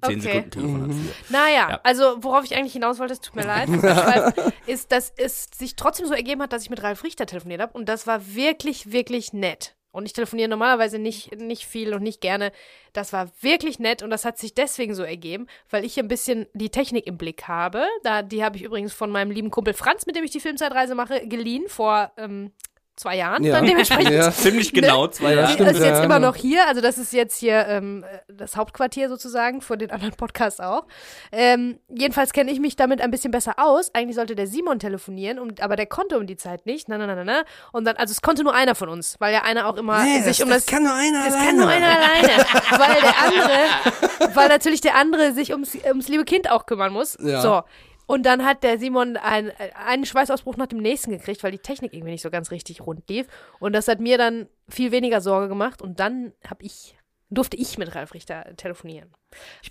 [0.07, 0.19] zehn Okay.
[0.19, 1.13] Sekunden Telefonat führe.
[1.29, 1.79] Naja, Ja.
[1.83, 4.33] also worauf ich eigentlich hinaus wollte, es tut mir leid, weiß,
[4.65, 7.73] ist, dass es sich trotzdem so ergeben hat, dass ich mit Ralf Richter telefoniert habe
[7.73, 9.74] und das war wirklich, wirklich nett.
[9.95, 12.51] Und ich telefoniere normalerweise nicht, nicht viel und nicht gerne.
[12.91, 16.09] Das war wirklich nett und das hat sich deswegen so ergeben, weil ich hier ein
[16.09, 17.85] bisschen die Technik im Blick habe.
[18.03, 20.95] Da, die habe ich übrigens von meinem lieben Kumpel Franz, mit dem ich die Filmzeitreise
[20.95, 22.51] mache, geliehen vor ähm,
[22.95, 23.43] zwei Jahren.
[23.43, 23.53] Ja.
[23.55, 24.31] Dann dementsprechend Ja.
[24.31, 25.53] Ziemlich genau zwei Ja, Jahre.
[25.53, 26.27] stimmt, ist jetzt ja, immer genau.
[26.29, 26.67] noch hier.
[26.67, 30.85] Also das ist jetzt hier ähm, das Hauptquartier sozusagen, von den anderen Podcasts auch.
[31.31, 33.93] Ähm, jedenfalls kenne ich mich damit ein bisschen besser aus.
[33.93, 36.87] Eigentlich sollte der Simon telefonieren, um, aber der konnte um die Zeit nicht.
[36.87, 37.43] Na, na, na, na, na.
[37.71, 40.41] Und dann, also es konnte nur einer von uns, weil ja einer auch immer sich
[40.41, 40.65] um das...
[40.65, 42.27] kann nur einer Das kann nur einer alleine,
[42.71, 47.17] weil der andere, weil natürlich der andere sich ums, ums liebe Kind auch kümmern muss.
[47.21, 47.41] Ja.
[47.41, 47.63] So.
[48.07, 49.51] Und dann hat der Simon ein,
[49.85, 53.09] einen Schweißausbruch nach dem nächsten gekriegt, weil die Technik irgendwie nicht so ganz richtig rund
[53.09, 53.27] lief.
[53.59, 55.81] Und das hat mir dann viel weniger Sorge gemacht.
[55.81, 56.95] Und dann hab ich,
[57.29, 59.09] durfte ich mit Ralf Richter telefonieren.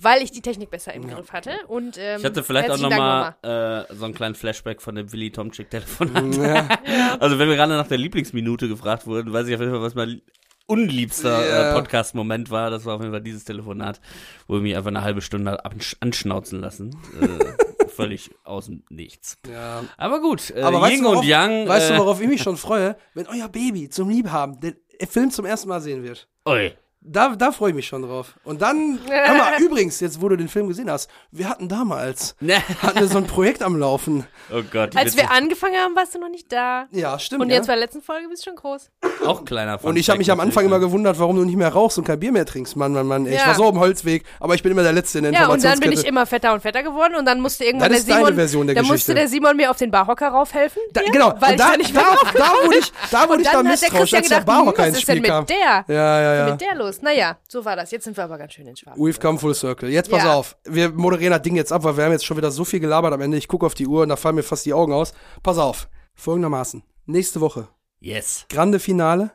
[0.00, 1.52] Weil ich die Technik besser im Griff hatte.
[1.68, 5.30] Und, ähm, Ich hatte vielleicht auch nochmal äh, so einen kleinen Flashback von dem Willy
[5.30, 6.36] Tomczyk-Telefonat.
[6.36, 6.68] Ja.
[7.20, 9.94] Also wenn wir gerade nach der Lieblingsminute gefragt wurden, weiß ich auf jeden Fall, was
[9.94, 10.20] mein
[10.66, 11.70] unliebster Ja.
[11.70, 12.70] äh, Podcast-Moment war.
[12.70, 14.00] Das war auf jeden Fall dieses Telefonat,
[14.48, 15.62] wo wir mich einfach eine halbe Stunde
[16.00, 16.96] anschnauzen lassen.
[17.20, 19.38] Äh, völlig aus dem Nichts.
[19.48, 19.84] Ja.
[19.96, 21.68] Aber gut, äh, Aber weißt Ying du, worauf, und Yang.
[21.68, 22.96] weißt äh, du, worauf ich mich schon freue?
[23.14, 24.76] Wenn euer Baby zum Liebhaben den
[25.08, 26.28] Film zum ersten Mal sehen wird.
[26.48, 26.72] Ui.
[27.06, 28.34] Da, da freue ich mich schon drauf.
[28.44, 32.34] Und dann, hör mal, übrigens, jetzt wo du den Film gesehen hast, wir hatten damals,
[32.40, 32.56] Ne.
[32.82, 34.26] hatten wir so ein Projekt am Laufen.
[34.50, 34.96] Oh Gott.
[34.96, 36.86] Als wir angefangen haben, warst du noch nicht da.
[36.92, 37.42] Ja, stimmt.
[37.42, 37.56] Und ja.
[37.56, 38.90] jetzt bei der letzten Folge bist du schon groß.
[39.26, 41.56] auch kleiner Fun Und ich habe mich am Anfang immer natürlich, gewundert, warum du nicht
[41.56, 42.74] mehr rauchst und kein Bier mehr trinkst.
[42.76, 43.26] Mann, Mann, Mann.
[43.26, 43.48] ey, Ich Ja.
[43.48, 45.62] war so auf dem Holzweg, aber ich bin immer der Letzte in der Ja, und
[45.62, 48.14] dann bin ich immer fetter und fetter geworden und dann musste irgendwann Das ist der
[48.16, 48.94] deine Simon, Version der dann Geschichte.
[49.12, 50.80] musste der Simon mir auf den Barhocker raufhelfen.
[50.94, 52.02] da, hier, genau, weil und da, ich da nicht mehr
[52.32, 54.78] da, da wurde ich, da wurde ich dann da hat der misstrauisch, als der Barhocker
[54.82, 55.46] was ins ist denn Spiel mit kam.
[55.46, 55.84] der?
[55.94, 56.50] Ja, ja, ja.
[56.52, 56.93] Mit der los.
[57.02, 57.90] Naja, so war das.
[57.90, 58.96] Jetzt sind wir aber ganz schön in Schwarz.
[58.98, 59.88] We've come full circle.
[59.88, 60.34] Jetzt pass Ja.
[60.34, 60.56] auf.
[60.64, 63.12] Wir moderieren das Ding jetzt ab, weil wir haben jetzt schon wieder so viel gelabert
[63.12, 63.36] am Ende.
[63.36, 65.12] Ich gucke auf die Uhr und da fallen mir fast die Augen aus.
[65.42, 65.88] Pass auf.
[66.14, 66.82] Folgendermaßen.
[67.06, 67.68] Nächste Woche.
[68.00, 68.46] Yes.
[68.48, 69.32] Grande Finale.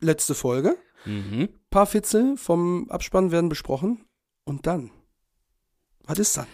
[0.00, 0.76] Letzte Folge.
[1.04, 1.48] Mhm.
[1.70, 4.04] Paar Fitzel vom Abspann werden besprochen.
[4.44, 4.90] Und dann.
[6.04, 6.46] Was ist dann?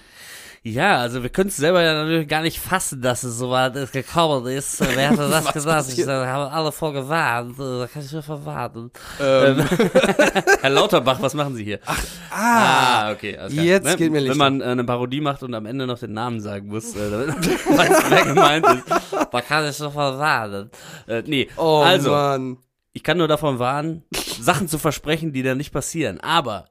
[0.63, 3.77] Ja, also wir können es selber ja natürlich gar nicht fassen, dass es so weit
[3.77, 4.81] ist, gekommen ist.
[4.81, 5.85] Wer hätte das gesagt?
[5.89, 6.09] Ich passiert?
[6.09, 7.59] äh, habe alle vorgewarnt.
[7.59, 8.91] Äh, Da kann ich nur verwarnen.
[9.19, 9.65] Ähm,
[10.61, 11.81] Herr Lauterbach, was machen Sie hier?
[11.87, 11.97] ah,
[12.31, 13.33] Ah, okay.
[13.33, 13.49] klar.
[13.51, 16.13] jetzt geht mir Licht Wenn man äh, eine Parodie macht und am Ende noch den
[16.13, 17.29] Namen sagen muss, äh, damit
[17.67, 18.85] man weiß, wer gemeint ist,
[19.33, 20.71] da kann ich nur verwarnen.
[21.07, 22.59] Äh, nee, oh also, Mann.
[22.93, 24.05] ich kann nur davon warnen,
[24.41, 26.21] Sachen zu versprechen, die dann nicht passieren.
[26.21, 26.67] Aber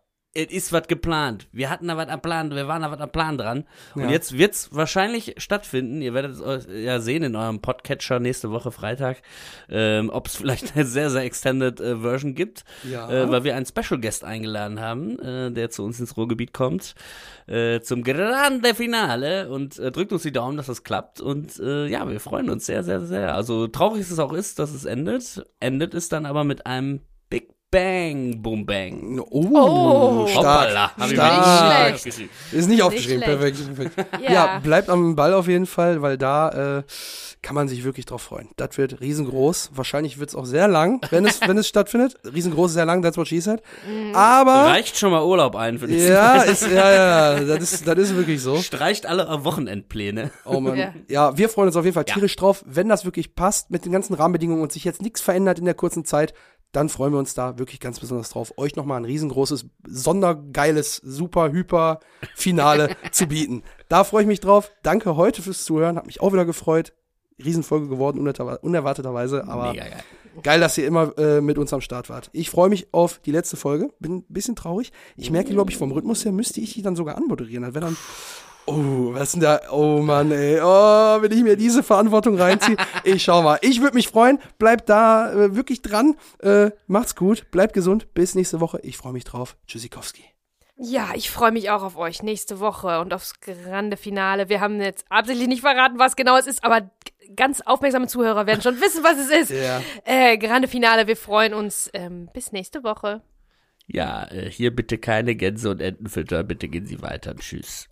[0.45, 1.47] es ist was geplant.
[1.51, 3.65] Wir hatten da was am Plan, wir waren da was am Plan dran.
[3.95, 4.09] Und Ja.
[4.09, 6.01] jetzt wird's wahrscheinlich stattfinden.
[6.01, 9.21] Ihr werdet es ja sehen in eurem Podcatcher nächste Woche Freitag,
[9.69, 12.63] ähm, ob es vielleicht eine sehr, sehr extended äh, Version gibt.
[12.89, 13.09] Ja.
[13.09, 16.95] Äh, weil wir einen Special Guest eingeladen haben, äh, der zu uns ins Ruhrgebiet kommt,
[17.47, 21.19] äh, zum Grande Finale und äh, drückt uns die Daumen, dass das klappt.
[21.21, 23.35] Und äh, ja, wir freuen uns sehr, sehr, sehr.
[23.35, 27.01] Also traurig es auch ist, dass es endet, endet es dann aber mit einem
[27.71, 29.19] Bang, Boom Bang.
[29.29, 30.27] Oh, Oh.
[30.27, 30.37] stark.
[30.37, 31.85] Hoppala, hab ich mir stark.
[31.85, 32.29] nicht aufgeschrieben.
[32.51, 33.39] Ist nicht aufgeschrieben, schlecht.
[33.39, 33.75] perfekt.
[33.95, 34.23] perfekt.
[34.23, 34.31] Ja.
[34.33, 34.59] Ja.
[34.59, 36.83] bleibt am Ball auf jeden Fall, weil da äh,
[37.43, 38.49] kann man sich wirklich drauf freuen.
[38.57, 39.69] Das wird riesengroß.
[39.73, 42.15] Wahrscheinlich wird es auch sehr lang, wenn es, wenn es stattfindet.
[42.25, 43.61] Riesengroß, sehr lang, that's what she said.
[44.13, 47.97] Aber, Reicht schon mal Urlaub ein für nächsten ja, ist, ja, ja, das ist, das
[47.99, 48.57] ist wirklich so.
[48.57, 50.31] Streicht alle Wochenendpläne.
[50.43, 50.75] Oh Mann.
[50.75, 50.93] Ja.
[51.07, 51.37] Ja.
[51.37, 52.63] wir freuen uns auf jeden Fall tierisch drauf.
[52.65, 55.75] Wenn das wirklich passt mit den ganzen Rahmenbedingungen und sich jetzt nichts verändert in der
[55.75, 56.33] kurzen Zeit,
[56.71, 61.51] dann freuen wir uns da wirklich ganz besonders drauf, euch nochmal ein riesengroßes, sondergeiles, super,
[61.51, 61.99] hyper
[62.35, 63.63] Finale zu bieten.
[63.87, 64.71] Da freue ich mich drauf.
[64.83, 65.95] Danke heute fürs Zuhören.
[65.97, 66.93] Hat mich auch wieder gefreut.
[67.43, 69.47] Riesenfolge geworden, unerwarteter- unerwarteterweise.
[69.47, 70.03] Aber Mega geil.
[70.43, 72.29] geil, dass ihr immer äh, mit uns am Start wart.
[72.33, 73.89] Ich freue mich auf die letzte Folge.
[73.99, 74.91] Bin ein bisschen traurig.
[75.15, 77.63] Ich merke, glaube ich, vom Rhythmus her müsste ich die dann sogar anmoderieren.
[77.63, 77.97] Das wäre dann
[78.69, 79.61] Oh, was ist denn da?
[79.71, 80.59] Oh Mann, ey.
[80.61, 82.77] Oh, wenn ich mir diese Verantwortung reinziehe.
[83.03, 83.57] Ich schau mal.
[83.61, 84.39] Ich würde mich freuen.
[84.57, 86.15] Bleibt da äh, wirklich dran.
[86.39, 87.49] Äh, macht's gut.
[87.51, 88.13] Bleibt gesund.
[88.13, 88.79] Bis nächste Woche.
[88.83, 89.57] Ich freue mich drauf.
[89.67, 90.23] Tschüssikowski.
[90.77, 94.47] Ja, ich freue mich auch auf euch nächste Woche und aufs grande Finale.
[94.47, 96.89] Wir haben jetzt absichtlich nicht verraten, was genau es ist, aber
[97.35, 99.51] ganz aufmerksame Zuhörer werden schon wissen, was es ist.
[99.59, 99.81] Ja.
[100.05, 101.89] Äh, grande Finale, wir freuen uns.
[101.93, 103.21] Ähm, bis nächste Woche.
[103.87, 106.43] Ja, äh, hier bitte keine Gänse und Entenfütter.
[106.43, 107.35] Bitte gehen Sie weiter.
[107.35, 107.89] Tschüss.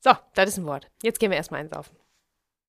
[0.00, 0.88] So, das ist ein Wort.
[1.02, 1.96] Jetzt gehen wir erstmal einsaufen.